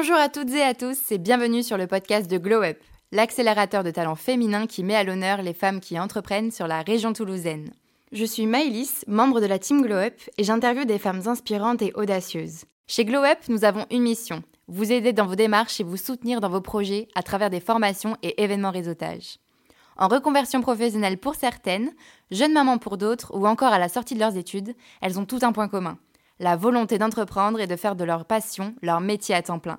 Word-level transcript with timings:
Bonjour 0.00 0.16
à 0.16 0.30
toutes 0.30 0.54
et 0.54 0.62
à 0.62 0.72
tous 0.72 1.12
et 1.12 1.18
bienvenue 1.18 1.62
sur 1.62 1.76
le 1.76 1.86
podcast 1.86 2.30
de 2.30 2.38
Glow 2.38 2.62
Up, 2.62 2.78
l'accélérateur 3.12 3.84
de 3.84 3.90
talents 3.90 4.16
féminins 4.16 4.66
qui 4.66 4.82
met 4.82 4.94
à 4.94 5.04
l'honneur 5.04 5.42
les 5.42 5.52
femmes 5.52 5.78
qui 5.78 6.00
entreprennent 6.00 6.50
sur 6.50 6.66
la 6.66 6.80
région 6.80 7.12
toulousaine. 7.12 7.70
Je 8.10 8.24
suis 8.24 8.46
Maëlys, 8.46 9.04
membre 9.08 9.42
de 9.42 9.46
la 9.46 9.58
team 9.58 9.82
Glow 9.82 9.96
Up 9.96 10.14
et 10.38 10.44
j'interviewe 10.44 10.86
des 10.86 10.98
femmes 10.98 11.20
inspirantes 11.26 11.82
et 11.82 11.92
audacieuses. 11.94 12.64
Chez 12.86 13.04
Glow 13.04 13.24
Up, 13.24 13.40
nous 13.50 13.62
avons 13.66 13.84
une 13.90 14.00
mission, 14.00 14.42
vous 14.68 14.90
aider 14.90 15.12
dans 15.12 15.26
vos 15.26 15.34
démarches 15.34 15.80
et 15.80 15.84
vous 15.84 15.98
soutenir 15.98 16.40
dans 16.40 16.48
vos 16.48 16.62
projets 16.62 17.08
à 17.14 17.22
travers 17.22 17.50
des 17.50 17.60
formations 17.60 18.16
et 18.22 18.42
événements 18.42 18.70
réseautage. 18.70 19.36
En 19.98 20.08
reconversion 20.08 20.62
professionnelle 20.62 21.18
pour 21.18 21.34
certaines, 21.34 21.92
jeunes 22.30 22.54
mamans 22.54 22.78
pour 22.78 22.96
d'autres 22.96 23.36
ou 23.36 23.46
encore 23.46 23.74
à 23.74 23.78
la 23.78 23.90
sortie 23.90 24.14
de 24.14 24.20
leurs 24.20 24.38
études, 24.38 24.74
elles 25.02 25.18
ont 25.18 25.26
tout 25.26 25.40
un 25.42 25.52
point 25.52 25.68
commun 25.68 25.98
la 26.40 26.56
volonté 26.56 26.98
d'entreprendre 26.98 27.60
et 27.60 27.66
de 27.66 27.76
faire 27.76 27.94
de 27.94 28.04
leur 28.04 28.24
passion 28.24 28.74
leur 28.80 29.00
métier 29.00 29.34
à 29.34 29.42
temps 29.42 29.58
plein. 29.58 29.78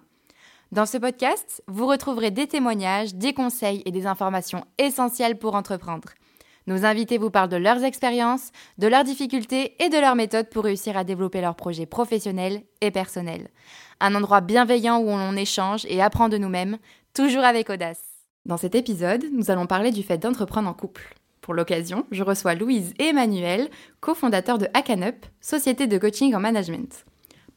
Dans 0.72 0.86
ce 0.86 0.98
podcast, 0.98 1.62
vous 1.68 1.86
retrouverez 1.86 2.32
des 2.32 2.48
témoignages, 2.48 3.14
des 3.14 3.34
conseils 3.34 3.84
et 3.86 3.92
des 3.92 4.08
informations 4.08 4.64
essentielles 4.78 5.38
pour 5.38 5.56
entreprendre. 5.56 6.08
Nos 6.66 6.86
invités 6.86 7.18
vous 7.18 7.30
parlent 7.30 7.50
de 7.50 7.58
leurs 7.58 7.84
expériences, 7.84 8.52
de 8.78 8.88
leurs 8.88 9.04
difficultés 9.04 9.76
et 9.84 9.90
de 9.90 9.98
leurs 9.98 10.16
méthodes 10.16 10.50
pour 10.50 10.64
réussir 10.64 10.96
à 10.96 11.04
développer 11.04 11.42
leurs 11.42 11.58
projets 11.58 11.86
professionnels 11.86 12.62
et 12.80 12.90
personnels. 12.90 13.50
Un 14.00 14.16
endroit 14.16 14.40
bienveillant 14.40 15.00
où 15.00 15.10
on 15.10 15.36
échange 15.36 15.86
et 15.90 16.02
apprend 16.02 16.30
de 16.30 16.38
nous-mêmes, 16.38 16.78
toujours 17.14 17.44
avec 17.44 17.70
audace. 17.70 18.06
Dans 18.46 18.56
cet 18.56 18.74
épisode, 18.74 19.26
nous 19.34 19.52
allons 19.52 19.68
parler 19.68 19.92
du 19.92 20.04
fait 20.04 20.20
d'entreprendre 20.20 20.70
en 20.70 20.74
couple. 20.74 21.16
Pour 21.42 21.54
l'occasion, 21.54 22.06
je 22.12 22.24
reçois 22.24 22.56
Louise 22.56 22.94
et 22.98 23.08
Emmanuel, 23.08 23.70
cofondateurs 24.00 24.58
de 24.58 24.70
Hackanup, 24.74 25.26
société 25.42 25.88
de 25.88 25.98
coaching 25.98 26.34
en 26.34 26.40
management. 26.40 27.06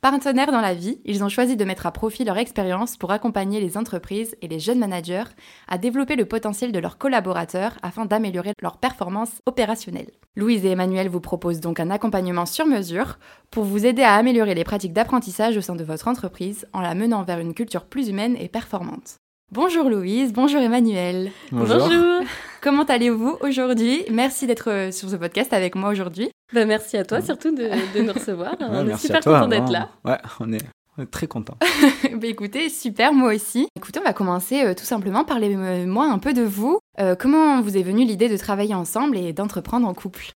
Partenaires 0.05 0.53
dans 0.53 0.61
la 0.61 0.75
vie, 0.75 1.01
ils 1.07 1.25
ont 1.25 1.31
choisi 1.31 1.57
de 1.57 1.65
mettre 1.65 1.87
à 1.87 1.91
profit 1.91 2.25
leur 2.25 2.37
expérience 2.37 2.99
pour 2.99 3.11
accompagner 3.11 3.59
les 3.59 3.79
entreprises 3.79 4.37
et 4.43 4.49
les 4.49 4.61
jeunes 4.61 4.79
managers 4.79 5.25
à 5.67 5.79
développer 5.79 6.15
le 6.15 6.27
potentiel 6.27 6.73
de 6.73 6.79
leurs 6.79 6.99
collaborateurs 6.99 7.79
afin 7.83 8.05
d'améliorer 8.05 8.53
leur 8.61 8.77
performance 8.77 9.41
opérationnelle. 9.47 10.11
Louise 10.37 10.63
et 10.67 10.73
Emmanuel 10.73 11.09
vous 11.09 11.23
proposent 11.23 11.61
donc 11.61 11.81
un 11.81 11.89
accompagnement 11.89 12.45
sur 12.45 12.67
mesure 12.67 13.19
pour 13.51 13.65
vous 13.65 13.87
aider 13.87 14.03
à 14.03 14.17
améliorer 14.17 14.55
les 14.55 14.63
pratiques 14.63 14.93
d'apprentissage 14.93 15.57
au 15.57 15.63
sein 15.63 15.75
de 15.75 15.85
votre 15.85 16.07
entreprise 16.07 16.67
en 16.75 16.83
la 16.83 16.95
menant 16.95 17.23
vers 17.23 17.39
une 17.39 17.55
culture 17.55 17.87
plus 17.87 18.11
humaine 18.11 18.37
et 18.39 18.49
performante. 18.49 19.17
Bonjour 19.53 19.89
Louise, 19.89 20.33
bonjour 20.33 20.61
Emmanuel. 20.61 21.31
Bonjour. 21.53 21.89
Comment 22.63 22.83
allez-vous 22.85 23.37
aujourd'hui? 23.43 24.03
Merci 24.11 24.47
d'être 24.47 24.71
euh, 24.71 24.91
sur 24.91 25.11
ce 25.11 25.17
podcast 25.17 25.53
avec 25.53 25.75
moi 25.75 25.91
aujourd'hui. 25.91 26.31
Bah, 26.53 26.65
merci 26.65 26.97
à 26.97 27.05
toi 27.05 27.21
surtout 27.21 27.55
de, 27.55 28.03
nous 28.03 28.13
recevoir. 28.13 28.57
on 28.61 28.89
est 28.89 28.97
super 28.97 29.21
content 29.21 29.47
d'être 29.47 29.71
là. 29.71 29.91
Ouais, 30.05 30.19
on 30.41 30.51
est, 30.53 31.07
très 31.11 31.27
content. 31.27 31.57
bah, 32.15 32.27
écoutez, 32.27 32.71
super, 32.71 33.13
moi 33.13 33.35
aussi. 33.35 33.69
Écoutez, 33.77 34.01
on 34.01 34.05
va 34.05 34.15
commencer 34.15 34.65
euh, 34.65 34.75
tout 34.75 34.85
simplement. 34.85 35.25
Parlez-moi 35.25 36.07
un 36.07 36.19
peu 36.19 36.33
de 36.33 36.43
vous. 36.43 36.79
Euh, 36.99 37.15
comment 37.15 37.61
vous 37.61 37.77
est 37.77 37.83
venue 37.83 38.07
l'idée 38.07 38.31
de 38.31 38.37
travailler 38.39 38.75
ensemble 38.75 39.19
et 39.19 39.33
d'entreprendre 39.35 39.87
en 39.87 39.95
couple? 39.95 40.33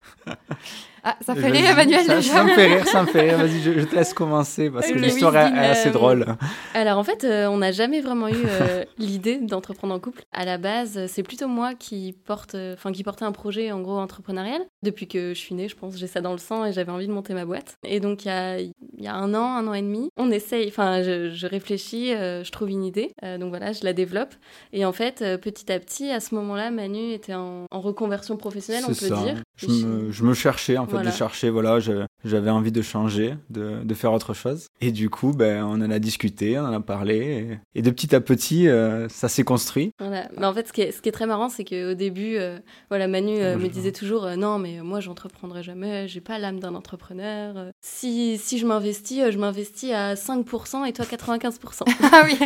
Ah, 1.08 1.16
ça 1.22 1.36
fait 1.36 1.52
rire 1.52 1.70
Emmanuel 1.70 2.04
ça, 2.04 2.20
ça, 2.20 2.44
me 2.44 2.50
fait 2.50 2.66
rire, 2.66 2.88
ça 2.88 3.04
me 3.04 3.08
fait 3.08 3.30
rire. 3.30 3.38
Vas-y, 3.38 3.62
je, 3.62 3.86
te 3.86 3.96
laisse 3.96 4.16
commencer 4.16 4.72
parce 4.72 4.88
que 4.88 4.98
l'histoire 4.98 5.36
est, 5.38 5.70
assez 5.70 5.92
drôle. 5.92 6.26
Alors 6.74 6.98
en 6.98 7.04
fait, 7.04 7.24
euh, 7.24 7.46
on 7.46 7.58
n'a 7.58 7.72
jamais 7.72 8.02
vraiment 8.02 8.28
eu 8.28 8.44
euh, 8.44 8.84
l'idée 8.98 9.38
d'entreprendre 9.38 9.94
en 9.94 10.00
couple. 10.00 10.24
À 10.32 10.46
la 10.46 10.58
base, 10.58 11.06
c'est 11.06 11.22
plutôt 11.22 11.48
moi 11.48 11.76
qui 11.76 12.16
porte, 12.26 12.56
enfin 12.74 12.92
qui 12.92 13.04
portait 13.04 13.24
un 13.24 13.32
projet 13.32 13.72
en 13.72 13.82
gros 13.82 14.00
entrepreneurial. 14.00 14.62
Depuis 14.82 15.08
que 15.08 15.36
je 15.36 15.40
suis 15.40 15.54
née, 15.54 15.70
je 15.70 15.76
pense, 15.76 15.96
j'ai 15.96 16.08
ça 16.08 16.22
dans 16.22 16.32
le 16.32 16.40
sang 16.40 16.66
et 16.66 16.74
j'avais 16.74 16.92
envie 16.92 17.06
de 17.06 17.14
monter 17.14 17.36
ma 17.36 17.46
boîte. 17.46 17.76
Et 17.84 18.00
donc 18.00 18.26
il 18.26 18.30
y 18.30 18.32
a, 18.32 18.60
y 18.60 19.08
a, 19.08 19.14
un 19.14 19.36
an, 19.36 19.58
un 19.58 19.68
an 19.68 19.76
et 19.76 19.84
demi, 19.84 20.10
on 20.18 20.32
essaye. 20.32 20.68
Enfin, 20.70 21.04
je, 21.04 21.30
je 21.30 21.46
réfléchis, 21.46 22.16
euh, 22.16 22.44
je 22.44 22.52
trouve 22.52 22.72
une 22.72 22.84
idée. 22.84 23.12
donc 23.40 23.50
voilà, 23.50 23.74
je 23.74 23.84
la 23.84 23.94
développe. 23.94 24.34
Et 24.74 24.86
en 24.86 24.92
fait, 24.92 25.24
petit 25.40 25.72
à 25.72 25.80
petit, 25.80 26.10
à 26.10 26.20
ce 26.20 26.34
moment-là, 26.34 26.72
Manu 26.72 27.12
était 27.12 27.36
en, 27.36 27.66
en 27.70 27.80
reconversion 27.80 28.38
professionnelle, 28.38 28.86
on 28.88 28.94
peut 28.96 29.16
dire. 29.24 29.44
Je 29.58 29.68
me, 29.68 30.12
je 30.12 30.24
me 30.24 30.34
cherchais 30.34 30.78
en 30.78 30.86
fait 30.86 31.02
de 31.02 31.12
chercher, 31.12 31.50
voilà, 31.50 31.80
j'avais 32.26 32.50
envie 32.50 32.72
de 32.72 32.82
changer, 32.82 33.36
de, 33.50 33.84
de, 33.84 33.94
faire 33.94 34.12
autre 34.12 34.34
chose. 34.34 34.68
Et 34.82 34.92
du 34.92 35.10
coup, 35.10 35.32
ben, 35.32 35.64
on 35.64 35.82
en 35.82 35.92
a 35.92 36.00
discuté, 36.00 36.60
on 36.60 36.64
en 36.64 36.74
a 36.74 36.82
parlé, 36.82 37.60
et, 37.74 37.82
de 37.82 37.90
petit 37.90 38.14
à 38.16 38.20
petit, 38.20 38.68
euh, 38.68 39.08
ça 39.08 39.30
s'est 39.30 39.44
construit. 39.44 39.92
Voilà. 40.00 40.28
Mais 40.38 40.46
en 40.46 40.54
fait, 40.54 40.68
ce 40.68 40.74
qui 40.74 40.82
est, 40.82 40.92
ce 40.92 41.02
qui 41.02 41.10
est 41.10 41.14
très 41.14 41.26
marrant, 41.26 41.48
c'est 41.48 41.64
qu'au 41.64 41.94
début, 41.94 42.36
euh, 42.36 42.60
voilà, 42.90 43.08
Manu 43.08 43.42
euh, 43.42 43.58
me 43.58 43.68
disait 43.68 43.94
toujours, 43.94 44.28
non, 44.38 44.60
mais 44.60 44.82
moi, 44.82 45.00
j'entreprendrai 45.00 45.64
jamais, 45.64 46.08
j'ai 46.08 46.22
pas 46.22 46.38
l'âme 46.38 46.60
d'un 46.60 46.76
entrepreneur. 46.76 47.72
si, 47.82 48.38
si 48.38 48.58
je 48.58 48.66
m'investis, 48.66 49.32
je 49.32 49.38
m'investis 49.38 49.92
à 49.94 50.16
5% 50.16 50.86
et 50.86 50.92
toi 50.92 51.06
95%. 51.06 51.84
ah 52.12 52.22
oui, 52.26 52.38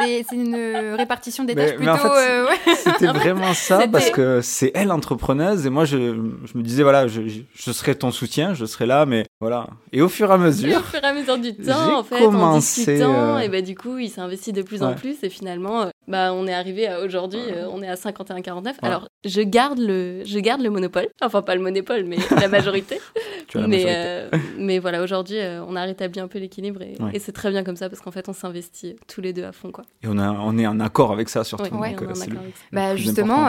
c'est 0.28 0.36
une 0.36 0.94
répartition 0.96 1.44
des 1.44 1.56
tâches 1.56 1.76
plutôt. 1.76 1.92
C'était 2.76 3.06
vraiment 3.12 3.54
ça, 3.54 3.88
parce 3.88 4.10
que 4.10 4.40
c'est 4.42 4.70
elle 4.74 4.92
entrepreneuse, 4.92 5.66
et 5.66 5.70
moi, 5.70 5.84
je, 5.84 6.14
je 6.52 6.58
me 6.58 6.62
disais, 6.62 6.82
voilà, 6.82 7.06
je, 7.08 7.22
je 7.54 7.72
serai 7.72 7.94
ton 7.94 8.10
soutien, 8.10 8.52
je 8.52 8.66
serai 8.66 8.84
là, 8.84 9.06
mais 9.06 9.24
voilà. 9.40 9.68
Et 9.90 10.02
au 10.02 10.08
fur 10.08 10.30
et 10.30 10.34
à 10.34 10.38
mesure. 10.38 10.76
au 10.80 10.82
fur 10.82 11.02
et 11.02 11.06
à 11.06 11.14
mesure 11.14 11.38
du 11.38 11.54
temps, 11.54 12.00
en 12.00 12.04
fait, 12.04 12.18
commencé, 12.18 13.02
en 13.02 13.36
euh, 13.36 13.38
et 13.38 13.48
bah, 13.48 13.62
du 13.62 13.74
coup, 13.74 13.98
il 13.98 14.10
s'est 14.10 14.20
investi 14.20 14.52
de 14.52 14.60
plus 14.60 14.82
en 14.82 14.94
plus, 14.94 15.22
et 15.22 15.30
finalement, 15.30 15.82
euh, 15.82 15.88
bah, 16.08 16.32
on 16.34 16.46
est 16.46 16.52
arrivé 16.52 16.86
à 16.86 17.00
aujourd'hui, 17.00 17.40
euh, 17.40 17.68
on 17.72 17.82
est 17.82 17.88
à 17.88 17.94
51-49. 17.94 18.74
Alors, 18.82 19.08
je 19.24 19.40
garde, 19.40 19.78
le, 19.78 20.22
je 20.26 20.38
garde 20.40 20.60
le 20.60 20.68
monopole, 20.68 21.08
enfin, 21.22 21.40
pas 21.40 21.54
le 21.54 21.62
monopole, 21.62 22.04
mais 22.04 22.18
la 22.38 22.48
majorité. 22.48 23.00
mais, 23.54 24.28
mais 24.58 24.78
voilà, 24.78 25.02
aujourd'hui, 25.02 25.38
on 25.66 25.76
a 25.76 25.82
rétabli 25.82 26.20
un 26.20 26.28
peu 26.28 26.38
l'équilibre, 26.38 26.82
et, 26.82 27.18
c'est 27.18 27.32
très 27.32 27.50
bien 27.50 27.64
comme 27.64 27.76
ça, 27.76 27.88
parce 27.88 28.00
qu'en 28.00 28.10
fait, 28.10 28.28
on 28.28 28.32
s'investit 28.32 28.96
tous 29.06 29.20
les 29.20 29.32
deux 29.32 29.44
à 29.44 29.52
fond, 29.52 29.70
quoi. 29.70 29.84
Et 30.02 30.06
on, 30.08 30.18
a, 30.18 30.30
on 30.30 30.58
est 30.58 30.66
en 30.66 30.80
accord 30.80 31.12
avec 31.12 31.28
ça, 31.28 31.44
surtout. 31.44 31.74
Ouais, 31.76 31.96
bah, 32.72 32.96
justement, 32.96 33.48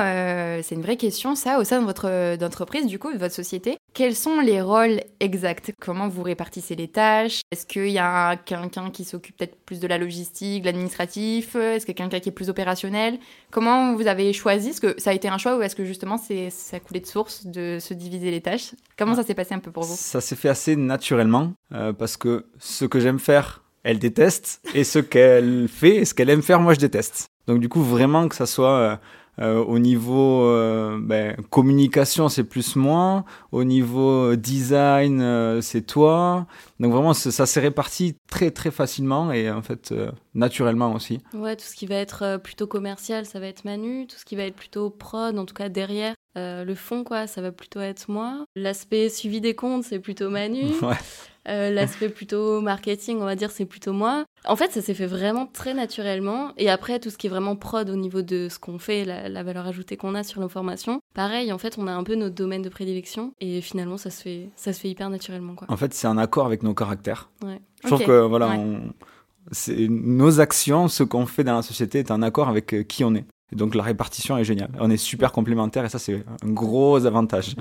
c'est 0.62 0.76
une 0.76 0.82
vraie 0.82 0.98
question, 0.98 1.36
ça, 1.36 1.60
au 1.60 1.64
sein 1.64 1.82
de 1.82 1.86
votre 1.86 2.10
entreprise, 2.44 2.88
du 2.88 3.00
coup, 3.00 3.12
de 3.14 3.18
votre 3.18 3.36
société. 3.36 3.78
Quels 3.94 4.16
sont 4.16 4.40
les 4.40 4.60
rôles 4.60 5.02
exacts? 5.20 5.72
Comment 5.80 6.08
vous 6.08 6.24
répartissez 6.24 6.74
les 6.74 6.88
tâches? 6.88 7.42
Est-ce 7.52 7.68
qu'il 7.68 7.90
y 7.90 8.00
a 8.00 8.36
quelqu'un 8.38 8.90
qui 8.90 9.04
s'occupe 9.04 9.38
peut-être 9.38 9.56
plus 9.68 9.80
de 9.80 9.86
la 9.86 10.00
logistique, 10.00 10.64
de 10.64 10.66
l'administratif? 10.66 11.56
Est-ce 11.56 11.86
qu'il 11.86 11.94
y 11.94 12.02
a 12.02 12.04
quelqu'un 12.04 12.20
qui 12.20 12.30
est 12.30 12.32
plus 12.32 12.50
opérationnel? 12.50 13.20
Comment 13.52 13.94
vous 13.94 14.08
avez 14.08 14.34
choisi? 14.34 14.70
Est-ce 14.70 14.82
que 14.82 15.00
ça 15.00 15.12
a 15.12 15.14
été 15.14 15.28
un 15.28 15.38
choix 15.38 15.58
ou 15.58 15.62
est-ce 15.62 15.76
que 15.76 15.86
justement 15.86 16.18
c'est, 16.18 16.50
ça 16.50 16.78
a 16.78 16.80
coulé 16.80 17.02
de 17.02 17.06
source 17.06 17.46
de 17.46 17.78
se 17.80 17.94
diviser 17.94 18.32
les 18.32 18.42
tâches? 18.42 18.72
Comment 18.98 19.14
ça 19.14 19.22
s'est 19.22 19.36
passé 19.36 19.54
un 19.54 19.60
peu 19.60 19.70
pour 19.70 19.84
vous? 19.84 19.96
Ça 19.96 20.22
s'est 20.22 20.36
fait 20.36 20.50
assez 20.50 20.76
naturellement 20.76 21.54
euh, 21.72 21.94
parce 21.94 22.18
que 22.18 22.48
ce 22.58 22.86
que 22.86 23.00
j'aime 23.00 23.20
faire, 23.20 23.62
elle 23.84 24.00
déteste 24.00 24.60
et 24.74 24.86
ce 24.86 24.98
qu'elle 24.98 25.68
fait 25.68 25.98
et 25.98 26.06
ce 26.06 26.16
qu'elle 26.16 26.32
aime 26.32 26.42
faire, 26.42 26.60
moi 26.60 26.74
je 26.74 26.80
déteste. 26.80 27.28
Donc 27.46 27.60
du 27.60 27.70
coup 27.70 27.84
vraiment 27.84 28.28
que 28.28 28.34
ça 28.34 28.48
soit... 28.48 28.76
Euh, 28.76 28.96
au 29.42 29.80
niveau 29.80 30.46
euh, 30.46 31.00
ben, 31.02 31.36
communication, 31.50 32.30
c'est 32.30 32.44
plus 32.44 32.76
moi. 32.76 33.26
Au 33.52 33.64
niveau 33.64 34.36
design, 34.36 35.22
euh, 35.22 35.62
c'est 35.62 35.82
toi. 35.82 36.46
Donc 36.80 36.92
vraiment, 36.92 37.14
ça 37.14 37.46
s'est 37.46 37.60
réparti 37.60 38.16
très 38.30 38.52
très 38.52 38.72
facilement 38.72 39.32
et 39.32 39.50
en 39.50 39.62
fait 39.62 39.94
naturellement 40.34 40.94
aussi. 40.94 41.20
Ouais, 41.34 41.56
tout 41.56 41.66
ce 41.66 41.76
qui 41.76 41.86
va 41.86 41.96
être 41.96 42.38
plutôt 42.44 42.68
commercial, 42.68 43.26
ça 43.26 43.40
va 43.40 43.48
être 43.48 43.66
Manu. 43.66 44.08
Tout 44.08 44.18
ce 44.18 44.26
qui 44.26 44.36
va 44.36 44.44
être 44.44 44.56
plutôt 44.56 44.90
prod, 44.90 45.38
en 45.38 45.46
tout 45.46 45.56
cas 45.56 45.70
derrière, 45.70 46.16
le 46.36 46.74
fond, 46.76 47.04
quoi, 47.04 47.28
ça 47.28 47.42
va 47.42 47.52
plutôt 47.52 47.80
être 47.80 48.10
moi. 48.10 48.46
L'aspect 48.56 49.10
suivi 49.10 49.42
des 49.42 49.56
comptes, 49.56 49.84
c'est 49.84 50.00
plutôt 50.00 50.30
Manu. 50.30 50.66
Ouais. 50.82 50.98
Euh, 51.48 51.70
l'aspect 51.70 52.10
plutôt 52.10 52.62
marketing, 52.62 53.18
on 53.20 53.26
va 53.26 53.36
dire, 53.36 53.52
c'est 53.52 53.66
plutôt 53.66 53.94
moi. 53.94 54.26
En 54.46 54.56
fait, 54.56 54.72
ça 54.72 54.82
s'est 54.82 54.94
fait 54.94 55.06
vraiment 55.06 55.46
très 55.46 55.74
naturellement. 55.74 56.54
Et 56.58 56.70
après, 56.70 57.00
tout 57.00 57.10
ce 57.10 57.18
qui 57.18 57.28
est 57.28 57.30
vraiment 57.30 57.56
prod 57.56 57.90
au 57.90 57.96
niveau 57.96 58.22
de 58.22 58.48
ce 58.50 58.60
qu'on 58.60 58.80
fait, 58.80 59.06
la, 59.06 59.44
valeur 59.44 59.68
ajoutée 59.68 59.98
qu'on 59.98 60.16
a 60.16 60.24
sur 60.24 60.40
nos 60.42 60.50
formations, 60.50 61.02
pareil, 61.14 61.52
en 61.52 61.58
fait, 61.58 61.78
on 61.78 61.88
a 61.88 61.92
un 61.92 62.04
peu 62.04 62.16
notre 62.16 62.36
domaine 62.36 62.62
de 62.62 62.70
prédilection. 62.70 63.34
Et 63.42 63.62
finalement, 63.62 63.98
ça 63.98 64.10
se 64.10 64.22
fait, 64.22 64.50
ça 64.56 64.74
se 64.74 64.80
fait 64.80 64.90
hyper 64.90 65.10
naturellement. 65.10 65.56
Quoi. 65.56 65.68
En 65.70 65.78
fait, 65.78 65.94
c'est 65.94 66.08
un 66.08 66.18
accord 66.18 66.46
avec 66.46 66.64
nos 66.64 66.74
caractères. 66.74 67.30
Je 67.84 67.88
trouve 67.88 68.04
que 68.04 68.22
voilà, 68.22 68.58
nos 69.90 70.40
actions, 70.40 70.88
ce 70.88 71.04
qu'on 71.04 71.26
fait 71.26 71.44
dans 71.44 71.56
la 71.56 71.62
société 71.62 72.00
est 72.00 72.12
en 72.12 72.22
accord 72.22 72.48
avec 72.48 72.74
euh, 72.74 72.84
qui 72.84 73.04
on 73.04 73.14
est. 73.16 73.26
Et 73.52 73.56
donc 73.56 73.76
la 73.76 73.84
répartition 73.84 74.38
est 74.38 74.44
géniale. 74.44 74.72
On 74.80 74.90
est 74.90 74.98
super 74.98 75.32
complémentaires 75.32 75.86
et 75.86 75.90
ça, 75.90 76.00
c'est 76.00 76.24
un 76.44 76.50
gros 76.50 77.06
avantage. 77.06 77.56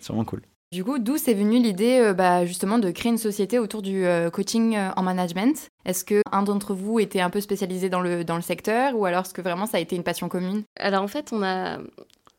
C'est 0.00 0.08
vraiment 0.08 0.24
cool. 0.24 0.40
Du 0.72 0.82
coup, 0.82 0.98
d'où 0.98 1.16
c'est 1.16 1.32
venu 1.32 1.58
l'idée 1.60 2.00
euh, 2.00 2.12
bah, 2.12 2.44
justement 2.44 2.80
de 2.80 2.90
créer 2.90 3.12
une 3.12 3.18
société 3.18 3.60
autour 3.60 3.82
du 3.82 4.04
euh, 4.04 4.30
coaching 4.30 4.76
euh, 4.76 4.90
en 4.96 5.02
management? 5.02 5.70
Est-ce 5.84 6.04
que 6.04 6.22
un 6.32 6.42
d'entre 6.42 6.74
vous 6.74 6.98
était 6.98 7.20
un 7.20 7.30
peu 7.30 7.40
spécialisé 7.40 7.88
dans 7.88 8.00
le, 8.00 8.24
dans 8.24 8.34
le 8.34 8.42
secteur 8.42 8.96
ou 8.96 9.04
alors 9.04 9.22
est-ce 9.22 9.32
que 9.32 9.42
vraiment 9.42 9.66
ça 9.66 9.76
a 9.76 9.80
été 9.80 9.94
une 9.94 10.02
passion 10.02 10.28
commune? 10.28 10.64
Alors 10.80 11.04
en 11.04 11.08
fait, 11.08 11.32
on 11.32 11.44
a, 11.44 11.78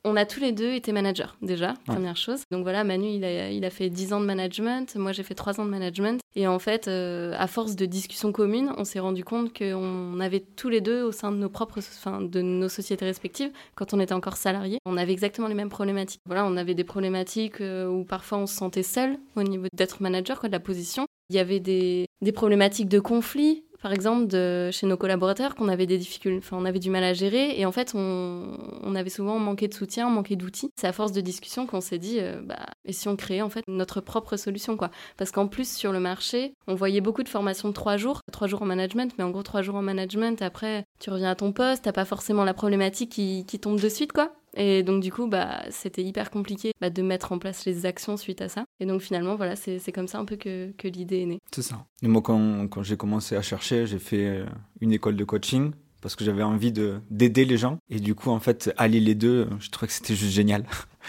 on 0.08 0.16
a 0.16 0.26
tous 0.26 0.40
les 0.40 0.52
deux 0.52 0.74
été 0.74 0.92
managers, 0.92 1.28
déjà, 1.42 1.74
première 1.86 2.18
chose. 2.18 2.42
Donc 2.52 2.64
voilà, 2.64 2.84
Manu, 2.84 3.08
il 3.08 3.26
a, 3.26 3.52
il 3.52 3.66
a 3.66 3.70
fait 3.70 3.90
10 3.90 4.14
ans 4.14 4.20
de 4.20 4.26
management, 4.26 4.96
moi 4.96 5.12
j'ai 5.12 5.24
fait 5.24 5.36
3 5.36 5.60
ans 5.60 5.66
de 5.66 5.70
management. 5.70 6.20
Et 6.36 6.48
en 6.48 6.60
fait, 6.60 6.88
euh, 6.88 7.34
à 7.38 7.48
force 7.48 7.76
de 7.76 7.86
discussions 7.86 8.32
communes, 8.32 8.72
on 8.78 8.84
s'est 8.84 9.00
rendu 9.00 9.24
compte 9.24 9.58
qu'on 9.58 10.20
avait 10.20 10.40
tous 10.40 10.70
les 10.70 10.82
deux, 10.82 11.04
au 11.04 11.12
sein 11.12 11.32
de 11.32 11.38
nos 11.38 11.50
propres, 11.50 11.80
enfin, 11.80 12.22
de 12.22 12.42
nos 12.42 12.70
sociétés 12.70 13.06
respectives, 13.06 13.52
quand 13.76 13.94
on 13.94 14.00
était 14.00 14.14
encore 14.14 14.38
salariés, 14.38 14.80
on 14.86 14.98
avait 14.98 15.14
exactement 15.14 15.48
les 15.48 15.56
mêmes 15.56 15.70
problématiques. 15.70 16.22
Voilà, 16.26 16.46
on 16.46 16.56
avait 16.56 16.76
des 16.76 16.84
problématiques 16.84 17.62
euh, 17.62 17.88
où 17.88 18.04
parfois 18.04 18.38
on 18.38 18.48
se 18.48 18.56
sentait 18.56 18.84
seul 18.84 19.18
au 19.36 19.44
niveau 19.44 19.66
d'être 19.74 20.02
manager, 20.02 20.40
quoi, 20.40 20.50
de 20.50 20.54
la 20.54 20.60
position. 20.60 21.08
Il 21.30 21.36
y 21.36 21.40
avait 21.40 21.60
des, 21.60 22.06
des 22.22 22.32
problématiques 22.32 22.88
de 22.88 23.00
conflit 23.00 23.64
par 23.82 23.94
exemple, 23.94 24.32
chez 24.72 24.88
nos 24.88 24.98
collaborateurs 24.98 25.56
qu'on 25.56 25.68
avait 25.68 25.86
des 25.86 25.98
difficultés, 25.98 26.38
enfin, 26.40 26.58
on 26.60 26.66
avait 26.66 26.80
du 26.80 26.90
mal 26.90 27.04
à 27.04 27.14
gérer 27.14 27.60
et 27.60 27.66
en 27.66 27.72
fait, 27.72 27.94
on, 27.96 28.96
avait 28.96 29.10
souvent 29.10 29.38
manqué 29.38 29.68
de 29.68 29.74
soutien, 29.74 30.10
manqué 30.10 30.36
d'outils. 30.36 30.72
C'est 30.76 30.88
à 30.88 30.94
force 30.94 31.12
de 31.12 31.22
discussion 31.22 31.68
qu'on 31.68 31.82
s'est 31.82 32.00
dit, 32.00 32.18
euh, 32.20 32.42
bah, 32.44 32.66
et 32.84 32.94
si 32.94 33.08
on 33.08 33.16
créait 33.16 33.44
en 33.44 33.50
fait 33.50 33.64
notre 33.68 34.02
propre 34.02 34.38
solution, 34.38 34.76
quoi. 34.76 34.90
Parce 35.18 35.32
qu'en 35.32 35.48
plus, 35.48 35.72
sur 35.72 35.92
le 35.92 36.00
marché, 36.00 36.54
on 36.68 36.74
voyait 36.74 37.02
beaucoup 37.02 37.22
de 37.22 37.30
formations 37.30 37.70
de 37.70 37.74
trois 37.74 37.98
jours, 37.98 38.22
trois 38.32 38.48
jours 38.48 38.64
en 38.64 38.66
management, 38.66 39.14
mais 39.18 39.24
en 39.24 39.30
gros, 39.30 39.44
trois 39.44 39.62
jours 39.62 39.76
en 39.76 39.84
management, 39.84 40.42
après, 40.42 40.86
tu 41.00 41.12
reviens 41.12 41.30
à 41.30 41.36
ton 41.36 41.52
poste, 41.52 41.84
t'as 41.84 41.92
pas 41.92 42.06
forcément 42.06 42.44
la 42.44 42.56
problématique 42.56 43.12
qui, 43.12 43.46
qui 43.46 43.60
tombe 43.60 43.80
de 43.80 43.90
suite, 43.90 44.14
quoi. 44.14 44.34
Et 44.56 44.82
donc 44.82 45.04
du 45.04 45.12
coup, 45.12 45.28
bah, 45.28 45.62
c'était 45.70 46.04
hyper 46.04 46.32
compliqué 46.32 46.72
bah, 46.82 46.90
de 46.90 47.02
mettre 47.04 47.32
en 47.32 47.40
place 47.40 47.66
les 47.66 47.86
actions 47.86 48.18
suite 48.18 48.42
à 48.42 48.50
ça. 48.50 48.66
Et 48.80 48.86
donc 48.86 49.02
finalement, 49.02 49.36
voilà, 49.36 49.56
c'est 49.56 49.92
comme 49.92 50.08
ça 50.08 50.20
un 50.20 50.26
peu 50.26 50.36
que, 50.36 50.72
que 50.78 50.88
l'idée 50.88 51.22
est 51.22 51.26
née. 51.26 51.40
C'est 51.52 51.62
ça. 51.62 51.86
Et 52.04 52.08
moi, 52.08 52.22
quand, 52.22 52.68
quand 52.68 52.84
j'ai 52.84 52.98
commencé 52.98 53.36
à 53.36 53.42
chercher, 53.42 53.88
j'ai 53.88 54.00
fait 54.00 54.28
euh, 54.28 54.46
une 54.82 54.92
école 54.92 55.16
de 55.16 55.24
coaching 55.24 55.72
parce 56.02 56.16
que 56.16 56.24
j'avais 56.24 56.44
envie 56.44 56.72
d'aider 56.72 57.46
les 57.46 57.58
gens. 57.58 57.80
Et 57.90 58.00
du 58.00 58.14
coup, 58.14 58.30
en 58.30 58.40
fait, 58.40 58.72
allier 58.78 59.00
les 59.00 59.16
deux, 59.16 59.50
je 59.60 59.70
trouvais 59.70 59.88
que 59.88 59.94
c'était 59.94 60.16
juste 60.16 60.34
génial. 60.34 60.64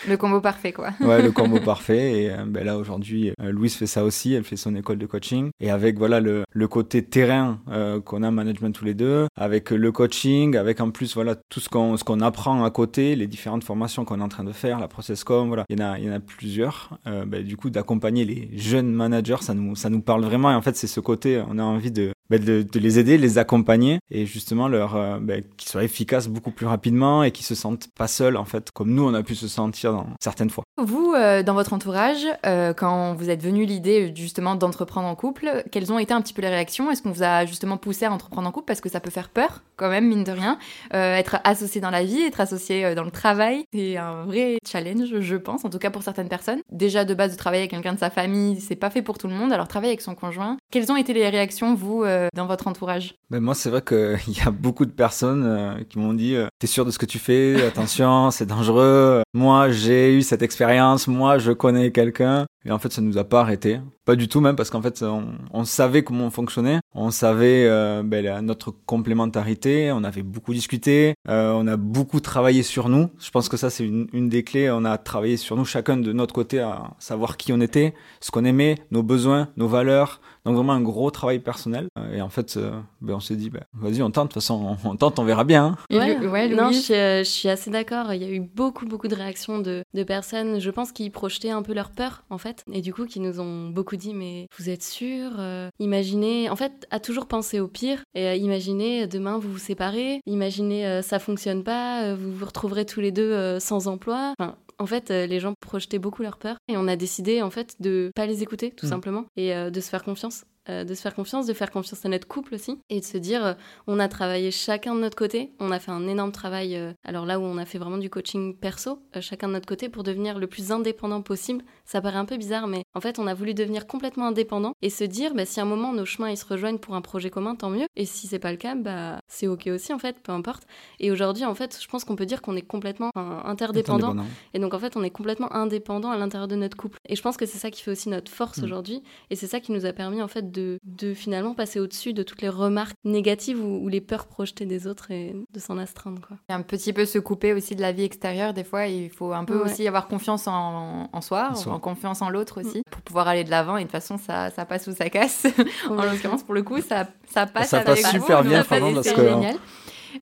Le 0.07 0.17
combo 0.17 0.41
parfait, 0.41 0.73
quoi. 0.73 0.91
ouais, 1.01 1.23
le 1.23 1.33
combo 1.33 1.61
parfait. 1.65 2.23
Et 2.23 2.31
euh, 2.31 2.45
ben 2.47 2.65
là, 2.65 2.79
aujourd'hui, 2.79 3.33
euh, 3.41 3.51
Louise 3.51 3.75
fait 3.75 3.87
ça 3.87 4.05
aussi. 4.05 4.35
Elle 4.35 4.45
fait 4.45 4.57
son 4.57 4.75
école 4.75 4.99
de 4.99 5.07
coaching. 5.07 5.51
Et 5.61 5.71
avec, 5.71 5.99
voilà, 5.99 6.21
le, 6.21 6.45
le 6.51 6.69
côté 6.69 7.03
terrain 7.03 7.61
euh, 7.71 8.01
qu'on 8.01 8.23
a 8.23 8.31
management 8.31 8.73
tous 8.73 8.85
les 8.85 8.95
deux, 8.95 9.27
avec 9.37 9.71
le 9.71 9.93
coaching, 9.93 10.57
avec 10.57 10.81
en 10.81 10.91
plus, 10.91 11.15
voilà, 11.15 11.37
tout 11.49 11.61
ce 11.61 11.69
qu'on 11.69 11.97
ce 11.97 12.05
qu'on 12.05 12.21
apprend 12.21 12.65
à 12.65 12.71
côté, 12.71 13.17
les 13.17 13.27
différentes 13.27 13.65
formations 13.65 14.05
qu'on 14.05 14.21
est 14.21 14.23
en 14.23 14.29
train 14.29 14.45
de 14.45 14.53
faire, 14.53 14.79
la 14.79 14.89
processcom, 14.89 15.49
voilà. 15.49 15.65
Il 15.69 15.79
y 15.79 15.83
en 15.83 15.93
a, 15.93 15.99
il 15.99 16.05
y 16.05 16.11
en 16.11 16.15
a 16.15 16.21
plusieurs. 16.21 16.99
Ben, 17.05 17.43
du 17.43 17.57
coup, 17.57 17.71
d'accompagner 17.71 18.25
les 18.25 18.51
jeunes 18.57 18.93
managers, 18.93 19.39
ça 19.41 19.55
nous, 19.55 19.75
ça 19.75 19.91
nous 19.91 20.01
parle 20.01 20.25
vraiment. 20.25 20.51
Et 20.51 20.55
en 20.55 20.63
fait, 20.63 20.77
c'est 20.77 20.87
ce 20.87 21.01
côté, 21.01 21.43
on 21.49 21.59
a 21.59 21.63
envie 21.63 21.91
de, 21.91 22.13
ben, 22.31 22.43
de, 22.43 22.63
de, 22.63 22.79
les 22.79 22.99
aider, 22.99 23.19
les 23.19 23.39
accompagner 23.39 23.99
et 24.11 24.27
justement 24.27 24.69
leur 24.69 25.21
ben, 25.21 25.43
qu'ils 25.57 25.71
soient 25.71 25.85
efficaces 25.85 26.29
beaucoup 26.29 26.51
plus 26.51 26.67
rapidement 26.67 27.23
et 27.25 27.31
qu'ils 27.31 27.47
se 27.47 27.55
sentent 27.55 27.89
pas 27.95 28.09
seuls 28.09 28.37
en 28.37 28.45
fait 28.45 28.71
comme 28.71 28.93
nous 28.93 29.05
on 29.05 29.15
a 29.15 29.23
pu 29.23 29.35
se 29.35 29.49
sentir 29.49 29.78
certaines 30.21 30.51
fois. 30.51 30.65
Vous, 30.81 31.13
euh, 31.13 31.43
dans 31.43 31.55
votre 31.55 31.73
entourage, 31.73 32.25
euh, 32.47 32.73
quand 32.73 33.15
vous 33.15 33.31
êtes 33.31 33.43
venu 33.43 33.65
l'idée 33.65 34.13
justement 34.15 34.55
d'entreprendre 34.55 35.09
en 35.09 35.17
couple, 35.17 35.65
quelles 35.73 35.93
ont 35.93 35.99
été 35.99 36.15
un 36.15 36.21
petit 36.21 36.33
peu 36.33 36.41
les 36.41 36.49
réactions? 36.49 36.89
Est-ce 36.91 37.03
qu'on 37.03 37.11
vous 37.11 37.25
a 37.25 37.47
justement 37.47 37.77
poussé 37.77 38.05
à 38.05 38.13
entreprendre 38.13 38.47
en 38.47 38.53
couple? 38.53 38.67
Parce 38.67 38.81
que 38.81 38.89
ça 38.89 39.01
peut 39.01 39.11
faire 39.11 39.29
peur 39.29 39.63
quand 39.77 39.89
même, 39.89 40.07
mine 40.07 40.23
de 40.23 40.31
rien, 40.31 40.57
euh, 40.95 41.17
être 41.17 41.39
associé 41.43 41.81
dans 41.81 41.91
la 41.91 42.05
vie, 42.05 42.21
être 42.23 42.41
associé 42.41 42.95
dans 42.95 43.03
le 43.03 43.11
travail, 43.11 43.65
c'est 43.73 43.97
un 43.97 44.25
vrai 44.25 44.59
challenge, 44.67 45.21
je 45.21 45.37
pense, 45.37 45.65
en 45.65 45.71
tout 45.71 45.79
cas 45.79 45.91
pour 45.91 46.03
certaines 46.03 46.29
personnes. 46.29 46.61
Déjà 46.71 47.05
de 47.05 47.15
base 47.15 47.33
de 47.33 47.37
travailler 47.37 47.63
avec 47.63 47.73
quelqu'un 47.73 47.95
de 47.95 47.99
sa 47.99 48.11
famille, 48.11 48.61
c'est 48.61 48.77
pas 48.77 48.91
fait 48.91 49.03
pour 49.03 49.19
tout 49.19 49.27
le 49.27 49.35
monde. 49.35 49.53
Alors 49.53 49.67
travailler 49.67 49.93
avec 49.93 50.01
son 50.01 50.15
conjoint, 50.15 50.59
quelles 50.71 50.93
ont 50.93 50.97
été 50.97 51.13
les 51.13 51.29
réactions 51.29 51.75
vous 51.75 52.05
dans 52.35 52.47
votre 52.47 52.69
entourage? 52.69 53.15
Ben 53.31 53.41
Moi, 53.41 53.55
c'est 53.55 53.71
vrai 53.71 53.83
qu'il 53.83 54.37
y 54.37 54.41
a 54.47 54.51
beaucoup 54.51 54.87
de 54.87 54.93
personnes 54.93 55.85
qui 55.89 55.99
m'ont 55.99 56.15
dit 56.15 56.37
"T'es 56.61 56.67
sûr 56.69 56.85
de 56.85 56.91
ce 56.91 56.99
que 56.99 57.07
tu 57.07 57.19
fais? 57.19 57.65
Attention, 57.67 58.31
c'est 58.31 58.47
dangereux." 58.47 59.23
Moi, 59.35 59.68
j'ai 59.71 60.15
eu 60.15 60.23
cette 60.23 60.43
expérience, 60.43 61.07
moi 61.09 61.39
je 61.39 61.53
connais 61.53 61.91
quelqu'un, 61.91 62.47
et 62.65 62.71
en 62.71 62.79
fait 62.79 62.93
ça 62.93 63.01
nous 63.01 63.19
a 63.19 63.25
pas 63.25 63.41
arrêté. 63.41 63.81
Pas 64.05 64.17
du 64.17 64.29
tout 64.29 64.41
même 64.41 64.57
parce 64.57 64.71
qu'en 64.71 64.83
fait 64.83 65.03
on, 65.03 65.65
savait 65.65 66.03
comment 66.03 66.27
on 66.27 66.31
fonctionnait, 66.31 66.81
on 66.95 67.11
savait 67.11 67.67
euh, 67.67 68.03
ben, 68.05 68.41
notre 68.41 68.71
complémentarité, 68.87 69.93
on 69.93 70.03
avait 70.05 70.23
beaucoup 70.23 70.55
discuté, 70.55 71.15
euh, 71.29 71.53
on 71.53 71.67
a 71.67 71.77
beaucoup 71.77 72.21
travaillé 72.21 72.63
sur 72.63 72.89
nous. 72.89 73.11
Je 73.19 73.31
pense 73.31 73.49
que 73.49 73.57
ça 73.57 73.71
c'est 73.71 73.85
une, 73.85 74.29
des 74.29 74.43
clés, 74.45 74.71
on 74.71 74.85
a 74.85 74.97
travaillé 74.99 75.37
sur 75.37 75.57
nous 75.57 75.65
chacun 75.65 75.97
de 75.97 76.13
notre 76.13 76.35
côté 76.35 76.61
à 76.61 76.95
savoir 76.99 77.37
qui 77.37 77.53
on 77.53 77.61
était, 77.61 77.95
ce 78.21 78.31
qu'on 78.31 78.45
aimait, 78.45 78.77
nos 78.91 79.03
besoins, 79.03 79.49
nos 79.57 79.69
valeurs, 79.69 80.21
donc 80.49 80.57
vraiment 80.57 80.73
un 80.73 80.81
gros 80.81 81.11
travail 81.11 81.39
personnel. 81.41 81.89
Euh, 81.99 82.17
et 82.17 82.23
en 82.23 82.31
fait, 82.31 82.57
euh, 82.57 82.73
ben, 83.01 83.15
on 83.15 83.21
s'est 83.21 83.37
dit, 83.37 83.51
ben, 83.51 83.63
vas-y, 83.75 84.03
on 84.03 84.11
tente. 84.11 84.29
De 84.29 84.33
toute 84.33 84.43
façon, 84.43 84.77
on, 84.85 84.97
tente, 84.97 85.19
on 85.19 85.25
verra 85.25 85.45
bien. 85.45 85.77
Hein. 85.91 85.97
Ouais, 85.97 86.49
non, 86.49 86.73
je 86.73 87.23
suis, 87.25 87.49
assez 87.49 87.71
d'accord. 87.71 88.13
Il 88.15 88.23
y 88.23 88.25
a 88.25 88.31
eu 88.31 88.41
beaucoup, 88.41 88.87
beaucoup 88.87 89.09
de 89.09 89.15
réactions 89.15 89.59
de, 89.59 89.85
personnes, 90.07 90.59
je 90.59 90.71
pense, 90.71 90.93
qui 90.93 91.11
projetaient 91.11 91.51
un 91.51 91.63
peu 91.63 91.75
leur 91.75 91.91
peur, 91.91 92.25
en 92.31 92.39
fait. 92.39 92.65
Et 92.73 92.81
du 92.81 92.95
coup, 92.95 93.05
qui 93.05 93.21
nous 93.21 93.41
ont 93.41 93.69
beaucoup 93.69 93.97
dit, 93.97 94.15
mais 94.15 94.49
vous 94.59 94.71
êtes 94.71 94.83
sûr 94.83 95.33
euh, 95.39 95.69
Imaginez, 95.81 96.49
en 96.49 96.57
fait, 96.57 96.87
à 96.91 96.99
toujours 96.99 97.27
penser 97.27 97.61
au 97.61 97.69
pire. 97.69 98.03
Et 98.15 98.37
imaginez, 98.37 99.07
demain, 99.07 99.39
vous 99.39 99.53
vous 99.53 99.59
séparez. 99.59 100.21
Imaginez, 100.27 101.03
ça 101.03 101.19
fonctionne 101.19 101.63
pas. 101.63 102.15
vous 102.15 102.33
vous 102.33 102.47
retrouverez 102.47 102.87
tous 102.87 103.01
les 103.01 103.13
deux 103.13 103.59
sans 103.61 103.87
emploi. 103.87 104.35
Enfin, 104.39 104.57
en 104.79 104.87
fait, 104.87 105.11
euh, 105.11 105.27
les 105.27 105.41
gens 105.41 105.55
projetaient 105.61 105.99
beaucoup 105.99 106.23
leur 106.23 106.39
peur 106.39 106.57
et 106.69 106.77
on 106.77 106.89
a 106.89 106.97
décidé 106.97 107.43
en 107.43 107.51
fait 107.51 107.77
de 107.81 108.11
pas 108.15 108.27
les 108.27 108.43
écouter 108.43 108.71
tout 108.71 108.87
mm. 108.87 108.91
simplement 108.91 109.25
et 109.37 109.55
euh, 109.55 109.71
de 109.71 109.81
se 109.81 109.89
faire 109.89 110.05
confiance. 110.05 110.45
Euh, 110.71 110.85
de 110.85 110.95
se 110.95 111.01
faire 111.01 111.15
confiance, 111.15 111.47
de 111.47 111.55
faire 111.55 111.71
confiance 111.71 112.05
à 112.05 112.09
notre 112.11 112.29
couple 112.29 112.55
aussi, 112.55 112.79
et 112.91 113.01
de 113.01 113.05
se 113.05 113.17
dire, 113.17 113.45
euh, 113.45 113.55
on 113.87 113.99
a 113.99 114.07
travaillé 114.09 114.51
chacun 114.51 114.95
de 114.95 115.01
notre 115.01 115.17
côté, 115.17 115.53
on 115.61 115.71
a 115.71 115.79
fait 115.79 115.91
un 115.91 116.07
énorme 116.07 116.31
travail, 116.31 116.77
euh, 116.77 116.93
alors 117.05 117.25
là 117.25 117.41
où 117.41 117.43
on 117.43 117.57
a 117.57 117.65
fait 117.65 117.79
vraiment 117.79 117.97
du 117.97 118.11
coaching 118.11 118.55
perso, 118.55 119.01
chacun 119.21 119.49
de 119.49 119.55
notre 119.55 119.67
côté, 119.67 119.89
pour 119.89 120.03
devenir 120.03 120.39
le 120.39 120.47
plus 120.47 120.71
indépendant 120.71 121.23
possible. 121.23 121.65
Ça 121.87 122.03
paraît 122.03 122.19
un 122.19 122.27
peu 122.27 122.37
bizarre, 122.37 122.67
mais 122.67 122.83
en 122.95 123.01
fait, 123.01 123.19
on 123.19 123.27
a 123.27 123.33
voulu 123.33 123.55
devenir 123.55 123.87
complètement 123.87 124.27
indépendant 124.27 124.73
et 124.83 124.91
se 124.91 125.05
dire, 125.05 125.35
bah, 125.35 125.47
si 125.47 125.59
à 125.59 125.63
un 125.63 125.67
moment 125.67 125.95
nos 125.95 126.05
chemins 126.05 126.29
ils 126.29 126.37
se 126.37 126.45
rejoignent 126.45 126.79
pour 126.79 126.95
un 126.95 127.01
projet 127.01 127.31
commun, 127.31 127.55
tant 127.55 127.71
mieux. 127.71 127.87
Et 127.97 128.05
si 128.05 128.27
c'est 128.27 128.39
pas 128.39 128.51
le 128.51 128.59
cas, 128.59 128.75
bah, 128.75 129.21
c'est 129.27 129.47
ok 129.47 129.69
aussi 129.69 129.95
en 129.95 129.99
fait, 129.99 130.21
peu 130.23 130.33
importe. 130.33 130.65
Et 131.01 131.11
aujourd'hui, 131.11 131.47
en 131.47 131.55
fait, 131.55 131.79
je 131.81 131.89
pense 131.89 132.05
qu'on 132.05 132.17
peut 132.17 132.27
dire 132.27 132.43
qu'on 132.43 132.57
est 132.57 132.63
complètement 132.63 133.11
interdépendant. 133.15 134.17
Et 134.53 134.59
donc 134.59 134.75
en 134.75 134.79
fait, 134.79 134.97
on 134.97 135.03
est 135.03 135.11
complètement 135.11 135.51
indépendant 135.55 136.11
à 136.11 136.19
l'intérieur 136.19 136.49
de 136.49 136.57
notre 136.57 136.77
couple. 136.77 136.99
Et 137.09 137.17
je 137.17 137.23
pense 137.23 137.39
que 137.39 137.47
c'est 137.47 137.59
ça 137.59 137.71
qui 137.71 137.83
fait 137.83 137.91
aussi 137.91 138.11
notre 138.11 138.31
force 138.31 138.59
mm. 138.59 138.65
aujourd'hui. 138.65 139.03
Et 139.31 139.37
c'est 139.37 139.47
ça 139.47 139.61
qui 139.61 139.73
nous 139.73 139.87
a 139.87 139.93
permis 139.95 140.21
en 140.21 140.29
fait 140.29 140.51
de 140.51 140.58
de, 140.85 141.15
finalement 141.15 141.55
passer 141.55 141.81
au-dessus 141.81 142.13
de 142.13 142.23
toutes 142.23 142.43
les 142.43 142.49
remarques 142.49 142.97
négatives 143.05 143.63
ou, 143.63 143.89
les 143.89 144.01
peurs 144.01 144.27
projetées 144.27 144.67
des 144.67 144.87
autres 144.87 145.11
et 145.11 145.35
de 145.53 145.61
s'en 145.61 145.79
astreindre. 145.79 146.21
Quoi. 146.27 146.37
Un 146.49 146.63
petit 146.63 146.93
peu 146.93 147.05
se 147.05 147.19
couper 147.19 147.53
aussi 147.53 147.75
de 147.75 147.81
la 147.81 147.93
vie 147.93 148.05
extérieure, 148.05 148.53
des 148.53 148.65
fois, 148.65 148.87
il 148.87 149.11
faut 149.11 149.33
un 149.33 149.45
peu 149.45 149.59
aussi 149.59 149.87
avoir 149.87 150.09
confiance 150.09 150.47
en, 150.47 151.21
soi, 151.21 151.53
en, 151.67 151.79
confiance 151.79 152.23
en 152.23 152.31
l'autre 152.31 152.61
aussi, 152.61 152.83
pour 152.91 153.03
pouvoir 153.03 153.29
aller 153.29 153.45
de 153.45 153.51
l'avant. 153.51 153.77
Et 153.77 153.81
de 153.81 153.85
toute 153.85 153.93
façon, 153.93 154.19
ça, 154.19 154.51
ça 154.51 154.65
passe 154.65 154.87
ou 154.87 154.95
ça 154.95 155.09
casse. 155.11 155.47
en 155.89 156.03
l'occurrence, 156.03 156.43
pour 156.43 156.55
le 156.55 156.63
coup, 156.63 156.81
ça, 156.81 157.09
ça 157.31 157.47
passe. 157.47 157.69
Ça 157.69 157.81
passe 157.81 158.11
super 158.11 158.43
bien, 158.43 158.65
parce 158.65 159.13
que... 159.13 159.29
Génial. 159.29 159.57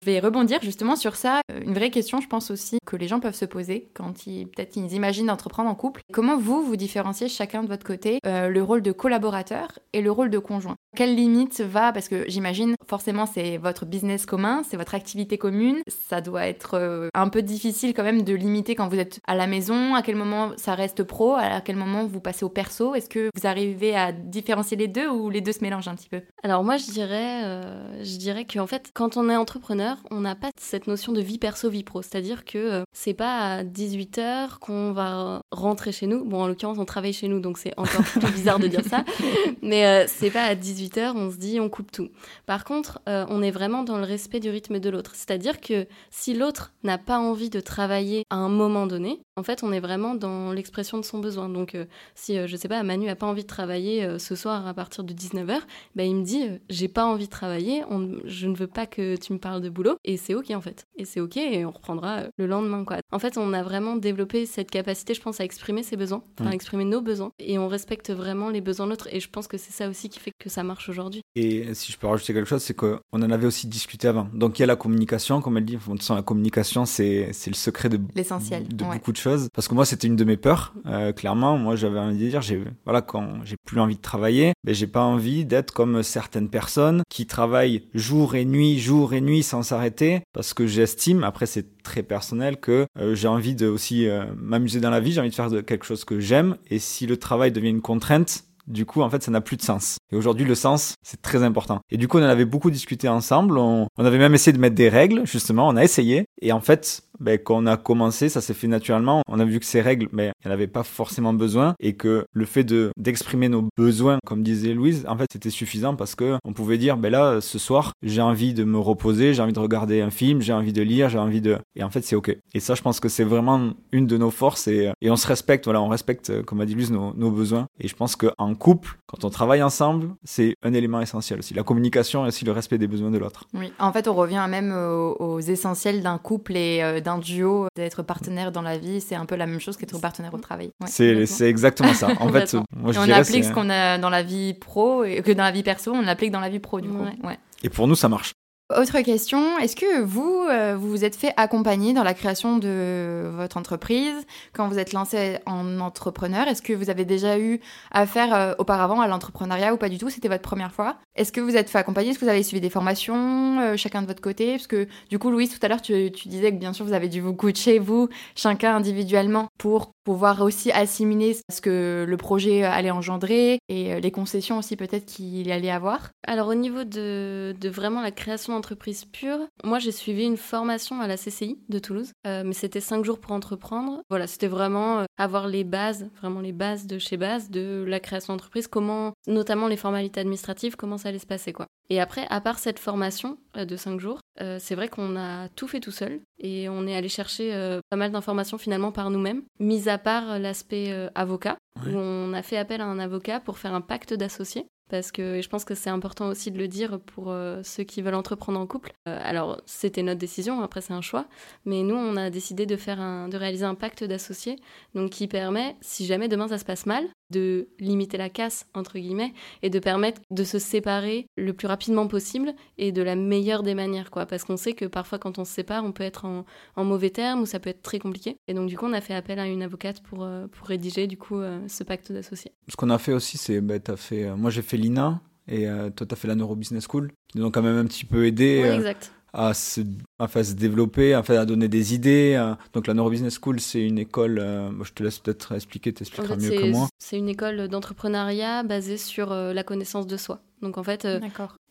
Je 0.02 0.06
vais 0.06 0.20
rebondir 0.20 0.60
justement 0.62 0.96
sur 0.96 1.16
ça. 1.16 1.40
Une 1.62 1.74
vraie 1.74 1.90
question, 1.90 2.20
je 2.20 2.28
pense 2.28 2.50
aussi, 2.50 2.78
que 2.86 2.96
les 2.96 3.08
gens 3.08 3.20
peuvent 3.20 3.34
se 3.34 3.44
poser 3.44 3.88
quand 3.94 4.26
ils 4.26 4.46
peut-être 4.46 4.76
ils 4.76 4.92
imaginent 4.92 5.26
d'entreprendre 5.26 5.70
en 5.70 5.74
couple. 5.74 6.02
Comment 6.12 6.36
vous, 6.36 6.62
vous 6.62 6.76
différenciez 6.76 7.28
chacun 7.28 7.62
de 7.62 7.68
votre 7.68 7.86
côté 7.86 8.20
euh, 8.26 8.48
le 8.48 8.62
rôle 8.62 8.82
de 8.82 8.92
collaborateur 8.92 9.78
et 9.92 10.02
le 10.02 10.10
rôle 10.10 10.30
de 10.30 10.38
conjoint? 10.38 10.76
Quelle 10.96 11.14
limite 11.14 11.60
va 11.60 11.92
Parce 11.92 12.08
que 12.08 12.24
j'imagine, 12.26 12.74
forcément, 12.86 13.26
c'est 13.26 13.58
votre 13.58 13.84
business 13.84 14.24
commun, 14.24 14.62
c'est 14.68 14.78
votre 14.78 14.94
activité 14.94 15.36
commune. 15.36 15.76
Ça 16.08 16.22
doit 16.22 16.46
être 16.46 16.74
euh, 16.74 17.08
un 17.12 17.28
peu 17.28 17.42
difficile 17.42 17.92
quand 17.92 18.02
même 18.02 18.22
de 18.22 18.32
limiter 18.34 18.74
quand 18.74 18.88
vous 18.88 18.98
êtes 18.98 19.20
à 19.26 19.34
la 19.34 19.46
maison. 19.46 19.94
À 19.94 20.02
quel 20.02 20.16
moment 20.16 20.52
ça 20.56 20.74
reste 20.74 21.02
pro? 21.04 21.34
À 21.34 21.60
quel 21.60 21.76
moment 21.76 22.06
vous 22.06 22.20
passez 22.20 22.44
au 22.44 22.48
perso? 22.48 22.94
Est-ce 22.94 23.10
que 23.10 23.30
vous 23.34 23.46
arrivez 23.46 23.94
à 23.94 24.10
différencier 24.10 24.76
les 24.76 24.88
deux 24.88 25.08
ou 25.08 25.28
les 25.28 25.42
deux 25.42 25.52
se 25.52 25.60
mélangent 25.62 25.88
un 25.88 25.94
petit 25.94 26.08
peu? 26.08 26.22
Alors 26.42 26.64
moi, 26.64 26.78
je 26.78 26.86
dirais, 26.86 27.44
euh, 27.44 28.02
je 28.02 28.16
dirais 28.16 28.46
qu'en 28.46 28.66
fait, 28.66 28.90
quand 28.94 29.16
on 29.16 29.28
est 29.28 29.36
entrepreneur 29.36 29.98
on 30.10 30.20
n'a 30.20 30.34
pas 30.34 30.50
cette 30.58 30.86
notion 30.86 31.12
de 31.12 31.20
vie 31.20 31.38
perso, 31.38 31.68
vie 31.68 31.84
pro. 31.84 32.02
C'est-à-dire 32.02 32.44
que 32.44 32.58
euh, 32.58 32.82
c'est 32.92 33.14
pas 33.14 33.56
à 33.56 33.64
18h 33.64 34.58
qu'on 34.60 34.92
va 34.92 35.42
rentrer 35.50 35.92
chez 35.92 36.06
nous. 36.06 36.24
Bon, 36.24 36.42
en 36.42 36.48
l'occurrence, 36.48 36.78
on 36.78 36.84
travaille 36.84 37.12
chez 37.12 37.28
nous, 37.28 37.40
donc 37.40 37.58
c'est 37.58 37.74
encore 37.76 38.02
plus 38.04 38.32
bizarre 38.32 38.58
de 38.58 38.68
dire 38.68 38.84
ça. 38.88 39.04
Mais 39.62 39.86
euh, 39.86 40.04
c'est 40.08 40.30
pas 40.30 40.44
à 40.44 40.54
18h, 40.86 41.12
on 41.14 41.30
se 41.30 41.36
dit, 41.36 41.60
on 41.60 41.68
coupe 41.68 41.92
tout. 41.92 42.10
Par 42.46 42.64
contre, 42.64 43.00
euh, 43.08 43.24
on 43.28 43.42
est 43.42 43.50
vraiment 43.50 43.82
dans 43.82 43.98
le 43.98 44.04
respect 44.04 44.40
du 44.40 44.50
rythme 44.50 44.78
de 44.78 44.90
l'autre. 44.90 45.12
C'est-à-dire 45.14 45.60
que 45.60 45.86
si 46.10 46.34
l'autre 46.34 46.72
n'a 46.82 46.98
pas 46.98 47.18
envie 47.18 47.50
de 47.50 47.60
travailler 47.60 48.24
à 48.30 48.36
un 48.36 48.48
moment 48.48 48.86
donné, 48.86 49.20
en 49.36 49.42
fait, 49.42 49.62
on 49.62 49.72
est 49.72 49.80
vraiment 49.80 50.14
dans 50.14 50.52
l'expression 50.52 50.98
de 50.98 51.04
son 51.04 51.18
besoin. 51.18 51.48
Donc, 51.48 51.76
si, 52.14 52.38
je 52.46 52.56
sais 52.56 52.68
pas, 52.68 52.82
Manu 52.82 53.08
a 53.08 53.16
pas 53.16 53.26
envie 53.26 53.42
de 53.42 53.48
travailler 53.48 54.18
ce 54.18 54.34
soir 54.34 54.66
à 54.66 54.72
partir 54.72 55.04
de 55.04 55.12
19h, 55.12 55.60
bah, 55.94 56.04
il 56.04 56.16
me 56.16 56.24
dit, 56.24 56.48
j'ai 56.70 56.88
pas 56.88 57.04
envie 57.04 57.26
de 57.26 57.30
travailler, 57.30 57.82
je 58.24 58.46
ne 58.46 58.56
veux 58.56 58.66
pas 58.66 58.86
que 58.86 59.16
tu 59.16 59.32
me 59.32 59.38
parles 59.38 59.60
de 59.60 59.68
boulot 59.68 59.96
et 60.04 60.16
c'est 60.16 60.34
ok 60.34 60.50
en 60.50 60.60
fait. 60.60 60.86
Et 60.96 61.04
c'est 61.04 61.20
ok 61.20 61.36
et 61.36 61.64
on 61.64 61.70
reprendra 61.70 62.18
euh, 62.18 62.28
le 62.36 62.46
lendemain 62.46 62.84
quoi. 62.84 62.98
En 63.12 63.18
fait, 63.18 63.38
on 63.38 63.52
a 63.52 63.62
vraiment 63.62 63.96
développé 63.96 64.46
cette 64.46 64.70
capacité, 64.70 65.14
je 65.14 65.20
pense, 65.20 65.40
à 65.40 65.44
exprimer 65.44 65.82
ses 65.82 65.96
besoins, 65.96 66.22
à 66.44 66.52
exprimer 66.52 66.84
nos 66.84 67.00
besoins 67.00 67.32
et 67.38 67.58
on 67.58 67.68
respecte 67.68 68.10
vraiment 68.10 68.50
les 68.50 68.60
besoins 68.60 68.86
de 68.86 68.90
l'autre 68.90 69.08
et 69.12 69.20
je 69.20 69.28
pense 69.28 69.48
que 69.48 69.56
c'est 69.56 69.72
ça 69.72 69.88
aussi 69.88 70.08
qui 70.08 70.18
fait 70.18 70.32
que 70.38 70.48
ça 70.48 70.62
marche 70.62 70.75
aujourd'hui. 70.88 71.22
Et 71.34 71.74
si 71.74 71.92
je 71.92 71.98
peux 71.98 72.06
rajouter 72.06 72.32
quelque 72.32 72.48
chose, 72.48 72.62
c'est 72.62 72.74
qu'on 72.74 72.98
en 73.12 73.30
avait 73.30 73.46
aussi 73.46 73.66
discuté 73.66 74.08
avant. 74.08 74.28
Donc 74.32 74.58
il 74.58 74.62
y 74.62 74.64
a 74.64 74.66
la 74.66 74.76
communication, 74.76 75.40
comme 75.40 75.58
elle 75.58 75.64
dit. 75.64 75.76
De 75.76 75.80
toute 75.80 75.98
façon, 76.00 76.14
la 76.14 76.22
communication, 76.22 76.86
c'est 76.86 77.28
le 77.46 77.54
secret 77.54 77.88
de, 77.88 78.00
l'essentiel 78.14 78.66
de 78.68 78.84
beaucoup 78.84 79.12
de 79.12 79.16
choses. 79.16 79.48
Parce 79.54 79.68
que 79.68 79.74
moi, 79.74 79.84
c'était 79.84 80.06
une 80.06 80.16
de 80.16 80.24
mes 80.24 80.36
peurs. 80.36 80.74
Euh, 80.86 81.12
clairement, 81.12 81.58
moi, 81.58 81.76
j'avais 81.76 81.98
envie 81.98 82.18
de 82.18 82.28
dire, 82.28 82.42
j'ai 82.42 82.62
voilà, 82.84 83.02
quand 83.02 83.44
j'ai 83.44 83.56
plus 83.66 83.80
envie 83.80 83.96
de 83.96 84.00
travailler, 84.02 84.52
mais 84.64 84.74
j'ai 84.74 84.86
pas 84.86 85.02
envie 85.02 85.44
d'être 85.44 85.72
comme 85.72 86.02
certaines 86.02 86.48
personnes 86.48 87.02
qui 87.08 87.26
travaillent 87.26 87.84
jour 87.94 88.34
et 88.34 88.44
nuit, 88.44 88.78
jour 88.78 89.14
et 89.14 89.20
nuit 89.20 89.42
sans 89.42 89.62
s'arrêter 89.62 90.22
parce 90.32 90.54
que 90.54 90.66
j'estime, 90.66 91.24
après 91.24 91.46
c'est 91.46 91.82
très 91.82 92.02
personnel, 92.02 92.58
que 92.58 92.86
euh, 92.98 93.14
j'ai 93.14 93.28
envie 93.28 93.54
de 93.54 93.66
aussi 93.66 94.08
euh, 94.08 94.24
m'amuser 94.36 94.80
dans 94.80 94.90
la 94.90 95.00
vie, 95.00 95.12
j'ai 95.12 95.20
envie 95.20 95.30
de 95.30 95.34
faire 95.34 95.50
de 95.50 95.60
quelque 95.60 95.84
chose 95.84 96.04
que 96.04 96.20
j'aime 96.20 96.56
et 96.68 96.78
si 96.78 97.06
le 97.06 97.16
travail 97.16 97.52
devient 97.52 97.70
une 97.70 97.82
contrainte, 97.82 98.44
du 98.66 98.86
coup, 98.86 99.02
en 99.02 99.10
fait, 99.10 99.22
ça 99.22 99.30
n'a 99.30 99.40
plus 99.40 99.56
de 99.56 99.62
sens. 99.62 99.98
Et 100.12 100.16
aujourd'hui, 100.16 100.44
le 100.44 100.54
sens, 100.54 100.94
c'est 101.02 101.22
très 101.22 101.42
important. 101.42 101.80
Et 101.90 101.96
du 101.96 102.08
coup, 102.08 102.18
on 102.18 102.22
en 102.22 102.28
avait 102.28 102.44
beaucoup 102.44 102.70
discuté 102.70 103.08
ensemble. 103.08 103.58
On, 103.58 103.88
avait 103.98 104.18
même 104.18 104.34
essayé 104.34 104.52
de 104.52 104.60
mettre 104.60 104.74
des 104.74 104.88
règles, 104.88 105.26
justement. 105.26 105.68
On 105.68 105.76
a 105.76 105.84
essayé. 105.84 106.26
Et 106.40 106.52
en 106.52 106.60
fait, 106.60 107.02
ben, 107.20 107.38
quand 107.38 107.56
on 107.56 107.66
a 107.66 107.76
commencé, 107.76 108.28
ça 108.28 108.40
s'est 108.40 108.54
fait 108.54 108.66
naturellement. 108.66 109.22
On 109.28 109.40
a 109.40 109.44
vu 109.44 109.60
que 109.60 109.66
ces 109.66 109.80
règles, 109.80 110.08
mais 110.12 110.28
ben, 110.28 110.32
il 110.44 110.48
n'y 110.48 110.52
en 110.52 110.54
avait 110.54 110.66
pas 110.66 110.82
forcément 110.82 111.32
besoin 111.32 111.74
et 111.80 111.94
que 111.94 112.24
le 112.32 112.44
fait 112.44 112.64
de 112.64 112.90
d'exprimer 112.96 113.48
nos 113.48 113.68
besoins, 113.76 114.18
comme 114.26 114.42
disait 114.42 114.74
Louise, 114.74 115.06
en 115.08 115.16
fait, 115.16 115.26
c'était 115.32 115.50
suffisant 115.50 115.96
parce 115.96 116.14
que 116.14 116.36
on 116.44 116.52
pouvait 116.52 116.78
dire, 116.78 116.96
ben 116.96 117.10
là, 117.10 117.40
ce 117.40 117.58
soir, 117.58 117.92
j'ai 118.02 118.20
envie 118.20 118.54
de 118.54 118.64
me 118.64 118.78
reposer, 118.78 119.34
j'ai 119.34 119.42
envie 119.42 119.52
de 119.52 119.58
regarder 119.58 120.00
un 120.00 120.10
film, 120.10 120.40
j'ai 120.40 120.52
envie 120.52 120.72
de 120.72 120.82
lire, 120.82 121.08
j'ai 121.08 121.18
envie 121.18 121.40
de, 121.40 121.58
et 121.74 121.82
en 121.82 121.90
fait, 121.90 122.02
c'est 122.02 122.16
ok. 122.16 122.36
Et 122.54 122.60
ça, 122.60 122.74
je 122.74 122.82
pense 122.82 123.00
que 123.00 123.08
c'est 123.08 123.24
vraiment 123.24 123.72
une 123.92 124.06
de 124.06 124.16
nos 124.16 124.30
forces 124.30 124.68
et, 124.68 124.92
on 125.02 125.16
se 125.16 125.26
respecte, 125.26 125.64
voilà, 125.64 125.80
on 125.80 125.88
respecte, 125.88 126.42
comme 126.42 126.60
a 126.60 126.66
dit 126.66 126.74
Louise, 126.74 126.90
nos, 126.90 127.14
nos 127.14 127.30
besoins. 127.30 127.66
Et 127.80 127.88
je 127.88 127.94
pense 127.94 128.16
qu'en 128.16 128.54
couple, 128.56 128.98
quand 129.06 129.24
on 129.24 129.30
travaille 129.30 129.62
ensemble, 129.62 130.08
c'est 130.24 130.54
un 130.62 130.72
élément 130.72 131.00
essentiel 131.00 131.38
aussi. 131.38 131.54
La 131.54 131.62
communication 131.62 132.24
et 132.24 132.28
aussi 132.28 132.44
le 132.44 132.52
respect 132.52 132.78
des 132.78 132.88
besoins 132.88 133.10
de 133.10 133.18
l'autre. 133.18 133.44
Oui, 133.54 133.72
en 133.78 133.92
fait, 133.92 134.08
on 134.08 134.14
revient 134.14 134.44
même 134.48 134.72
aux, 134.72 135.16
aux 135.18 135.40
essentiels 135.40 136.02
d'un 136.02 136.18
couple 136.18 136.56
et 136.56 136.82
euh, 136.82 137.00
d'un 137.00 137.18
duo, 137.18 137.68
d'être 137.76 138.02
partenaire 138.02 138.52
dans 138.52 138.62
la 138.62 138.78
vie, 138.78 139.00
c'est 139.00 139.14
un 139.14 139.26
peu 139.26 139.36
la 139.36 139.46
même 139.46 139.60
chose 139.60 139.76
qu'être 139.76 139.98
partenaire 140.00 140.34
au 140.34 140.38
travail. 140.38 140.70
Ouais, 140.80 141.26
c'est 141.26 141.48
exactement 141.48 141.94
ça. 141.94 142.08
En 142.20 142.28
fait, 142.32 142.54
moi, 142.74 142.92
je 142.92 142.98
on 142.98 143.08
applique 143.10 143.44
ce 143.44 143.52
qu'on 143.52 143.70
a 143.70 143.98
dans 143.98 144.10
la 144.10 144.22
vie 144.22 144.54
pro 144.54 145.04
et 145.04 145.22
que 145.22 145.32
dans 145.32 145.44
la 145.44 145.52
vie 145.52 145.62
perso, 145.62 145.92
on 145.92 146.02
l'applique 146.02 146.30
dans 146.32 146.40
la 146.40 146.48
vie 146.48 146.58
pro 146.58 146.80
du 146.80 146.88
coup. 146.88 147.04
Ouais. 147.24 147.38
Et 147.62 147.68
pour 147.68 147.86
nous, 147.86 147.94
ça 147.94 148.08
marche. 148.08 148.34
Autre 148.74 149.00
question, 149.02 149.58
est-ce 149.58 149.76
que 149.76 150.02
vous, 150.02 150.44
euh, 150.50 150.74
vous 150.76 150.90
vous 150.90 151.04
êtes 151.04 151.14
fait 151.14 151.32
accompagner 151.36 151.92
dans 151.92 152.02
la 152.02 152.14
création 152.14 152.58
de 152.58 153.30
votre 153.36 153.58
entreprise 153.58 154.26
quand 154.54 154.66
vous 154.66 154.80
êtes 154.80 154.92
lancé 154.92 155.38
en 155.46 155.78
entrepreneur? 155.78 156.48
Est-ce 156.48 156.62
que 156.62 156.72
vous 156.72 156.90
avez 156.90 157.04
déjà 157.04 157.38
eu 157.38 157.60
affaire 157.92 158.34
euh, 158.34 158.54
auparavant 158.58 159.00
à 159.00 159.06
l'entrepreneuriat 159.06 159.72
ou 159.72 159.76
pas 159.76 159.88
du 159.88 159.98
tout? 159.98 160.10
C'était 160.10 160.26
votre 160.26 160.42
première 160.42 160.72
fois. 160.72 160.96
Est-ce 161.14 161.30
que 161.30 161.40
vous 161.40 161.56
êtes 161.56 161.70
fait 161.70 161.78
accompagner? 161.78 162.10
Est-ce 162.10 162.18
que 162.18 162.24
vous 162.24 162.30
avez 162.30 162.42
suivi 162.42 162.60
des 162.60 162.68
formations 162.68 163.60
euh, 163.60 163.76
chacun 163.76 164.02
de 164.02 164.08
votre 164.08 164.20
côté? 164.20 164.54
Parce 164.56 164.66
que 164.66 164.88
du 165.10 165.20
coup, 165.20 165.30
Louise, 165.30 165.56
tout 165.56 165.64
à 165.64 165.68
l'heure, 165.68 165.80
tu, 165.80 166.10
tu, 166.10 166.26
disais 166.26 166.50
que 166.50 166.58
bien 166.58 166.72
sûr, 166.72 166.84
vous 166.84 166.92
avez 166.92 167.08
dû 167.08 167.20
vous 167.20 167.34
coacher, 167.34 167.78
vous, 167.78 168.08
chacun 168.34 168.74
individuellement, 168.74 169.46
pour 169.58 169.92
pouvoir 170.02 170.40
aussi 170.40 170.72
assimiler 170.72 171.36
ce 171.52 171.60
que 171.60 172.04
le 172.06 172.16
projet 172.16 172.64
allait 172.64 172.90
engendrer 172.90 173.60
et 173.68 174.00
les 174.00 174.10
concessions 174.10 174.58
aussi 174.58 174.76
peut-être 174.76 175.04
qu'il 175.04 175.50
allait 175.50 175.70
avoir. 175.70 176.10
Alors 176.26 176.46
au 176.46 176.54
niveau 176.54 176.84
de, 176.84 177.56
de 177.60 177.68
vraiment 177.68 178.00
la 178.02 178.12
création 178.12 178.55
entreprise 178.56 179.04
pure. 179.04 179.38
Moi, 179.64 179.78
j'ai 179.78 179.92
suivi 179.92 180.24
une 180.24 180.36
formation 180.36 181.00
à 181.00 181.06
la 181.06 181.16
CCI 181.16 181.58
de 181.68 181.78
Toulouse, 181.78 182.12
euh, 182.26 182.42
mais 182.44 182.52
c'était 182.52 182.80
cinq 182.80 183.04
jours 183.04 183.20
pour 183.20 183.32
entreprendre. 183.32 184.02
Voilà, 184.10 184.26
c'était 184.26 184.46
vraiment 184.46 185.00
euh, 185.00 185.04
avoir 185.18 185.46
les 185.48 185.64
bases, 185.64 186.08
vraiment 186.20 186.40
les 186.40 186.52
bases 186.52 186.86
de 186.86 186.98
chez 186.98 187.16
base 187.16 187.50
de 187.50 187.84
la 187.86 188.00
création 188.00 188.34
d'entreprise, 188.34 188.66
comment, 188.66 189.12
notamment 189.26 189.68
les 189.68 189.76
formalités 189.76 190.20
administratives, 190.20 190.76
comment 190.76 190.98
ça 190.98 191.10
allait 191.10 191.18
se 191.18 191.26
passer, 191.26 191.52
quoi. 191.52 191.66
Et 191.88 192.00
après, 192.00 192.26
à 192.30 192.40
part 192.40 192.58
cette 192.58 192.78
formation 192.78 193.38
euh, 193.56 193.64
de 193.64 193.76
cinq 193.76 194.00
jours, 194.00 194.20
c'est 194.58 194.74
vrai 194.74 194.88
qu'on 194.88 195.16
a 195.16 195.48
tout 195.48 195.66
fait 195.66 195.80
tout 195.80 195.90
seul 195.90 196.20
et 196.38 196.68
on 196.68 196.86
est 196.86 196.94
allé 196.94 197.08
chercher 197.08 197.78
pas 197.88 197.96
mal 197.96 198.12
d'informations 198.12 198.58
finalement 198.58 198.92
par 198.92 199.08
nous-mêmes, 199.08 199.44
mis 199.60 199.88
à 199.88 199.96
part 199.96 200.38
l'aspect 200.38 201.08
avocat, 201.14 201.56
on 201.86 202.32
a 202.32 202.42
fait 202.42 202.56
appel 202.56 202.80
à 202.80 202.86
un 202.86 202.98
avocat 202.98 203.40
pour 203.40 203.58
faire 203.58 203.74
un 203.74 203.80
pacte 203.80 204.14
d'associés 204.14 204.66
parce 204.88 205.10
que 205.10 205.40
je 205.40 205.48
pense 205.48 205.64
que 205.64 205.74
c'est 205.74 205.90
important 205.90 206.28
aussi 206.28 206.50
de 206.50 206.58
le 206.58 206.68
dire 206.68 207.00
pour 207.00 207.30
euh, 207.30 207.60
ceux 207.64 207.82
qui 207.82 208.02
veulent 208.02 208.14
entreprendre 208.14 208.60
en 208.60 208.66
couple. 208.66 208.92
Euh, 209.08 209.18
alors 209.22 209.60
c'était 209.66 210.02
notre 210.02 210.20
décision, 210.20 210.62
après 210.62 210.80
c'est 210.80 210.92
un 210.92 211.00
choix, 211.00 211.26
mais 211.64 211.82
nous 211.82 211.96
on 211.96 212.16
a 212.16 212.30
décidé 212.30 212.66
de 212.66 212.76
faire 212.76 213.00
un, 213.00 213.28
de 213.28 213.36
réaliser 213.36 213.64
un 213.64 213.74
pacte 213.74 214.04
d'associés, 214.04 214.56
donc 214.94 215.10
qui 215.10 215.26
permet, 215.26 215.76
si 215.80 216.06
jamais 216.06 216.28
demain 216.28 216.48
ça 216.48 216.58
se 216.58 216.64
passe 216.64 216.86
mal, 216.86 217.04
de 217.30 217.68
limiter 217.78 218.16
la 218.16 218.28
casse 218.28 218.66
entre 218.74 218.98
guillemets 218.98 219.32
et 219.62 219.70
de 219.70 219.78
permettre 219.78 220.20
de 220.30 220.44
se 220.44 220.58
séparer 220.58 221.26
le 221.36 221.52
plus 221.52 221.66
rapidement 221.66 222.06
possible 222.06 222.54
et 222.78 222.92
de 222.92 223.02
la 223.02 223.16
meilleure 223.16 223.62
des 223.62 223.74
manières 223.74 224.10
quoi, 224.10 224.26
parce 224.26 224.44
qu'on 224.44 224.56
sait 224.56 224.74
que 224.74 224.84
parfois 224.84 225.18
quand 225.18 225.38
on 225.38 225.44
se 225.44 225.52
sépare 225.52 225.84
on 225.84 225.92
peut 225.92 226.04
être 226.04 226.24
en, 226.24 226.44
en, 226.76 226.84
mauvais 226.84 227.10
termes 227.10 227.42
ou 227.42 227.46
ça 227.46 227.60
peut 227.60 227.70
être 227.70 227.82
très 227.82 227.98
compliqué. 227.98 228.36
Et 228.48 228.54
donc 228.54 228.68
du 228.68 228.76
coup 228.76 228.86
on 228.86 228.92
a 228.92 229.00
fait 229.00 229.14
appel 229.14 229.38
à 229.38 229.46
une 229.46 229.62
avocate 229.62 230.02
pour 230.02 230.24
euh, 230.24 230.46
pour 230.46 230.68
rédiger 230.68 231.06
du 231.06 231.16
coup 231.16 231.40
ce 231.68 231.84
pacte 231.84 232.12
d'associés. 232.12 232.52
Ce 232.68 232.76
qu'on 232.76 232.90
a 232.90 232.98
fait 232.98 233.12
aussi 233.12 233.38
c'est, 233.38 233.60
bah, 233.60 233.74
as 233.88 233.96
fait, 233.96 234.34
moi 234.36 234.50
j'ai 234.50 234.62
fait 234.62 234.76
l'INA 234.76 235.20
et 235.48 235.68
euh, 235.68 235.90
toi, 235.90 236.06
tu 236.06 236.12
as 236.12 236.16
fait 236.16 236.28
la 236.28 236.34
Neurobusiness 236.34 236.86
School, 236.88 237.12
qui 237.28 237.38
nous 237.38 237.44
ont 237.44 237.50
quand 237.50 237.62
même 237.62 237.76
un 237.76 237.84
petit 237.84 238.04
peu 238.04 238.26
aidé 238.26 238.62
euh, 238.64 238.92
à, 239.36 239.54
se, 239.54 239.82
à 240.18 240.26
se 240.28 240.54
développer, 240.54 241.14
à, 241.14 241.22
à 241.28 241.44
donner 241.44 241.68
des 241.68 241.94
idées. 241.94 242.34
Euh. 242.38 242.54
Donc 242.72 242.86
la 242.86 242.94
Neurobusiness 242.94 243.38
School, 243.40 243.60
c'est 243.60 243.86
une 243.86 243.98
école, 243.98 244.42
je 244.82 244.92
te 244.92 245.02
laisse 245.02 245.18
peut-être 245.18 245.54
expliquer, 245.54 245.92
tu 245.92 246.02
expliqueras 246.02 246.36
mieux 246.36 246.50
que 246.50 246.70
moi. 246.70 246.88
C'est 246.98 247.18
une 247.18 247.28
école 247.28 247.68
d'entrepreneuriat 247.68 248.62
basée 248.62 248.96
sur 248.96 249.30
la 249.30 249.62
connaissance 249.62 250.06
de 250.06 250.16
soi. 250.16 250.40
Donc 250.62 250.78
en 250.78 250.82
fait, 250.82 251.04
euh, 251.04 251.20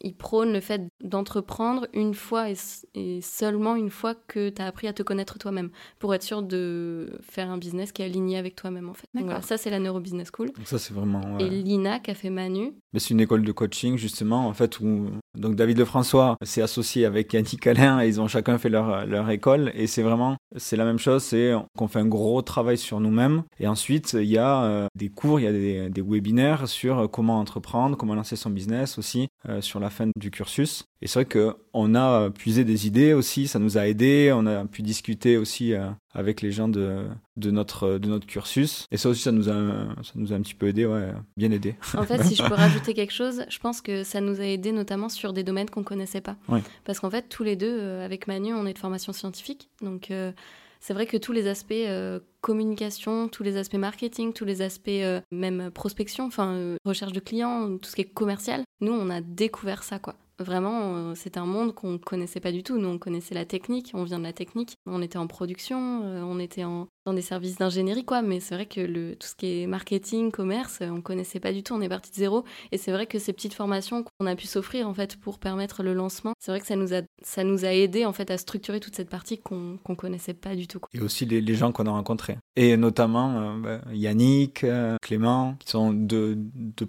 il 0.01 0.15
prône 0.15 0.53
le 0.53 0.59
fait 0.59 0.81
d'entreprendre 1.03 1.87
une 1.93 2.13
fois 2.13 2.47
et, 2.49 3.21
seulement 3.21 3.75
une 3.75 3.89
fois 3.89 4.13
que 4.15 4.49
tu 4.49 4.61
as 4.61 4.67
appris 4.67 4.87
à 4.87 4.93
te 4.93 5.01
connaître 5.01 5.39
toi-même 5.39 5.71
pour 5.99 6.13
être 6.13 6.23
sûr 6.23 6.43
de 6.43 7.17
faire 7.21 7.49
un 7.49 7.57
business 7.57 7.91
qui 7.91 8.03
est 8.03 8.05
aligné 8.05 8.37
avec 8.37 8.55
toi-même 8.55 8.89
en 8.89 8.93
fait. 8.93 9.07
Donc 9.13 9.25
voilà, 9.25 9.41
ça 9.41 9.57
c'est 9.57 9.69
la 9.69 9.79
Neurobusiness 9.79 10.29
School. 10.35 10.51
Donc 10.51 10.67
ça 10.67 10.77
c'est 10.77 10.93
vraiment. 10.93 11.39
Et 11.39 11.49
l'INA 11.49 11.99
a 12.07 12.13
fait 12.13 12.29
Manu. 12.29 12.73
Mais 12.93 12.99
c'est 12.99 13.11
une 13.11 13.19
école 13.19 13.43
de 13.43 13.51
coaching 13.51 13.97
justement 13.97 14.47
en 14.47 14.53
fait 14.53 14.79
où 14.79 15.07
donc 15.35 15.55
David 15.55 15.79
Lefrançois 15.79 16.37
s'est 16.43 16.61
associé 16.61 17.05
avec 17.05 17.33
Yannick 17.33 17.65
Alain 17.67 18.01
et 18.01 18.07
ils 18.07 18.21
ont 18.21 18.27
chacun 18.27 18.57
fait 18.57 18.69
leur, 18.69 19.05
leur 19.05 19.29
école 19.29 19.71
et 19.73 19.87
c'est 19.87 20.03
vraiment 20.03 20.37
c'est 20.55 20.77
la 20.77 20.85
même 20.85 20.99
chose, 20.99 21.23
c'est 21.23 21.53
qu'on 21.77 21.87
fait 21.87 21.99
un 21.99 22.05
gros 22.05 22.41
travail 22.41 22.77
sur 22.77 22.99
nous-mêmes 22.99 23.43
et 23.59 23.67
ensuite 23.67 24.13
il 24.13 24.29
y 24.29 24.37
a 24.37 24.63
euh, 24.63 24.87
des 24.95 25.09
cours, 25.09 25.39
il 25.39 25.43
y 25.43 25.47
a 25.47 25.51
des, 25.51 25.89
des 25.89 26.01
webinaires 26.01 26.67
sur 26.67 27.09
comment 27.11 27.39
entreprendre, 27.39 27.97
comment 27.97 28.15
lancer 28.15 28.35
son 28.35 28.49
business 28.49 28.74
aussi 28.97 29.27
euh, 29.47 29.61
sur 29.61 29.79
la 29.79 29.89
fin 29.89 30.07
du 30.15 30.31
cursus. 30.31 30.85
Et 31.01 31.07
c'est 31.07 31.23
vrai 31.23 31.25
qu'on 31.25 31.95
a 31.95 32.29
puisé 32.31 32.63
des 32.63 32.87
idées 32.87 33.13
aussi, 33.13 33.47
ça 33.47 33.59
nous 33.59 33.77
a 33.77 33.87
aidé, 33.87 34.31
on 34.33 34.45
a 34.45 34.65
pu 34.65 34.81
discuter 34.81 35.37
aussi 35.37 35.73
euh, 35.73 35.89
avec 36.13 36.41
les 36.41 36.51
gens 36.51 36.67
de, 36.67 37.05
de, 37.37 37.51
notre, 37.51 37.97
de 37.97 38.07
notre 38.07 38.25
cursus. 38.25 38.85
Et 38.91 38.97
ça 38.97 39.09
aussi, 39.09 39.21
ça 39.21 39.31
nous 39.31 39.49
a, 39.49 39.53
ça 40.03 40.13
nous 40.15 40.33
a 40.33 40.35
un 40.35 40.41
petit 40.41 40.55
peu 40.55 40.67
aidé, 40.67 40.85
ouais, 40.85 41.11
bien 41.37 41.51
aidé. 41.51 41.75
En 41.95 42.03
fait, 42.03 42.23
si 42.23 42.35
je 42.35 42.43
peux 42.43 42.53
rajouter 42.55 42.93
quelque 42.93 43.13
chose, 43.13 43.45
je 43.49 43.59
pense 43.59 43.81
que 43.81 44.03
ça 44.03 44.21
nous 44.21 44.39
a 44.39 44.45
aidé 44.45 44.71
notamment 44.71 45.09
sur 45.09 45.33
des 45.33 45.43
domaines 45.43 45.69
qu'on 45.69 45.83
connaissait 45.83 46.21
pas. 46.21 46.37
Parce 46.85 46.99
qu'en 46.99 47.09
fait, 47.09 47.27
tous 47.29 47.43
les 47.43 47.55
deux, 47.55 47.77
euh, 47.79 48.05
avec 48.05 48.27
Manu, 48.27 48.53
on 48.53 48.65
est 48.65 48.73
de 48.73 48.79
formation 48.79 49.13
scientifique. 49.13 49.69
Donc 49.81 50.11
c'est 50.85 50.93
vrai 50.93 51.07
que 51.07 51.17
tous 51.17 51.31
les 51.31 51.47
aspects 51.47 51.71
euh, 51.71 52.19
communication, 52.41 53.27
tous 53.27 53.41
les 53.41 53.57
aspects 53.57 53.73
marketing, 53.73 54.33
tous 54.33 54.45
les 54.45 54.61
aspects 54.61 54.87
euh, 54.89 55.19
même 55.31 55.71
prospection, 55.71 56.25
enfin 56.27 56.53
euh, 56.53 56.77
recherche 56.85 57.11
de 57.11 57.19
clients, 57.19 57.79
tout 57.79 57.89
ce 57.89 57.95
qui 57.95 58.01
est 58.01 58.13
commercial, 58.13 58.63
nous 58.81 58.91
on 58.91 59.09
a 59.09 59.19
découvert 59.21 59.81
ça 59.81 59.97
quoi. 59.97 60.13
Vraiment, 60.37 61.15
c'est 61.15 61.37
un 61.37 61.45
monde 61.45 61.73
qu'on 61.73 61.97
connaissait 61.97 62.41
pas 62.41 62.51
du 62.51 62.61
tout. 62.61 62.77
Nous, 62.77 62.89
on 62.89 62.97
connaissait 62.97 63.33
la 63.33 63.45
technique, 63.45 63.91
on 63.93 64.03
vient 64.03 64.19
de 64.19 64.25
la 64.25 64.33
technique, 64.33 64.75
on 64.85 65.01
était 65.01 65.17
en 65.17 65.27
production, 65.27 65.79
on 65.79 66.39
était 66.39 66.65
en, 66.65 66.89
dans 67.05 67.13
des 67.13 67.21
services 67.21 67.57
d'ingénierie, 67.57 68.05
quoi. 68.05 68.21
Mais 68.21 68.39
c'est 68.39 68.55
vrai 68.55 68.65
que 68.65 69.13
tout 69.13 69.27
ce 69.27 69.35
qui 69.35 69.61
est 69.61 69.67
marketing, 69.67 70.31
commerce, 70.31 70.79
on 70.81 71.01
connaissait 71.01 71.39
pas 71.39 71.53
du 71.53 71.63
tout. 71.63 71.73
On 71.73 71.81
est 71.81 71.89
parti 71.89 72.11
de 72.11 72.15
zéro. 72.15 72.43
Et 72.71 72.77
c'est 72.77 72.91
vrai 72.91 73.05
que 73.05 73.19
ces 73.19 73.33
petites 73.33 73.53
formations 73.53 74.03
qu'on 74.03 74.25
a 74.25 74.35
pu 74.35 74.47
s'offrir, 74.47 74.87
en 74.87 74.93
fait, 74.93 75.15
pour 75.17 75.39
permettre 75.39 75.83
le 75.83 75.93
lancement, 75.93 76.33
c'est 76.39 76.51
vrai 76.51 76.59
que 76.59 76.67
ça 76.67 76.75
nous 76.75 76.93
a, 76.93 77.01
ça 77.23 77.43
nous 77.43 77.65
a 77.65 77.73
aidé, 77.73 78.05
en 78.05 78.13
fait, 78.13 78.31
à 78.31 78.37
structurer 78.37 78.79
toute 78.79 78.95
cette 78.95 79.09
partie 79.09 79.39
qu'on 79.39 79.77
qu'on 79.83 79.95
connaissait 79.95 80.33
pas 80.33 80.55
du 80.55 80.67
tout. 80.67 80.79
Et 80.93 81.01
aussi 81.01 81.25
les, 81.25 81.55
gens 81.55 81.71
qu'on 81.71 81.85
a 81.85 81.91
rencontrés. 81.91 82.37
Et 82.55 82.75
notamment 82.75 83.39
euh, 83.39 83.59
bah, 83.59 83.91
Yannick, 83.93 84.63
euh, 84.63 84.97
Clément, 85.01 85.55
qui 85.59 85.69
sont 85.69 85.93
deux, 85.93 86.37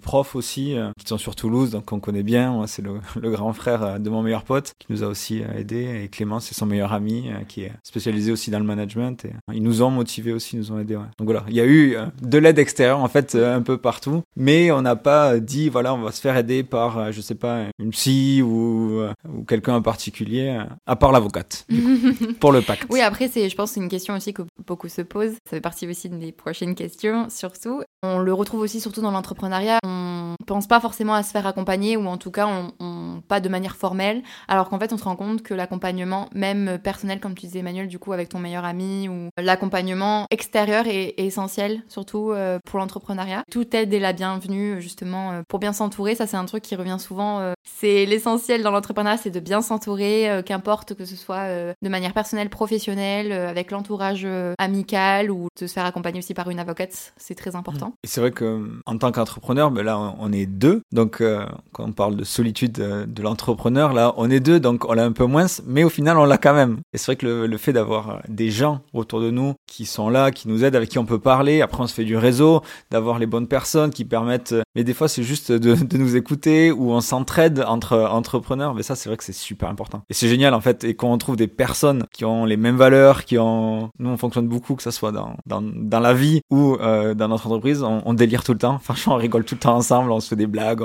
profs 0.01 0.35
aussi, 0.35 0.75
euh, 0.75 0.91
qui 0.99 1.07
sont 1.07 1.17
sur 1.17 1.35
Toulouse, 1.35 1.71
donc 1.71 1.91
on 1.91 1.99
connaît 1.99 2.23
bien. 2.23 2.65
C'est 2.67 2.83
le, 3.21 3.31
grand 3.31 3.53
frère 3.53 3.99
de 3.99 4.09
mon 4.09 4.23
meilleur 4.23 4.43
pote 4.43 4.73
qui 4.79 4.91
nous 4.91 5.03
a 5.03 5.07
aussi 5.07 5.41
aidé. 5.55 6.03
Et 6.03 6.09
Clément, 6.09 6.39
c'est 6.39 6.55
son 6.55 6.65
meilleur 6.65 6.93
ami, 6.93 7.29
qui 7.47 7.61
est 7.63 7.73
spécialisé 7.83 8.31
aussi 8.31 8.51
dans 8.51 8.59
le 8.59 8.65
management. 8.65 9.25
Et 9.25 9.31
ils 9.53 9.63
nous 9.63 9.81
ont 9.81 9.91
aussi, 10.33 10.57
nous 10.57 10.71
ont 10.71 10.79
aidé. 10.79 10.95
Ouais. 10.95 11.05
Donc 11.17 11.27
voilà, 11.27 11.43
il 11.47 11.55
y 11.55 11.61
a 11.61 11.65
eu 11.65 11.95
euh, 11.95 12.05
de 12.21 12.37
l'aide 12.37 12.59
extérieure 12.59 12.99
en 12.99 13.07
fait 13.07 13.35
euh, 13.35 13.55
un 13.55 13.61
peu 13.61 13.77
partout, 13.77 14.21
mais 14.35 14.71
on 14.71 14.81
n'a 14.81 14.95
pas 14.95 15.39
dit 15.39 15.69
voilà 15.69 15.93
on 15.93 16.01
va 16.01 16.11
se 16.11 16.21
faire 16.21 16.37
aider 16.37 16.63
par 16.63 16.97
euh, 16.97 17.11
je 17.11 17.21
sais 17.21 17.35
pas 17.35 17.65
une 17.79 17.91
psy 17.91 18.41
ou, 18.41 19.01
ou 19.27 19.43
quelqu'un 19.43 19.75
en 19.75 19.81
particulier, 19.81 20.59
à 20.85 20.95
part 20.95 21.11
l'avocate 21.11 21.65
pour 22.39 22.51
le 22.51 22.61
pacte. 22.61 22.87
Oui 22.89 23.01
après 23.01 23.27
c'est 23.27 23.49
je 23.49 23.55
pense 23.55 23.71
c'est 23.71 23.79
une 23.79 23.89
question 23.89 24.15
aussi 24.15 24.33
que 24.33 24.43
beaucoup 24.65 24.89
se 24.89 25.01
posent. 25.01 25.33
Ça 25.45 25.51
fait 25.51 25.61
partie 25.61 25.87
aussi 25.87 26.09
des 26.09 26.31
prochaines 26.31 26.75
questions 26.75 27.27
surtout. 27.29 27.81
On 28.03 28.19
le 28.19 28.33
retrouve 28.33 28.61
aussi 28.61 28.79
surtout 28.79 29.01
dans 29.01 29.11
l'entrepreneuriat. 29.11 29.79
On 29.83 30.35
pense 30.45 30.67
pas 30.67 30.79
forcément 30.79 31.13
à 31.13 31.23
se 31.23 31.31
faire 31.31 31.47
accompagner 31.47 31.97
ou 31.97 32.05
en 32.07 32.17
tout 32.17 32.31
cas 32.31 32.47
on, 32.47 32.71
on 32.79 33.21
pas 33.27 33.39
de 33.39 33.49
manière 33.49 33.75
formelle, 33.75 34.23
alors 34.47 34.69
qu'en 34.69 34.79
fait 34.79 34.93
on 34.93 34.97
se 34.97 35.03
rend 35.03 35.15
compte 35.15 35.41
que 35.41 35.53
l'accompagnement 35.53 36.29
même 36.33 36.79
personnel 36.83 37.19
comme 37.19 37.35
tu 37.35 37.45
disais 37.47 37.59
Emmanuel 37.59 37.87
du 37.87 37.99
coup 37.99 38.13
avec 38.13 38.29
ton 38.29 38.39
meilleur 38.39 38.65
ami 38.65 39.09
ou 39.09 39.29
l'accompagnement 39.37 39.96
extérieur 40.31 40.87
est, 40.87 41.15
essentiel, 41.17 41.83
surtout 41.87 42.33
pour 42.65 42.79
l'entrepreneuriat. 42.79 43.43
Toute 43.51 43.73
aide 43.73 43.93
est 43.93 43.99
la 43.99 44.13
bienvenue, 44.13 44.81
justement, 44.81 45.41
pour 45.47 45.59
bien 45.59 45.73
s'entourer. 45.73 46.15
Ça, 46.15 46.27
c'est 46.27 46.37
un 46.37 46.45
truc 46.45 46.63
qui 46.63 46.75
revient 46.75 46.97
souvent. 46.99 47.53
c'est 47.63 48.05
l'essentiel 48.05 48.63
dans 48.63 48.71
l'entrepreneuriat, 48.71 49.17
c'est 49.17 49.31
de 49.31 49.39
bien 49.39 49.61
s'entourer, 49.61 50.41
qu'importe 50.45 50.93
que 50.93 51.05
ce 51.05 51.15
soit 51.15 51.47
de 51.81 51.89
manière 51.89 52.13
personnelle, 52.13 52.49
professionnelle, 52.49 53.31
avec 53.31 53.71
l'entourage 53.71 54.27
amical 54.57 55.31
ou 55.31 55.47
de 55.59 55.67
se 55.67 55.73
faire 55.73 55.85
accompagner 55.85 56.19
aussi 56.19 56.33
par 56.33 56.49
une 56.49 56.59
avocate. 56.59 57.13
C'est 57.17 57.35
très 57.35 57.55
important. 57.55 57.93
Et 58.03 58.07
c'est 58.07 58.21
vrai 58.21 58.31
que 58.31 58.67
en 58.85 58.97
tant 58.97 59.11
qu'entrepreneur, 59.11 59.71
ben 59.71 59.83
là, 59.83 60.15
on 60.19 60.31
est 60.31 60.45
deux. 60.45 60.81
Donc, 60.91 61.23
quand 61.71 61.85
on 61.85 61.91
parle 61.91 62.15
de 62.15 62.23
solitude 62.23 62.73
de 62.73 63.21
l'entrepreneur, 63.21 63.93
là, 63.93 64.13
on 64.17 64.29
est 64.29 64.39
deux, 64.39 64.59
donc 64.59 64.85
on 64.89 64.93
l'a 64.93 65.05
un 65.05 65.11
peu 65.11 65.25
moins, 65.25 65.47
mais 65.65 65.83
au 65.83 65.89
final, 65.89 66.17
on 66.17 66.25
l'a 66.25 66.37
quand 66.37 66.53
même. 66.53 66.79
Et 66.93 66.97
c'est 66.97 67.05
vrai 67.07 67.15
que 67.15 67.45
le, 67.45 67.57
fait 67.57 67.73
d'avoir 67.73 68.09
euh, 68.09 68.19
des 68.27 68.51
gens 68.51 68.81
autour 68.93 69.19
de 69.19 69.31
nous 69.31 69.53
qui 69.65 69.85
sont 69.87 70.09
là, 70.09 70.31
qui 70.31 70.47
nous 70.47 70.63
aident, 70.63 70.75
avec 70.75 70.89
qui 70.89 70.99
on 70.99 71.05
peut 71.05 71.19
parler, 71.19 71.61
après 71.61 71.83
on 71.83 71.87
se 71.87 71.93
fait 71.93 72.03
du 72.03 72.17
réseau, 72.17 72.61
d'avoir 72.91 73.19
les 73.19 73.25
bonnes 73.25 73.47
personnes 73.47 73.91
qui 73.91 74.05
permettent, 74.05 74.53
euh, 74.53 74.61
mais 74.75 74.83
des 74.83 74.93
fois 74.93 75.07
c'est 75.07 75.23
juste 75.23 75.51
de, 75.51 75.75
nous 75.97 76.15
écouter 76.15 76.71
ou 76.71 76.91
on 76.91 77.01
s'entraide 77.01 77.63
entre 77.67 77.97
entrepreneurs, 77.97 78.73
mais 78.73 78.83
ça 78.83 78.95
c'est 78.95 79.09
vrai 79.09 79.17
que 79.17 79.23
c'est 79.23 79.33
super 79.33 79.69
important. 79.69 80.03
Et 80.09 80.13
c'est 80.13 80.27
génial 80.27 80.53
en 80.53 80.61
fait, 80.61 80.83
et 80.83 80.95
quand 80.95 81.11
on 81.11 81.17
trouve 81.17 81.35
des 81.35 81.47
personnes 81.47 82.05
qui 82.13 82.25
ont 82.25 82.45
les 82.45 82.57
mêmes 82.57 82.77
valeurs, 82.77 83.25
qui 83.25 83.37
ont, 83.37 83.89
nous 83.99 84.09
on 84.09 84.17
fonctionne 84.17 84.47
beaucoup, 84.47 84.75
que 84.75 84.83
ça 84.83 84.91
soit 84.91 85.11
dans, 85.11 85.35
dans, 85.45 85.99
la 85.99 86.13
vie 86.13 86.41
ou 86.51 86.75
euh, 86.75 87.13
dans 87.13 87.27
notre 87.27 87.47
entreprise, 87.47 87.81
on, 87.83 88.01
on, 88.05 88.13
délire 88.13 88.43
tout 88.43 88.53
le 88.53 88.59
temps, 88.59 88.79
franchement 88.83 89.15
on 89.15 89.17
rigole 89.17 89.43
tout 89.43 89.55
le 89.55 89.59
temps 89.59 89.75
ensemble, 89.75 90.11
on 90.11 90.19
se 90.19 90.29
fait 90.29 90.35
des 90.35 90.47
blagues, 90.47 90.83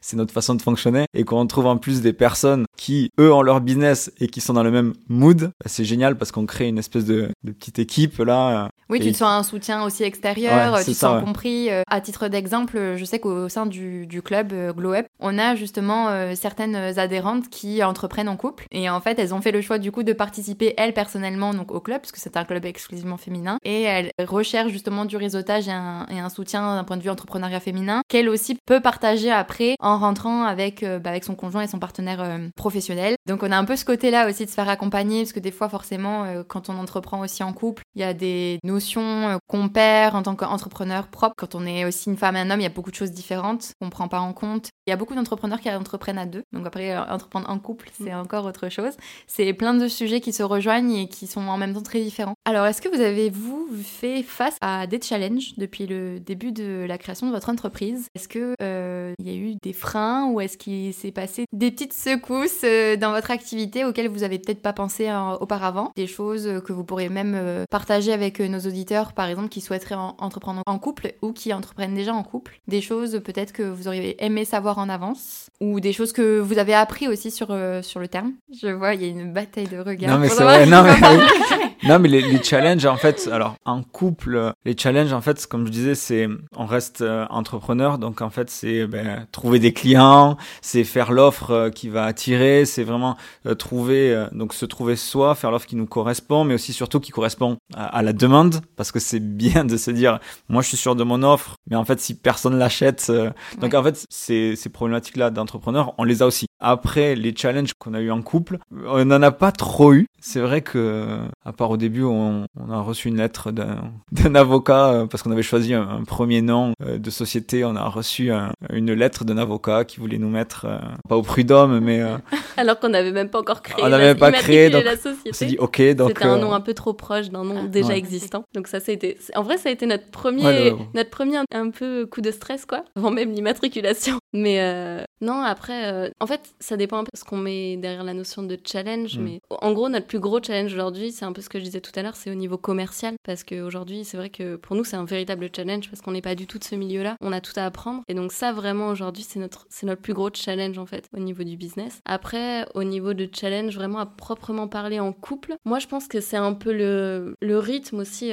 c'est 0.00 0.16
notre 0.16 0.32
façon 0.32 0.54
de 0.54 0.62
fonctionner, 0.62 1.04
et 1.14 1.24
qu'on 1.24 1.46
trouve 1.46 1.66
en 1.66 1.76
plus 1.76 2.00
des 2.00 2.12
personnes 2.12 2.64
qui, 2.76 3.10
eux, 3.20 3.32
ont 3.32 3.42
leur 3.42 3.60
business 3.60 4.12
et 4.20 4.28
qui 4.28 4.40
sont 4.40 4.54
dans 4.54 4.62
le 4.62 4.70
même 4.70 4.94
mood, 5.08 5.40
bah, 5.40 5.66
c'est 5.66 5.84
génial 5.84 6.16
parce 6.16 6.32
qu'on 6.32 6.46
crée 6.46 6.68
une 6.68 6.78
espèce 6.78 7.04
de 7.04 7.28
petite 7.44 7.78
équipe 7.78 8.18
là. 8.18 8.43
Oui, 8.90 9.00
tu 9.00 9.12
te 9.12 9.16
sens 9.16 9.30
un 9.30 9.42
soutien 9.42 9.84
aussi 9.84 10.02
extérieur, 10.02 10.78
tu 10.78 10.92
te 10.92 10.96
sens 10.96 11.22
compris. 11.22 11.70
Euh, 11.70 11.82
à 11.88 12.00
titre 12.00 12.28
d'exemple, 12.28 12.94
je 12.96 13.04
sais 13.04 13.18
qu'au 13.18 13.48
sein 13.48 13.66
du, 13.66 14.06
du 14.06 14.22
club 14.22 14.52
euh, 14.52 14.72
Glow 14.72 14.94
Up, 14.94 15.06
on 15.20 15.38
a 15.38 15.54
justement 15.54 16.08
euh, 16.08 16.34
certaines 16.34 16.76
adhérentes 16.76 17.48
qui 17.48 17.82
entreprennent 17.82 18.28
en 18.28 18.36
couple 18.36 18.66
et 18.70 18.90
en 18.90 19.00
fait, 19.00 19.18
elles 19.18 19.34
ont 19.34 19.40
fait 19.40 19.52
le 19.52 19.60
choix 19.60 19.78
du 19.78 19.90
coup 19.90 20.02
de 20.02 20.12
participer 20.12 20.74
elles 20.76 20.92
personnellement 20.92 21.54
donc 21.54 21.72
au 21.72 21.80
club 21.80 22.00
parce 22.00 22.12
que 22.12 22.20
c'est 22.20 22.36
un 22.36 22.44
club 22.44 22.64
exclusivement 22.64 23.16
féminin 23.16 23.58
et 23.64 23.82
elles 23.82 24.10
recherchent 24.18 24.72
justement 24.72 25.04
du 25.04 25.16
réseautage 25.16 25.68
et 25.68 25.72
un, 25.72 26.06
et 26.10 26.18
un 26.18 26.28
soutien 26.28 26.76
d'un 26.76 26.84
point 26.84 26.96
de 26.96 27.02
vue 27.02 27.10
entrepreneuriat 27.10 27.60
féminin 27.60 28.02
qu'elle 28.08 28.28
aussi 28.28 28.56
peut 28.66 28.80
partager 28.80 29.30
après 29.30 29.76
en 29.80 29.98
rentrant 29.98 30.44
avec 30.44 30.84
bah, 30.84 31.10
avec 31.10 31.24
son 31.24 31.34
conjoint 31.34 31.62
et 31.62 31.68
son 31.68 31.78
partenaire 31.78 32.38
professionnel. 32.56 33.16
Donc 33.26 33.42
on 33.42 33.50
a 33.50 33.56
un 33.56 33.64
peu 33.64 33.76
ce 33.76 33.84
côté-là 33.84 34.28
aussi 34.28 34.44
de 34.44 34.50
se 34.50 34.54
faire 34.54 34.68
accompagner 34.68 35.22
parce 35.22 35.32
que 35.32 35.40
des 35.40 35.52
fois 35.52 35.68
forcément 35.68 36.26
quand 36.48 36.68
on 36.68 36.78
entreprend 36.78 37.20
aussi 37.20 37.42
en 37.42 37.52
couple, 37.52 37.82
il 37.94 38.00
y 38.00 38.04
a 38.04 38.14
des 38.14 38.23
notions 38.64 39.28
euh, 39.28 39.36
qu'on 39.46 39.68
perd 39.68 40.16
en 40.16 40.22
tant 40.22 40.36
qu'entrepreneur 40.36 41.08
propre. 41.08 41.34
Quand 41.36 41.54
on 41.54 41.66
est 41.66 41.84
aussi 41.84 42.10
une 42.10 42.16
femme 42.16 42.36
et 42.36 42.40
un 42.40 42.50
homme, 42.50 42.60
il 42.60 42.64
y 42.64 42.66
a 42.66 42.70
beaucoup 42.70 42.90
de 42.90 42.96
choses 42.96 43.12
différentes 43.12 43.72
qu'on 43.80 43.90
prend 43.90 44.08
pas 44.08 44.20
en 44.20 44.32
compte. 44.32 44.68
Il 44.86 44.90
y 44.90 44.92
a 44.92 44.96
beaucoup 44.96 45.14
d'entrepreneurs 45.14 45.60
qui 45.60 45.70
entreprennent 45.70 46.18
à 46.18 46.26
deux. 46.26 46.42
Donc 46.52 46.66
après, 46.66 46.92
euh, 46.92 47.02
entreprendre 47.04 47.48
en 47.48 47.58
couple, 47.58 47.90
c'est 47.92 48.12
mm. 48.14 48.18
encore 48.18 48.44
autre 48.46 48.68
chose. 48.68 48.92
C'est 49.26 49.52
plein 49.52 49.74
de 49.74 49.88
sujets 49.88 50.20
qui 50.20 50.32
se 50.32 50.42
rejoignent 50.42 50.94
et 50.94 51.08
qui 51.08 51.26
sont 51.26 51.42
en 51.42 51.56
même 51.56 51.74
temps 51.74 51.82
très 51.82 52.00
différents. 52.00 52.34
Alors, 52.44 52.66
est-ce 52.66 52.82
que 52.82 52.88
vous 52.88 53.00
avez, 53.00 53.30
vous, 53.30 53.68
fait 53.82 54.22
face 54.22 54.56
à 54.60 54.86
des 54.86 55.00
challenges 55.00 55.54
depuis 55.56 55.86
le 55.86 56.20
début 56.20 56.52
de 56.52 56.84
la 56.86 56.98
création 56.98 57.26
de 57.26 57.32
votre 57.32 57.48
entreprise? 57.48 58.06
Est-ce 58.14 58.28
que 58.28 58.54
euh, 58.62 59.14
y 59.18 59.30
a 59.30 59.34
eu 59.34 59.54
des 59.62 59.72
freins 59.72 60.26
ou 60.30 60.40
est-ce 60.40 60.56
qu'il 60.58 60.92
s'est 60.94 61.12
passé 61.12 61.46
des 61.52 61.70
petites 61.70 61.92
secousses 61.92 62.64
dans 62.98 63.12
votre 63.12 63.30
activité 63.30 63.84
auxquelles 63.84 64.08
vous 64.08 64.22
avez 64.22 64.38
peut-être 64.38 64.62
pas 64.62 64.72
pensé 64.72 65.10
auparavant? 65.40 65.90
Des 65.96 66.06
choses 66.06 66.62
que 66.64 66.72
vous 66.72 66.84
pourriez 66.84 67.08
même 67.08 67.64
partager 67.70 68.12
avec 68.14 68.40
nos 68.40 68.60
auditeurs, 68.60 69.12
par 69.12 69.26
exemple, 69.26 69.48
qui 69.50 69.60
souhaiteraient 69.60 69.94
entreprendre 69.94 70.62
en 70.66 70.78
couple 70.78 71.14
ou 71.20 71.32
qui 71.32 71.52
entreprennent 71.52 71.94
déjà 71.94 72.14
en 72.14 72.22
couple. 72.22 72.60
Des 72.66 72.80
choses 72.80 73.20
peut-être 73.22 73.52
que 73.52 73.62
vous 73.62 73.88
auriez 73.88 74.24
aimé 74.24 74.44
savoir 74.44 74.78
en 74.78 74.88
avance 74.88 75.50
ou 75.60 75.80
des 75.80 75.92
choses 75.92 76.12
que 76.12 76.38
vous 76.38 76.58
avez 76.58 76.74
appris 76.74 77.08
aussi 77.08 77.30
sur, 77.30 77.48
euh, 77.50 77.82
sur 77.82 78.00
le 78.00 78.08
terme. 78.08 78.32
Je 78.62 78.68
vois, 78.68 78.94
il 78.94 79.02
y 79.02 79.04
a 79.04 79.08
une 79.08 79.32
bataille 79.32 79.68
de 79.68 79.78
regards. 79.78 80.12
Non, 80.12 80.18
mais 80.18 80.28
c'est 80.28 80.42
vrai. 80.42 80.66
Non, 80.66 80.82
mais, 80.82 80.94
non, 81.84 81.98
mais 81.98 82.08
les, 82.08 82.42
challenges, 82.42 82.86
en 82.86 82.96
fait, 82.96 83.28
alors, 83.32 83.56
en 83.64 83.82
couple, 83.82 84.52
les 84.64 84.76
challenges, 84.76 85.12
en 85.12 85.20
fait, 85.20 85.46
comme 85.46 85.66
je 85.66 85.72
disais, 85.72 85.94
c'est, 85.94 86.28
on 86.56 86.66
reste 86.66 87.02
euh, 87.02 87.26
entrepreneur, 87.30 87.98
donc 87.98 88.22
en 88.22 88.30
fait, 88.30 88.50
c'est 88.50 88.86
ben, 88.86 89.26
trouver 89.32 89.58
des 89.58 89.72
clients, 89.72 90.36
c'est 90.60 90.84
faire 90.84 91.12
l'offre 91.12 91.50
euh, 91.50 91.70
qui 91.70 91.88
va 91.88 92.04
attirer, 92.04 92.64
c'est 92.64 92.84
vraiment 92.84 93.16
trouver, 93.58 94.26
donc 94.32 94.54
se 94.54 94.64
trouver 94.64 94.96
soi, 94.96 95.34
faire 95.34 95.50
l'offre 95.50 95.66
qui 95.66 95.76
nous 95.76 95.86
correspond, 95.86 96.44
mais 96.44 96.54
aussi 96.54 96.72
surtout 96.72 97.00
qui 97.00 97.10
correspond 97.10 97.56
à, 97.74 98.02
la 98.04 98.12
demande, 98.12 98.60
parce 98.76 98.92
que 98.92 99.00
c'est 99.00 99.20
bien 99.20 99.64
de 99.64 99.76
se 99.76 99.90
dire, 99.90 100.20
moi 100.48 100.62
je 100.62 100.68
suis 100.68 100.76
sûr 100.76 100.94
de 100.94 101.04
mon 101.04 101.22
offre, 101.22 101.56
mais 101.68 101.76
en 101.76 101.84
fait 101.84 102.00
si 102.00 102.14
personne 102.14 102.58
l'achète, 102.58 103.06
euh, 103.10 103.30
donc 103.60 103.74
en 103.74 103.82
fait 103.82 104.06
ces, 104.10 104.56
ces 104.56 104.68
problématiques-là 104.68 105.30
d'entrepreneur, 105.30 105.94
on 105.98 106.04
les 106.04 106.22
a 106.22 106.26
aussi. 106.26 106.46
Après 106.60 107.14
les 107.14 107.34
challenges 107.36 107.72
qu'on 107.78 107.94
a 107.94 108.00
eu 108.00 108.10
en 108.10 108.22
couple, 108.22 108.58
on 108.86 109.04
n'en 109.04 109.22
a 109.22 109.32
pas 109.32 109.52
trop 109.52 109.92
eu. 109.92 110.06
C'est 110.20 110.40
vrai 110.40 110.62
que, 110.62 111.18
à 111.44 111.52
part 111.52 111.70
au 111.70 111.76
début, 111.76 112.02
on, 112.02 112.46
on 112.58 112.70
a 112.70 112.80
reçu 112.80 113.08
une 113.08 113.18
lettre 113.18 113.52
d'un 113.52 114.34
avocat 114.34 114.88
euh, 114.88 115.06
parce 115.06 115.22
qu'on 115.22 115.32
avait 115.32 115.42
choisi 115.42 115.74
un, 115.74 116.02
premier 116.06 116.40
nom 116.40 116.72
euh, 116.82 116.96
de 116.98 117.10
société. 117.10 117.64
On 117.64 117.76
a 117.76 117.86
reçu 117.88 118.30
une 118.72 118.92
lettre 118.92 119.24
d'un 119.24 119.36
avocat 119.36 119.84
qui 119.84 120.00
voulait 120.00 120.18
nous 120.18 120.30
mettre 120.30 120.66
pas 121.08 121.16
au 121.16 121.22
prud'homme, 121.22 121.80
mais 121.80 122.02
alors 122.56 122.80
qu'on 122.80 122.88
n'avait 122.88 123.12
même 123.12 123.28
pas 123.28 123.40
encore 123.40 123.60
créé. 123.60 123.84
On 123.84 123.88
n'avait 123.88 124.14
pas 124.14 124.32
créé, 124.32 124.70
donc 124.70 124.84
la 124.84 124.96
société. 124.96 125.30
on 125.30 125.32
s'est 125.32 125.46
dit 125.46 125.58
ok. 125.58 125.82
Donc 125.94 126.08
c'était 126.08 126.24
un 126.24 126.38
nom 126.38 126.54
un 126.54 126.60
peu 126.60 126.72
trop 126.74 126.94
proche 126.94 127.28
d'un 127.28 127.44
nom 127.44 127.64
déjà 127.64 127.93
existant. 127.96 128.44
Donc 128.54 128.68
ça, 128.68 128.80
ça 128.80 128.92
a 128.92 128.94
été. 128.94 129.16
En 129.34 129.42
vrai, 129.42 129.58
ça 129.58 129.68
a 129.68 129.72
été 129.72 129.86
notre 129.86 130.10
premier, 130.10 130.72
notre 130.94 131.10
premier 131.10 131.38
un 131.52 131.70
peu 131.70 132.06
coup 132.06 132.20
de 132.20 132.30
stress 132.30 132.66
quoi, 132.66 132.84
avant 132.96 133.10
même 133.10 133.32
l'immatriculation. 133.32 134.18
Mais 134.32 134.60
euh, 134.60 135.02
non, 135.20 135.40
après, 135.40 135.92
euh, 135.92 136.10
en 136.20 136.26
fait, 136.26 136.54
ça 136.58 136.76
dépend 136.76 136.98
un 136.98 137.04
peu 137.04 137.10
de 137.14 137.18
ce 137.18 137.24
qu'on 137.24 137.36
met 137.36 137.76
derrière 137.76 138.02
la 138.02 138.14
notion 138.14 138.42
de 138.42 138.58
challenge. 138.64 139.16
Mm. 139.18 139.22
Mais 139.22 139.40
en 139.48 139.72
gros, 139.72 139.88
notre 139.88 140.06
plus 140.06 140.18
gros 140.18 140.42
challenge 140.42 140.74
aujourd'hui, 140.74 141.12
c'est 141.12 141.24
un 141.24 141.32
peu 141.32 141.40
ce 141.40 141.48
que 141.48 141.58
je 141.58 141.64
disais 141.64 141.80
tout 141.80 141.92
à 141.94 142.02
l'heure, 142.02 142.16
c'est 142.16 142.30
au 142.30 142.34
niveau 142.34 142.58
commercial. 142.58 143.14
Parce 143.24 143.44
qu'aujourd'hui, 143.44 144.04
c'est 144.04 144.16
vrai 144.16 144.30
que 144.30 144.56
pour 144.56 144.74
nous, 144.74 144.84
c'est 144.84 144.96
un 144.96 145.04
véritable 145.04 145.48
challenge 145.54 145.88
parce 145.88 146.02
qu'on 146.02 146.12
n'est 146.12 146.20
pas 146.20 146.34
du 146.34 146.46
tout 146.46 146.58
de 146.58 146.64
ce 146.64 146.74
milieu-là. 146.74 147.16
On 147.20 147.32
a 147.32 147.40
tout 147.40 147.52
à 147.56 147.64
apprendre. 147.64 148.02
Et 148.08 148.14
donc, 148.14 148.32
ça, 148.32 148.52
vraiment, 148.52 148.88
aujourd'hui, 148.88 149.24
c'est 149.26 149.38
notre, 149.38 149.66
c'est 149.70 149.86
notre 149.86 150.02
plus 150.02 150.14
gros 150.14 150.30
challenge 150.34 150.78
en 150.78 150.86
fait 150.86 151.08
au 151.16 151.20
niveau 151.20 151.44
du 151.44 151.56
business. 151.56 152.00
Après, 152.04 152.66
au 152.74 152.82
niveau 152.82 153.14
de 153.14 153.28
challenge, 153.32 153.74
vraiment 153.76 154.00
à 154.00 154.06
proprement 154.06 154.66
parler 154.66 154.98
en 154.98 155.12
couple, 155.12 155.54
moi, 155.64 155.78
je 155.78 155.86
pense 155.86 156.08
que 156.08 156.20
c'est 156.20 156.36
un 156.36 156.54
peu 156.54 156.72
le, 156.72 157.36
le 157.40 157.58
rythme 157.58 157.83
aussi. 157.92 158.32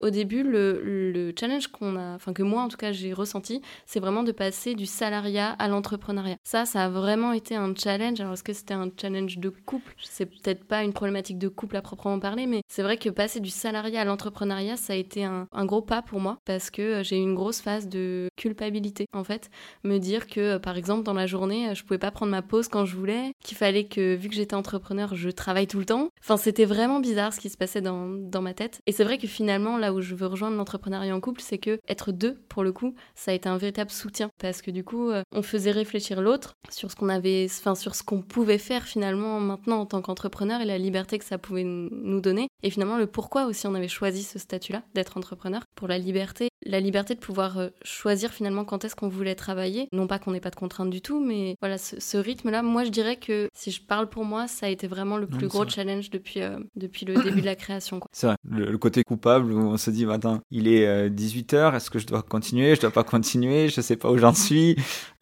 Au 0.00 0.10
début, 0.10 0.42
le, 0.42 1.10
le 1.10 1.32
challenge 1.38 1.68
qu'on 1.68 1.96
a, 1.96 2.14
enfin 2.14 2.32
que 2.32 2.42
moi 2.42 2.62
en 2.62 2.68
tout 2.68 2.76
cas 2.76 2.92
j'ai 2.92 3.12
ressenti, 3.12 3.62
c'est 3.86 4.00
vraiment 4.00 4.22
de 4.22 4.32
passer 4.32 4.74
du 4.74 4.86
salariat 4.86 5.50
à 5.58 5.68
l'entrepreneuriat. 5.68 6.36
Ça, 6.44 6.66
ça 6.66 6.84
a 6.84 6.88
vraiment 6.88 7.32
été 7.32 7.56
un 7.56 7.74
challenge. 7.74 8.20
Alors 8.20 8.34
est-ce 8.34 8.42
que 8.42 8.52
c'était 8.52 8.74
un 8.74 8.90
challenge 9.00 9.38
de 9.38 9.48
couple? 9.48 9.94
C'est 10.02 10.26
peut-être 10.26 10.64
pas 10.64 10.82
une 10.82 10.92
problématique 10.92 11.38
de 11.38 11.48
couple 11.48 11.76
à 11.76 11.82
proprement 11.82 12.18
parler, 12.20 12.46
mais 12.46 12.62
c'est 12.68 12.82
vrai 12.82 12.96
que 12.96 13.08
passer 13.08 13.40
du 13.40 13.50
salariat 13.50 14.02
à 14.02 14.04
l'entrepreneuriat, 14.04 14.76
ça 14.76 14.92
a 14.92 14.96
été 14.96 15.24
un, 15.24 15.48
un, 15.52 15.64
gros 15.64 15.82
pas 15.82 16.02
pour 16.02 16.20
moi 16.20 16.38
parce 16.44 16.70
que 16.70 16.82
euh, 16.82 17.02
j'ai 17.02 17.18
eu 17.18 17.22
une 17.22 17.34
grosse 17.34 17.60
phase 17.60 17.88
de 17.88 18.28
culpabilité 18.36 19.06
en 19.12 19.24
fait, 19.24 19.50
me 19.84 19.98
dire 19.98 20.26
que 20.26 20.40
euh, 20.40 20.58
par 20.58 20.76
exemple 20.76 21.02
dans 21.04 21.14
la 21.14 21.26
journée, 21.26 21.70
euh, 21.70 21.74
je 21.74 21.82
pouvais 21.84 21.98
pas 21.98 22.10
prendre 22.10 22.32
ma 22.32 22.42
pause 22.42 22.68
quand 22.68 22.84
je 22.84 22.96
voulais, 22.96 23.32
qu'il 23.42 23.56
fallait 23.56 23.84
que 23.84 24.14
vu 24.14 24.28
que 24.28 24.34
j'étais 24.34 24.54
entrepreneur, 24.54 25.14
je 25.14 25.30
travaille 25.30 25.66
tout 25.66 25.78
le 25.78 25.86
temps. 25.86 26.08
Enfin, 26.20 26.36
c'était 26.36 26.64
vraiment 26.64 27.00
bizarre 27.00 27.32
ce 27.32 27.40
qui 27.40 27.50
se 27.50 27.56
passait 27.56 27.80
dans, 27.80 28.08
dans 28.08 28.42
ma 28.42 28.54
tête. 28.54 28.80
Et 28.86 28.92
c'est 28.92 29.04
vrai 29.04 29.18
que 29.18 29.26
finalement 29.26 29.78
là 29.78 29.85
où 29.92 30.00
je 30.00 30.14
veux 30.14 30.26
rejoindre 30.26 30.56
l'entrepreneuriat 30.56 31.14
en 31.14 31.20
couple, 31.20 31.40
c'est 31.40 31.58
que 31.58 31.78
être 31.88 32.12
deux, 32.12 32.34
pour 32.48 32.62
le 32.62 32.72
coup, 32.72 32.94
ça 33.14 33.30
a 33.30 33.34
été 33.34 33.48
un 33.48 33.56
véritable 33.56 33.90
soutien. 33.90 34.30
Parce 34.38 34.62
que 34.62 34.70
du 34.70 34.84
coup, 34.84 35.10
euh, 35.10 35.22
on 35.32 35.42
faisait 35.42 35.70
réfléchir 35.70 36.20
l'autre 36.20 36.54
sur 36.70 36.90
ce 36.90 36.96
qu'on 36.96 37.08
avait, 37.08 37.46
enfin, 37.48 37.74
sur 37.74 37.94
ce 37.94 38.02
qu'on 38.02 38.22
pouvait 38.22 38.58
faire 38.58 38.84
finalement 38.84 39.40
maintenant 39.40 39.80
en 39.80 39.86
tant 39.86 40.02
qu'entrepreneur 40.02 40.60
et 40.60 40.64
la 40.64 40.78
liberté 40.78 41.18
que 41.18 41.24
ça 41.24 41.38
pouvait 41.38 41.64
nous 41.64 42.20
donner. 42.20 42.48
Et 42.62 42.70
finalement, 42.70 42.98
le 42.98 43.06
pourquoi 43.06 43.46
aussi 43.46 43.66
on 43.66 43.74
avait 43.74 43.88
choisi 43.88 44.22
ce 44.22 44.38
statut-là 44.38 44.82
d'être 44.94 45.16
entrepreneur. 45.16 45.62
Pour 45.74 45.88
la 45.88 45.98
liberté, 45.98 46.48
la 46.64 46.80
liberté 46.80 47.14
de 47.14 47.20
pouvoir 47.20 47.58
euh, 47.58 47.68
choisir 47.82 48.32
finalement 48.32 48.64
quand 48.64 48.84
est-ce 48.84 48.96
qu'on 48.96 49.08
voulait 49.08 49.34
travailler. 49.34 49.88
Non 49.92 50.06
pas 50.06 50.18
qu'on 50.18 50.32
n'ait 50.32 50.40
pas 50.40 50.50
de 50.50 50.56
contraintes 50.56 50.90
du 50.90 51.00
tout, 51.00 51.20
mais 51.20 51.56
voilà, 51.60 51.78
ce, 51.78 52.16
rythme-là, 52.16 52.62
moi 52.62 52.84
je 52.84 52.90
dirais 52.90 53.16
que 53.16 53.48
si 53.54 53.70
je 53.70 53.82
parle 53.82 54.08
pour 54.08 54.24
moi, 54.24 54.48
ça 54.48 54.66
a 54.66 54.68
été 54.68 54.86
vraiment 54.86 55.16
le 55.16 55.26
plus 55.26 55.48
gros 55.48 55.68
challenge 55.68 56.10
depuis, 56.10 56.42
euh, 56.42 56.58
depuis 56.76 57.06
le 57.06 57.14
début 57.22 57.40
de 57.40 57.46
la 57.46 57.56
création. 57.56 58.00
C'est 58.12 58.26
vrai, 58.26 58.36
le, 58.48 58.76
côté 58.78 59.02
coupable 59.02 59.52
où 59.52 59.58
on 59.58 59.75
se 59.76 59.90
dit, 59.90 60.06
attends, 60.10 60.40
il 60.50 60.68
est 60.68 61.08
18h, 61.08 61.74
est-ce 61.74 61.90
que 61.90 61.98
je 61.98 62.06
dois 62.06 62.22
continuer, 62.22 62.74
je 62.74 62.80
dois 62.80 62.90
pas 62.90 63.04
continuer, 63.04 63.68
je 63.68 63.80
sais 63.80 63.96
pas 63.96 64.10
où 64.10 64.18
j'en 64.18 64.34
suis. 64.34 64.76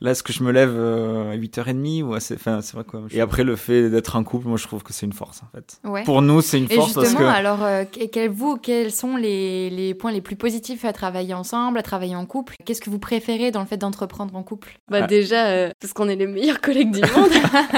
Là, 0.04 0.10
est-ce 0.10 0.22
que 0.22 0.34
je 0.34 0.42
me 0.42 0.52
lève 0.52 0.74
euh, 0.76 1.32
à 1.32 1.36
8h30 1.36 2.02
ou 2.02 2.20
c'est 2.20 2.34
enfin, 2.34 2.60
c'est 2.60 2.74
vrai 2.74 2.84
quoi. 2.84 3.00
Et 3.10 3.22
après, 3.22 3.42
le 3.42 3.56
fait 3.56 3.88
d'être 3.88 4.16
en 4.16 4.22
couple, 4.22 4.48
moi 4.48 4.58
je 4.58 4.66
trouve 4.66 4.82
que 4.82 4.92
c'est 4.92 5.06
une 5.06 5.14
force 5.14 5.42
en 5.42 5.46
fait. 5.54 5.80
Pour 6.04 6.20
nous, 6.20 6.42
c'est 6.42 6.58
une 6.58 6.68
force 6.68 6.92
parce 6.92 7.14
que 7.14 7.22
alors, 7.22 7.62
euh, 7.62 7.84
quels, 8.12 8.28
vous, 8.28 8.58
quels 8.58 8.92
sont 8.92 9.16
les, 9.16 9.70
les, 9.70 9.94
points 9.94 10.12
les 10.12 10.20
plus 10.20 10.36
positifs 10.36 10.84
à 10.84 10.92
travailler 10.92 11.32
ensemble, 11.32 11.78
à 11.78 11.82
travailler 11.82 12.16
en 12.16 12.26
couple? 12.26 12.56
Qu'est-ce 12.66 12.82
que 12.82 12.90
vous 12.90 12.98
préférez 12.98 13.50
dans 13.50 13.60
le 13.60 13.66
fait 13.66 13.78
d'entreprendre 13.78 14.36
en 14.36 14.42
couple? 14.42 14.78
Bah 14.90 15.00
ah. 15.02 15.06
déjà, 15.06 15.46
euh, 15.46 15.70
parce 15.80 15.94
qu'on 15.94 16.10
est 16.10 16.16
les 16.16 16.26
meilleurs 16.26 16.60
collègues 16.60 16.90
du 16.90 17.00
monde. 17.00 17.30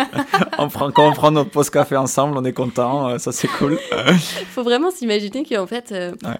on 0.59 0.69
prend, 0.69 0.91
quand 0.91 1.09
on 1.09 1.13
prend 1.13 1.31
notre 1.31 1.51
pause 1.51 1.71
café 1.71 1.97
ensemble, 1.97 2.37
on 2.37 2.45
est 2.45 2.53
content, 2.53 3.09
euh, 3.09 3.19
ça 3.19 3.31
c'est 3.31 3.49
cool. 3.49 3.79
Il 4.11 4.47
faut 4.47 4.65
vraiment 4.65 4.91
s'imaginer 4.91 5.45
qu'en 5.45 5.69
fait, 5.69 5.95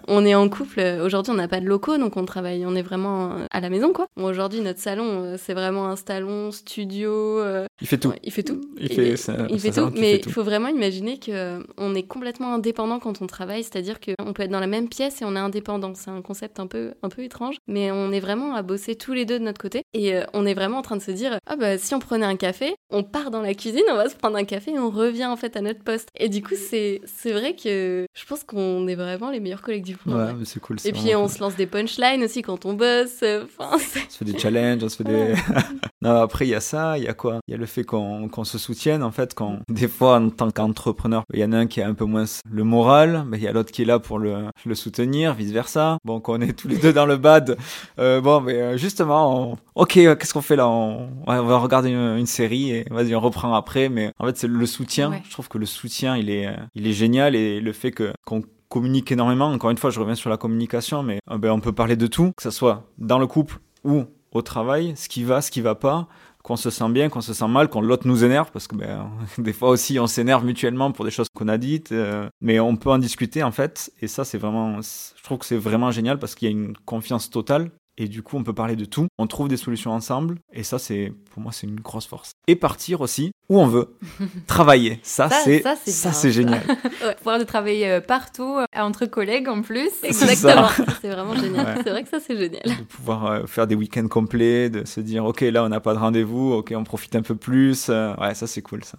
on 0.09 0.25
est 0.25 0.26
en 0.35 0.49
couple. 0.49 0.79
Aujourd'hui, 1.03 1.31
on 1.31 1.35
n'a 1.35 1.47
pas 1.47 1.59
de 1.59 1.65
locaux, 1.65 1.97
donc 1.97 2.17
on 2.17 2.25
travaille, 2.25 2.65
on 2.65 2.75
est 2.75 2.81
vraiment 2.81 3.31
à 3.51 3.59
la 3.59 3.69
maison, 3.69 3.93
quoi. 3.93 4.07
Aujourd'hui, 4.15 4.61
notre 4.61 4.79
salon, 4.79 5.35
c'est 5.37 5.53
vraiment 5.53 5.87
un 5.87 5.95
salon, 5.95 6.51
studio. 6.51 7.39
Il 7.79 7.87
fait 7.87 7.99
tout. 7.99 8.11
Il 8.23 8.31
fait 8.31 8.43
tout. 8.43 8.61
Il, 8.79 8.89
fait, 8.89 9.13
il 9.49 9.59
fait 9.59 9.71
tout, 9.71 9.91
mais 9.93 10.19
il 10.25 10.31
faut 10.31 10.43
vraiment 10.43 10.67
imaginer 10.67 11.19
qu'on 11.19 11.95
est 11.95 12.07
complètement 12.07 12.55
indépendant 12.55 12.99
quand 12.99 13.21
on 13.21 13.27
travaille, 13.27 13.63
c'est-à-dire 13.63 13.99
qu'on 13.99 14.33
peut 14.33 14.43
être 14.43 14.51
dans 14.51 14.59
la 14.59 14.67
même 14.67 14.89
pièce 14.89 15.21
et 15.21 15.25
on 15.25 15.35
est 15.35 15.39
indépendant. 15.39 15.93
C'est 15.93 16.09
un 16.09 16.23
concept 16.23 16.59
un 16.59 16.65
peu, 16.65 16.93
un 17.03 17.09
peu 17.09 17.23
étrange, 17.23 17.57
mais 17.67 17.91
on 17.91 18.11
est 18.11 18.19
vraiment 18.19 18.55
à 18.55 18.63
bosser 18.63 18.95
tous 18.95 19.13
les 19.13 19.25
deux 19.25 19.37
de 19.37 19.43
notre 19.43 19.61
côté 19.61 19.83
et 19.93 20.15
euh, 20.15 20.23
on 20.33 20.47
est 20.47 20.55
vraiment 20.55 20.79
en 20.79 20.81
train 20.81 20.97
de 20.97 21.03
se 21.03 21.11
dire 21.11 21.37
ah 21.45 21.55
bah 21.55 21.77
si 21.77 21.93
on 21.93 21.99
prenait 21.99 22.25
un 22.25 22.35
café, 22.35 22.73
on 22.89 23.03
part 23.03 23.29
dans 23.29 23.41
la 23.41 23.53
cuisine, 23.53 23.83
on 23.91 23.95
va 23.95 24.09
se 24.09 24.15
prendre 24.15 24.37
un 24.37 24.45
café 24.45 24.71
et 24.71 24.79
on 24.79 24.89
revient 24.89 25.25
en 25.25 25.35
fait 25.35 25.55
à 25.55 25.61
notre 25.61 25.83
poste. 25.83 26.09
Et 26.19 26.29
du 26.29 26.41
coup 26.41 26.55
c'est 26.55 27.01
vrai 27.25 27.55
que 27.55 28.07
je 28.11 28.25
pense 28.25 28.43
qu'on 28.43 28.87
est 28.87 28.95
vraiment 28.95 29.29
les 29.29 29.39
meilleurs 29.39 29.61
collègues 29.61 29.85
du 29.85 29.97
monde. 30.05 30.17
Ouais, 30.17 30.33
mais 30.33 30.45
c'est 30.45 30.59
cool. 30.59 30.77
Et 30.83 30.91
puis 30.91 31.15
on 31.15 31.27
se 31.27 31.39
lance 31.39 31.55
des 31.55 31.67
punchlines 31.67 32.23
aussi 32.23 32.41
quand 32.41 32.65
on 32.65 32.73
bosse. 32.73 33.21
Enfin, 33.21 33.69
on 33.73 33.77
se 33.77 34.17
fait 34.17 34.25
des 34.25 34.39
challenges, 34.39 34.83
on 34.83 34.89
se 34.89 34.97
fait 34.97 35.03
des. 35.03 35.35
non 36.01 36.21
après 36.21 36.47
il 36.47 36.49
y 36.49 36.55
a 36.55 36.59
ça, 36.59 36.97
il 36.97 37.03
y 37.03 37.07
a 37.07 37.13
quoi? 37.13 37.39
Il 37.47 37.51
y 37.51 37.53
a 37.53 37.57
le 37.57 37.66
fait 37.67 37.83
qu'on 37.83 38.27
qu'on 38.29 38.43
se 38.43 38.57
soutienne 38.57 39.03
en 39.03 39.11
fait 39.11 39.33
quand 39.33 39.59
des 39.69 39.87
fois 39.87 40.17
en 40.17 40.29
tant 40.29 40.49
qu'entrepreneur 40.51 41.23
il 41.33 41.39
y 41.39 41.43
en 41.43 41.51
a 41.51 41.57
un 41.57 41.67
qui 41.67 41.81
a 41.81 41.87
un 41.87 41.93
peu 41.93 42.05
moins 42.05 42.25
le 42.49 42.63
moral, 42.63 43.25
mais 43.27 43.37
il 43.37 43.43
y 43.43 43.47
a 43.47 43.51
l'autre 43.51 43.71
qui 43.71 43.81
est 43.81 43.85
là 43.85 43.99
pour 43.99 44.19
le, 44.19 44.45
le 44.65 44.75
soutenir, 44.75 45.33
vice 45.33 45.51
versa. 45.51 45.97
Bon, 46.03 46.19
quand 46.19 46.37
on 46.37 46.41
est 46.41 46.53
tous 46.53 46.67
les 46.67 46.77
deux 46.77 46.93
dans 46.93 47.05
le 47.05 47.17
bad, 47.17 47.57
euh, 47.99 48.21
bon, 48.21 48.41
mais 48.41 48.61
euh, 48.61 48.77
justement, 48.77 49.57
ok, 49.75 49.97
euh, 49.97 50.15
qu'est-ce 50.15 50.33
qu'on 50.33 50.41
fait 50.41 50.55
là? 50.55 50.67
On... 50.67 51.09
va 51.25 51.57
regarder 51.57 51.89
une, 51.89 52.25
série 52.25 52.71
et 52.71 52.85
vas-y, 52.89 53.15
on 53.15 53.19
reprend 53.19 53.53
après. 53.53 53.89
Mais 53.89 54.11
en 54.19 54.25
fait, 54.27 54.37
c'est 54.37 54.47
le 54.47 54.65
soutien. 54.65 55.11
Je 55.23 55.31
trouve 55.31 55.47
que 55.47 55.57
le 55.57 55.65
soutien, 55.65 56.17
il 56.17 56.29
est, 56.29 56.49
il 56.75 56.87
est 56.87 56.93
génial 56.93 57.35
et 57.35 57.59
le 57.59 57.73
fait 57.73 57.91
que 57.91 58.13
qu'on 58.25 58.43
communique 58.69 59.11
énormément. 59.11 59.47
Encore 59.47 59.71
une 59.71 59.77
fois, 59.77 59.89
je 59.89 59.99
reviens 59.99 60.15
sur 60.15 60.29
la 60.29 60.37
communication, 60.37 61.03
mais 61.03 61.19
ben, 61.29 61.51
on 61.51 61.59
peut 61.59 61.71
parler 61.71 61.95
de 61.95 62.07
tout, 62.07 62.31
que 62.35 62.43
ce 62.43 62.51
soit 62.51 62.89
dans 62.97 63.19
le 63.19 63.27
couple 63.27 63.59
ou 63.83 64.05
au 64.31 64.41
travail, 64.41 64.93
ce 64.95 65.07
qui 65.07 65.23
va, 65.23 65.41
ce 65.41 65.51
qui 65.51 65.61
va 65.61 65.75
pas 65.75 66.07
qu'on 66.47 66.55
se 66.55 66.69
sent 66.69 66.89
bien, 66.91 67.09
qu'on 67.09 67.19
se 67.19 67.33
sent 67.33 67.47
mal, 67.49 67.67
quand 67.67 67.81
l'autre 67.81 68.07
nous 68.07 68.23
énerve, 68.23 68.51
parce 68.53 68.67
que 68.67 68.75
ben, 68.77 69.11
des 69.37 69.51
fois 69.51 69.67
aussi 69.67 69.99
on 69.99 70.07
s'énerve 70.07 70.45
mutuellement 70.45 70.93
pour 70.93 71.03
des 71.03 71.11
choses 71.11 71.27
qu'on 71.35 71.49
a 71.49 71.57
dites, 71.57 71.91
euh, 71.91 72.29
mais 72.39 72.61
on 72.61 72.77
peut 72.77 72.89
en 72.89 72.99
discuter 72.99 73.43
en 73.43 73.51
fait, 73.51 73.91
et 74.01 74.07
ça 74.07 74.23
c'est 74.23 74.37
vraiment, 74.37 74.79
je 74.79 75.23
trouve 75.23 75.39
que 75.39 75.45
c'est 75.45 75.57
vraiment 75.57 75.91
génial 75.91 76.19
parce 76.19 76.35
qu'il 76.35 76.49
y 76.49 76.49
a 76.49 76.57
une 76.57 76.77
confiance 76.85 77.29
totale, 77.29 77.69
et 77.97 78.07
du 78.07 78.23
coup 78.23 78.37
on 78.37 78.43
peut 78.43 78.53
parler 78.53 78.75
de 78.75 78.85
tout, 78.85 79.07
on 79.17 79.27
trouve 79.27 79.47
des 79.47 79.57
solutions 79.57 79.91
ensemble, 79.91 80.39
et 80.53 80.63
ça 80.63 80.79
c'est, 80.79 81.11
pour 81.31 81.41
moi 81.41 81.51
c'est 81.51 81.67
une 81.67 81.79
grosse 81.79 82.05
force. 82.05 82.31
Et 82.47 82.55
partir 82.55 83.01
aussi 83.01 83.31
où 83.49 83.59
on 83.59 83.67
veut, 83.67 83.95
travailler, 84.47 84.99
ça, 85.03 85.29
c'est, 85.29 85.61
ça 85.61 86.11
c'est 86.11 86.31
génial. 86.31 86.61
ouais, 87.03 87.15
pouvoir 87.15 87.39
de 87.39 87.43
travailler 87.43 87.89
euh, 87.89 88.01
partout, 88.01 88.57
euh, 88.57 88.65
entre 88.75 89.05
collègues 89.05 89.47
en 89.47 89.61
plus. 89.61 89.91
Exactement, 90.03 90.67
c'est 91.01 91.09
vraiment 91.09 91.35
génial. 91.35 91.79
C'est 91.83 91.89
vrai 91.89 92.03
que 92.03 92.09
ça 92.09 92.19
c'est 92.19 92.37
génial. 92.37 92.63
De 92.63 92.83
pouvoir 92.83 93.47
faire 93.47 93.67
des 93.67 93.75
week-ends 93.75 94.07
complets, 94.07 94.69
de 94.69 94.85
se 94.85 94.99
dire 94.99 95.25
ok 95.25 95.41
là 95.41 95.63
on 95.63 95.69
n'a 95.69 95.79
pas 95.79 95.93
de 95.93 95.99
rendez-vous, 95.99 96.53
ok 96.53 96.73
on 96.75 96.83
profite 96.83 97.15
un 97.15 97.21
peu 97.21 97.35
plus, 97.35 97.89
ouais 97.89 98.33
ça 98.33 98.47
c'est 98.47 98.61
cool 98.61 98.83
ça. 98.83 98.97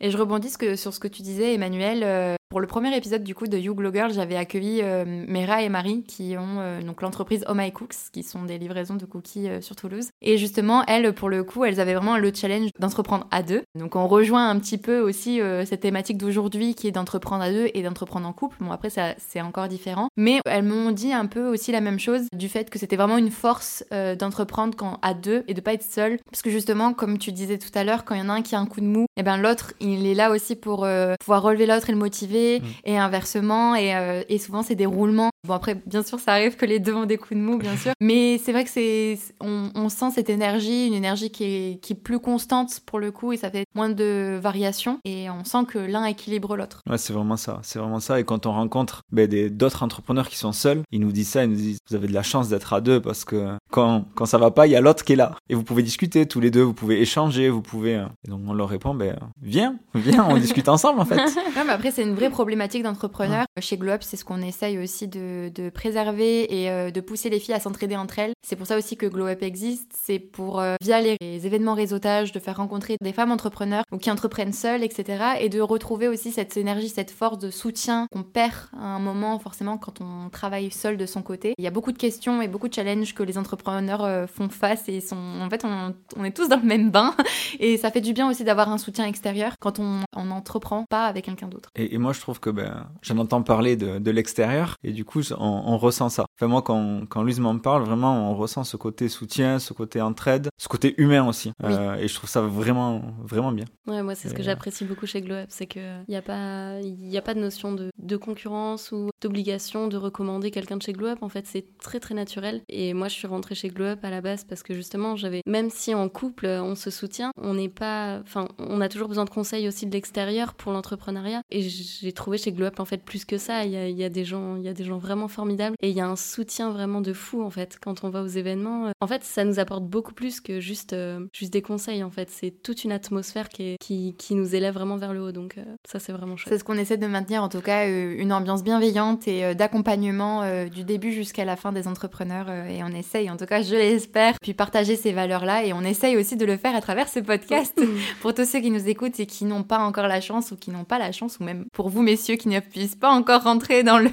Et 0.00 0.10
je 0.10 0.16
rebondis 0.16 0.50
sur 0.76 0.92
ce 0.94 1.00
que 1.00 1.08
tu 1.08 1.22
disais 1.22 1.54
Emmanuel, 1.54 2.36
pour 2.50 2.60
le 2.60 2.66
premier 2.66 2.94
épisode 2.96 3.22
du 3.22 3.32
coup 3.32 3.46
de 3.46 3.56
You 3.56 3.76
Glow 3.76 3.92
Girl, 3.92 4.12
j'avais 4.12 4.34
accueilli 4.34 4.80
euh, 4.82 5.04
Mera 5.06 5.62
et 5.62 5.68
Marie 5.68 6.02
qui 6.02 6.36
ont 6.36 6.58
euh, 6.58 6.82
donc 6.82 7.00
l'entreprise 7.00 7.44
Oh 7.48 7.54
My 7.54 7.70
Cooks 7.70 8.10
qui 8.12 8.24
sont 8.24 8.42
des 8.42 8.58
livraisons 8.58 8.96
de 8.96 9.06
cookies 9.06 9.48
euh, 9.48 9.60
sur 9.60 9.76
Toulouse. 9.76 10.08
Et 10.20 10.36
justement, 10.36 10.84
elles 10.86 11.12
pour 11.12 11.28
le 11.28 11.44
coup, 11.44 11.64
elles 11.64 11.78
avaient 11.78 11.94
vraiment 11.94 12.16
le 12.16 12.32
challenge 12.34 12.70
d'entreprendre 12.80 13.28
à 13.30 13.44
deux. 13.44 13.62
Donc 13.78 13.94
on 13.94 14.08
rejoint 14.08 14.50
un 14.50 14.58
petit 14.58 14.78
peu 14.78 14.98
aussi 14.98 15.40
cette 15.64 15.80
thématique 15.80 16.18
d'aujourd'hui 16.18 16.74
qui 16.74 16.88
est 16.88 16.90
d'entreprendre 16.90 17.44
à 17.44 17.52
deux 17.52 17.70
et 17.72 17.84
d'entreprendre 17.84 18.26
en 18.26 18.32
couple. 18.32 18.56
Bon 18.58 18.72
après 18.72 18.90
ça 18.90 19.14
c'est 19.18 19.40
encore 19.40 19.68
différent, 19.68 20.08
mais 20.16 20.40
elles 20.44 20.64
m'ont 20.64 20.90
dit 20.90 21.12
un 21.12 21.26
peu 21.26 21.46
aussi 21.46 21.70
la 21.70 21.80
même 21.80 22.00
chose 22.00 22.22
du 22.36 22.48
fait 22.48 22.68
que 22.68 22.80
c'était 22.80 22.96
vraiment 22.96 23.16
une 23.16 23.30
force 23.30 23.84
d'entreprendre 24.18 24.76
quand 24.76 24.98
à 25.02 25.14
deux 25.14 25.44
et 25.46 25.54
de 25.54 25.60
pas 25.60 25.74
être 25.74 25.84
seul 25.84 26.18
parce 26.30 26.42
que 26.42 26.50
justement 26.50 26.94
comme 26.94 27.18
tu 27.18 27.30
disais 27.30 27.58
tout 27.58 27.70
à 27.74 27.84
l'heure 27.84 28.04
quand 28.04 28.16
il 28.16 28.20
y 28.20 28.24
en 28.24 28.28
a 28.28 28.32
un 28.32 28.42
qui 28.42 28.56
a 28.56 28.58
un 28.58 28.66
coup 28.66 28.80
de 28.80 28.86
mou, 28.86 29.02
et 29.02 29.20
eh 29.20 29.22
ben 29.22 29.36
l'autre 29.36 29.72
il 29.80 30.06
est 30.06 30.14
là 30.14 30.30
aussi 30.32 30.56
pour 30.56 30.86
pouvoir 31.20 31.42
relever 31.42 31.66
l'autre 31.66 31.90
et 31.90 31.92
le 31.92 31.98
motiver 31.98 32.39
Mm. 32.60 32.64
et 32.84 32.98
inversement. 32.98 33.74
Et, 33.74 33.94
euh, 33.94 34.22
et 34.28 34.38
souvent, 34.38 34.62
c'est 34.62 34.74
des 34.74 34.86
roulements. 34.86 35.30
Bon, 35.46 35.54
après, 35.54 35.74
bien 35.86 36.02
sûr, 36.02 36.20
ça 36.20 36.32
arrive 36.32 36.56
que 36.56 36.66
les 36.66 36.80
deux 36.80 36.94
ont 36.94 37.06
des 37.06 37.16
coups 37.16 37.38
de 37.38 37.44
mou, 37.44 37.58
bien 37.58 37.76
sûr. 37.76 37.92
Mais 38.00 38.38
c'est 38.38 38.52
vrai 38.52 38.64
que 38.64 38.70
c'est, 38.70 39.18
on, 39.40 39.70
on, 39.74 39.88
sent 39.88 40.10
cette 40.14 40.30
énergie, 40.30 40.86
une 40.86 40.94
énergie 40.94 41.30
qui 41.30 41.44
est, 41.44 41.80
qui 41.80 41.94
est 41.94 41.96
plus 41.96 42.18
constante 42.18 42.80
pour 42.86 42.98
le 42.98 43.10
coup 43.10 43.32
et 43.32 43.36
ça 43.36 43.50
fait 43.50 43.64
moins 43.74 43.88
de 43.88 44.38
variations. 44.40 44.98
Et 45.04 45.30
on 45.30 45.44
sent 45.44 45.64
que 45.68 45.78
l'un 45.78 46.04
équilibre 46.04 46.56
l'autre. 46.56 46.80
Ouais, 46.88 46.98
c'est 46.98 47.12
vraiment 47.12 47.36
ça. 47.36 47.60
C'est 47.62 47.78
vraiment 47.78 48.00
ça. 48.00 48.20
Et 48.20 48.24
quand 48.24 48.46
on 48.46 48.52
rencontre 48.52 49.02
ben, 49.12 49.28
d'autres 49.50 49.82
entrepreneurs 49.82 50.28
qui 50.28 50.36
sont 50.36 50.52
seuls, 50.52 50.82
ils 50.92 51.00
nous 51.00 51.12
disent 51.12 51.30
ça. 51.30 51.44
Ils 51.44 51.50
nous 51.50 51.56
disent 51.56 51.78
Vous 51.88 51.96
avez 51.96 52.08
de 52.08 52.14
la 52.14 52.22
chance 52.22 52.48
d'être 52.48 52.72
à 52.72 52.80
deux 52.80 53.00
parce 53.00 53.24
que 53.24 53.56
quand, 53.70 54.04
quand 54.14 54.26
ça 54.26 54.38
va 54.38 54.50
pas, 54.50 54.66
il 54.66 54.70
y 54.70 54.76
a 54.76 54.80
l'autre 54.80 55.04
qui 55.04 55.14
est 55.14 55.16
là. 55.16 55.36
Et 55.48 55.54
vous 55.54 55.64
pouvez 55.64 55.82
discuter 55.82 56.26
tous 56.26 56.40
les 56.40 56.50
deux, 56.50 56.62
vous 56.62 56.74
pouvez 56.74 57.00
échanger, 57.00 57.48
vous 57.48 57.62
pouvez. 57.62 57.96
Euh, 57.96 58.06
et 58.26 58.30
donc 58.30 58.40
on 58.46 58.52
leur 58.52 58.68
répond 58.68 58.94
ben, 58.94 59.16
Viens, 59.42 59.76
viens, 59.94 60.26
on 60.28 60.36
discute 60.36 60.68
ensemble 60.68 61.00
en 61.00 61.04
fait. 61.04 61.16
non, 61.56 61.64
mais 61.66 61.72
après, 61.72 61.90
c'est 61.90 62.02
une 62.02 62.14
vraie 62.14 62.29
problématique 62.30 62.82
d'entrepreneur. 62.82 63.44
Chez 63.60 63.76
Globe, 63.76 64.00
c'est 64.02 64.16
ce 64.16 64.24
qu'on 64.24 64.42
essaye 64.42 64.78
aussi 64.78 65.08
de, 65.08 65.50
de 65.54 65.70
préserver 65.70 66.62
et 66.62 66.70
euh, 66.70 66.90
de 66.90 67.00
pousser 67.00 67.30
les 67.30 67.38
filles 67.38 67.54
à 67.54 67.60
s'entraider 67.60 67.96
entre 67.96 68.18
elles. 68.18 68.32
C'est 68.46 68.56
pour 68.56 68.66
ça 68.66 68.76
aussi 68.76 68.96
que 68.96 69.06
Glow 69.06 69.26
Up 69.26 69.42
existe. 69.42 69.92
C'est 70.00 70.18
pour, 70.18 70.60
euh, 70.60 70.76
via 70.80 71.00
les, 71.00 71.16
événements 71.20 71.74
réseautage, 71.74 72.32
de 72.32 72.38
faire 72.38 72.56
rencontrer 72.56 72.96
des 73.00 73.12
femmes 73.12 73.32
entrepreneurs 73.32 73.84
ou 73.92 73.98
qui 73.98 74.10
entreprennent 74.10 74.52
seules, 74.52 74.82
etc. 74.82 75.24
Et 75.40 75.48
de 75.48 75.60
retrouver 75.60 76.08
aussi 76.08 76.32
cette 76.32 76.56
énergie, 76.56 76.88
cette 76.88 77.10
force 77.10 77.38
de 77.38 77.50
soutien 77.50 78.06
qu'on 78.12 78.22
perd 78.22 78.54
à 78.76 78.84
un 78.84 78.98
moment, 78.98 79.38
forcément, 79.38 79.78
quand 79.78 80.00
on 80.00 80.28
travaille 80.30 80.70
seul 80.70 80.96
de 80.96 81.06
son 81.06 81.22
côté. 81.22 81.54
Il 81.58 81.64
y 81.64 81.68
a 81.68 81.70
beaucoup 81.70 81.92
de 81.92 81.98
questions 81.98 82.42
et 82.42 82.48
beaucoup 82.48 82.68
de 82.68 82.74
challenges 82.74 83.14
que 83.14 83.22
les 83.22 83.38
entrepreneurs 83.38 84.04
euh, 84.04 84.26
font 84.26 84.48
face 84.48 84.88
et 84.88 85.00
sont, 85.00 85.40
en 85.40 85.48
fait, 85.50 85.64
on, 85.64 85.94
on, 86.16 86.24
est 86.24 86.30
tous 86.30 86.48
dans 86.48 86.60
le 86.60 86.66
même 86.66 86.90
bain. 86.90 87.14
Et 87.58 87.76
ça 87.76 87.90
fait 87.90 88.00
du 88.00 88.12
bien 88.12 88.28
aussi 88.28 88.44
d'avoir 88.44 88.70
un 88.70 88.78
soutien 88.78 89.06
extérieur 89.06 89.54
quand 89.60 89.78
on, 89.78 90.00
on 90.16 90.30
entreprend 90.30 90.84
pas 90.88 91.06
avec 91.06 91.24
quelqu'un 91.24 91.48
d'autre. 91.48 91.70
Et, 91.76 91.94
et, 91.94 91.98
moi, 91.98 92.12
je 92.12 92.19
trouve 92.20 92.40
que 92.40 92.50
ben, 92.50 92.88
j'en 93.02 93.18
entends 93.18 93.42
parler 93.42 93.76
de, 93.76 93.98
de 93.98 94.10
l'extérieur 94.10 94.76
et 94.82 94.92
du 94.92 95.04
coup, 95.04 95.20
on, 95.32 95.62
on, 95.66 95.78
ressent 95.78 96.08
ça. 96.08 96.26
Enfin, 96.36 96.46
moi, 96.46 96.62
quand, 96.62 97.02
quand 97.08 97.22
Louise 97.22 97.40
m'en 97.40 97.58
parle, 97.58 97.84
vraiment, 97.84 98.30
on 98.30 98.34
ressent 98.34 98.64
ce 98.64 98.76
côté 98.76 99.08
soutien, 99.08 99.58
ce 99.58 99.72
côté 99.72 100.00
entraide, 100.00 100.48
ce 100.58 100.68
côté 100.68 100.94
humain 100.98 101.26
aussi. 101.26 101.52
Euh, 101.64 101.96
et 101.96 102.08
je 102.08 102.14
trouve 102.14 102.28
ça 102.28 102.40
vraiment, 102.40 103.02
vraiment 103.22 103.52
bien. 103.52 103.64
Ouais, 103.86 104.02
moi, 104.02 104.14
c'est 104.14 104.28
ce 104.28 104.34
que 104.34 104.42
j'apprécie 104.42 104.84
beaucoup 104.84 105.06
chez 105.06 105.20
Glow 105.20 105.34
Up, 105.36 105.46
c'est 105.48 105.66
qu'il 105.66 106.04
n'y 106.08 106.16
a, 106.16 106.22
pas, 106.22 106.80
y 106.80 107.16
a 107.16 107.22
pas 107.22 107.34
de 107.34 107.40
notion 107.40 107.72
de, 107.72 107.90
de 107.98 108.16
concurrence 108.16 108.92
ou 108.92 109.10
d'obligation 109.20 109.88
de 109.88 109.96
recommander 109.96 110.50
quelqu'un 110.50 110.76
de 110.76 110.82
chez 110.82 110.92
Glow 110.92 111.08
Up. 111.08 111.18
En 111.22 111.28
fait, 111.28 111.46
c'est 111.46 111.78
très, 111.78 112.00
très 112.00 112.14
naturel. 112.14 112.62
Et 112.68 112.94
moi, 112.94 113.08
je 113.08 113.14
suis 113.14 113.26
rentrée 113.26 113.54
chez 113.54 113.68
Glow 113.68 113.86
Up 113.86 114.04
à 114.04 114.10
la 114.10 114.20
base 114.20 114.44
parce 114.44 114.62
que 114.62 114.74
justement, 114.74 115.16
j'avais, 115.16 115.42
même 115.46 115.70
si 115.70 115.94
en 115.94 116.08
couple, 116.08 116.46
on 116.46 116.74
se 116.74 116.90
soutient, 116.90 117.30
on 117.36 117.54
n'est 117.54 117.68
pas, 117.68 118.20
enfin, 118.22 118.48
on 118.58 118.80
a 118.80 118.88
toujours 118.88 119.08
besoin 119.08 119.24
de 119.24 119.30
conseils 119.30 119.68
aussi 119.68 119.86
de 119.86 119.92
l'extérieur 119.92 120.54
pour 120.54 120.72
l'entrepreneuriat. 120.72 121.42
Et 121.50 121.62
j'ai 121.62 122.09
trouvé 122.12 122.38
chez 122.38 122.52
Glow 122.52 122.66
Up, 122.66 122.80
en 122.80 122.84
fait, 122.84 122.98
plus 122.98 123.24
que 123.24 123.38
ça. 123.38 123.64
Il 123.64 123.72
y 123.72 123.76
a, 123.76 123.88
y 123.88 124.04
a 124.04 124.08
des 124.08 124.24
gens, 124.24 124.56
il 124.56 124.62
y 124.62 124.68
a 124.68 124.72
des 124.72 124.84
gens 124.84 124.98
vraiment 124.98 125.28
formidables 125.28 125.76
et 125.80 125.90
il 125.90 125.96
y 125.96 126.00
a 126.00 126.06
un 126.06 126.16
soutien 126.16 126.70
vraiment 126.70 127.00
de 127.00 127.12
fou 127.12 127.42
en 127.42 127.50
fait 127.50 127.78
quand 127.80 128.04
on 128.04 128.10
va 128.10 128.22
aux 128.22 128.26
événements. 128.26 128.88
Euh, 128.88 128.92
en 129.00 129.06
fait, 129.06 129.24
ça 129.24 129.44
nous 129.44 129.58
apporte 129.58 129.84
beaucoup 129.84 130.14
plus 130.14 130.40
que 130.40 130.60
juste, 130.60 130.92
euh, 130.92 131.26
juste 131.32 131.52
des 131.52 131.62
conseils 131.62 132.02
en 132.02 132.10
fait. 132.10 132.30
C'est 132.30 132.50
toute 132.62 132.84
une 132.84 132.92
atmosphère 132.92 133.48
qui, 133.48 133.62
est, 133.62 133.76
qui, 133.80 134.14
qui, 134.18 134.34
nous 134.34 134.54
élève 134.54 134.74
vraiment 134.74 134.96
vers 134.96 135.12
le 135.12 135.22
haut. 135.22 135.32
Donc 135.32 135.58
euh, 135.58 135.64
ça, 135.88 135.98
c'est 135.98 136.12
vraiment 136.12 136.36
chouette. 136.36 136.52
C'est 136.52 136.58
ce 136.58 136.64
qu'on 136.64 136.78
essaie 136.78 136.96
de 136.96 137.06
maintenir 137.06 137.42
en 137.42 137.48
tout 137.48 137.60
cas, 137.60 137.86
une 137.88 138.32
ambiance 138.32 138.62
bienveillante 138.62 139.26
et 139.28 139.54
d'accompagnement 139.54 140.66
du 140.66 140.84
début 140.84 141.12
jusqu'à 141.12 141.44
la 141.44 141.56
fin 141.56 141.72
des 141.72 141.88
entrepreneurs. 141.88 142.50
et 142.50 142.82
on 142.82 142.88
essaye, 142.88 143.30
en 143.30 143.36
tout 143.36 143.46
cas, 143.46 143.62
je 143.62 143.74
l'espère, 143.74 144.34
puis 144.40 144.54
partager 144.54 144.96
ces 144.96 145.12
valeurs-là. 145.12 145.64
Et 145.64 145.72
on 145.72 145.82
essaye 145.82 146.16
aussi 146.16 146.36
de 146.36 146.44
le 146.44 146.56
faire 146.56 146.74
à 146.74 146.80
travers 146.80 147.08
ce 147.08 147.20
podcast 147.20 147.80
pour 148.20 148.34
tous 148.34 148.48
ceux 148.48 148.60
qui 148.60 148.70
nous 148.70 148.88
écoutent 148.88 149.18
et 149.20 149.26
qui 149.26 149.44
n'ont 149.44 149.62
pas 149.62 149.78
encore 149.78 150.08
la 150.08 150.20
chance 150.20 150.50
ou 150.50 150.56
qui 150.56 150.70
n'ont 150.70 150.84
pas 150.84 150.98
la 150.98 151.12
chance, 151.12 151.38
ou 151.40 151.44
même 151.44 151.66
pour 151.72 151.88
vous, 151.90 152.02
messieurs, 152.02 152.36
qui 152.36 152.48
ne 152.48 152.60
puissent 152.60 152.96
pas 152.96 153.10
encore 153.10 153.42
rentrer 153.42 153.82
dans 153.82 153.98
le, 153.98 154.10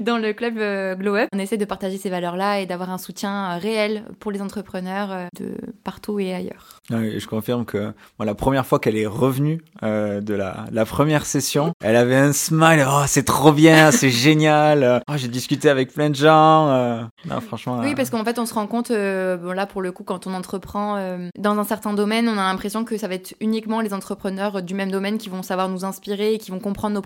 dans 0.00 0.18
le 0.18 0.32
club 0.32 0.54
Glow 0.98 1.16
Up. 1.16 1.28
On 1.32 1.38
essaie 1.38 1.56
de 1.56 1.64
partager 1.64 1.98
ces 1.98 2.10
valeurs-là 2.10 2.60
et 2.60 2.66
d'avoir 2.66 2.90
un 2.90 2.98
soutien 2.98 3.52
euh, 3.52 3.58
réel 3.58 4.04
pour 4.18 4.32
les 4.32 4.42
entrepreneurs 4.42 5.12
euh, 5.12 5.26
de 5.38 5.54
partout 5.84 6.18
et 6.18 6.34
ailleurs. 6.34 6.80
je 6.90 7.26
confirme 7.26 7.64
que 7.64 7.92
la 8.18 8.34
première 8.34 8.66
fois 8.66 8.78
qu'elle 8.78 8.96
est 8.96 9.06
revenue 9.06 9.62
euh, 9.82 10.20
de 10.20 10.34
la, 10.34 10.64
la, 10.72 10.84
première 10.84 11.26
session, 11.26 11.72
elle 11.82 11.96
avait 11.96 12.16
un 12.16 12.32
smile. 12.32 12.84
Oh, 12.88 13.02
c'est 13.06 13.24
trop 13.24 13.52
bien, 13.52 13.90
c'est 13.92 14.10
génial. 14.10 15.02
Oh, 15.08 15.14
j'ai 15.16 15.28
discuté 15.28 15.68
avec 15.68 15.92
plein 15.92 16.10
de 16.10 16.14
gens. 16.14 16.68
Non, 17.28 17.40
franchement. 17.40 17.80
Oui, 17.82 17.94
parce 17.94 18.10
qu'en 18.10 18.24
fait, 18.24 18.38
on 18.38 18.46
se 18.46 18.54
rend 18.54 18.66
compte, 18.66 18.90
bon, 18.90 19.52
là, 19.52 19.66
pour 19.66 19.82
le 19.82 19.92
coup, 19.92 20.04
quand 20.04 20.26
on 20.26 20.34
entreprend 20.34 20.96
dans 21.38 21.58
un 21.58 21.64
certain 21.64 21.92
domaine, 21.92 22.28
on 22.28 22.38
a 22.38 22.42
l'impression 22.50 22.84
que 22.84 22.96
ça 22.96 23.08
va 23.08 23.14
être 23.14 23.34
uniquement 23.40 23.80
les 23.80 23.94
entrepreneurs 23.94 24.62
du 24.62 24.74
même 24.74 24.90
domaine 24.90 25.18
qui 25.18 25.28
vont 25.28 25.42
savoir 25.42 25.68
nous 25.68 25.84
inspirer 25.84 26.34
et 26.34 26.38
qui 26.38 26.50
vont 26.50 26.60
comprendre 26.60 26.94
nos, 26.94 27.02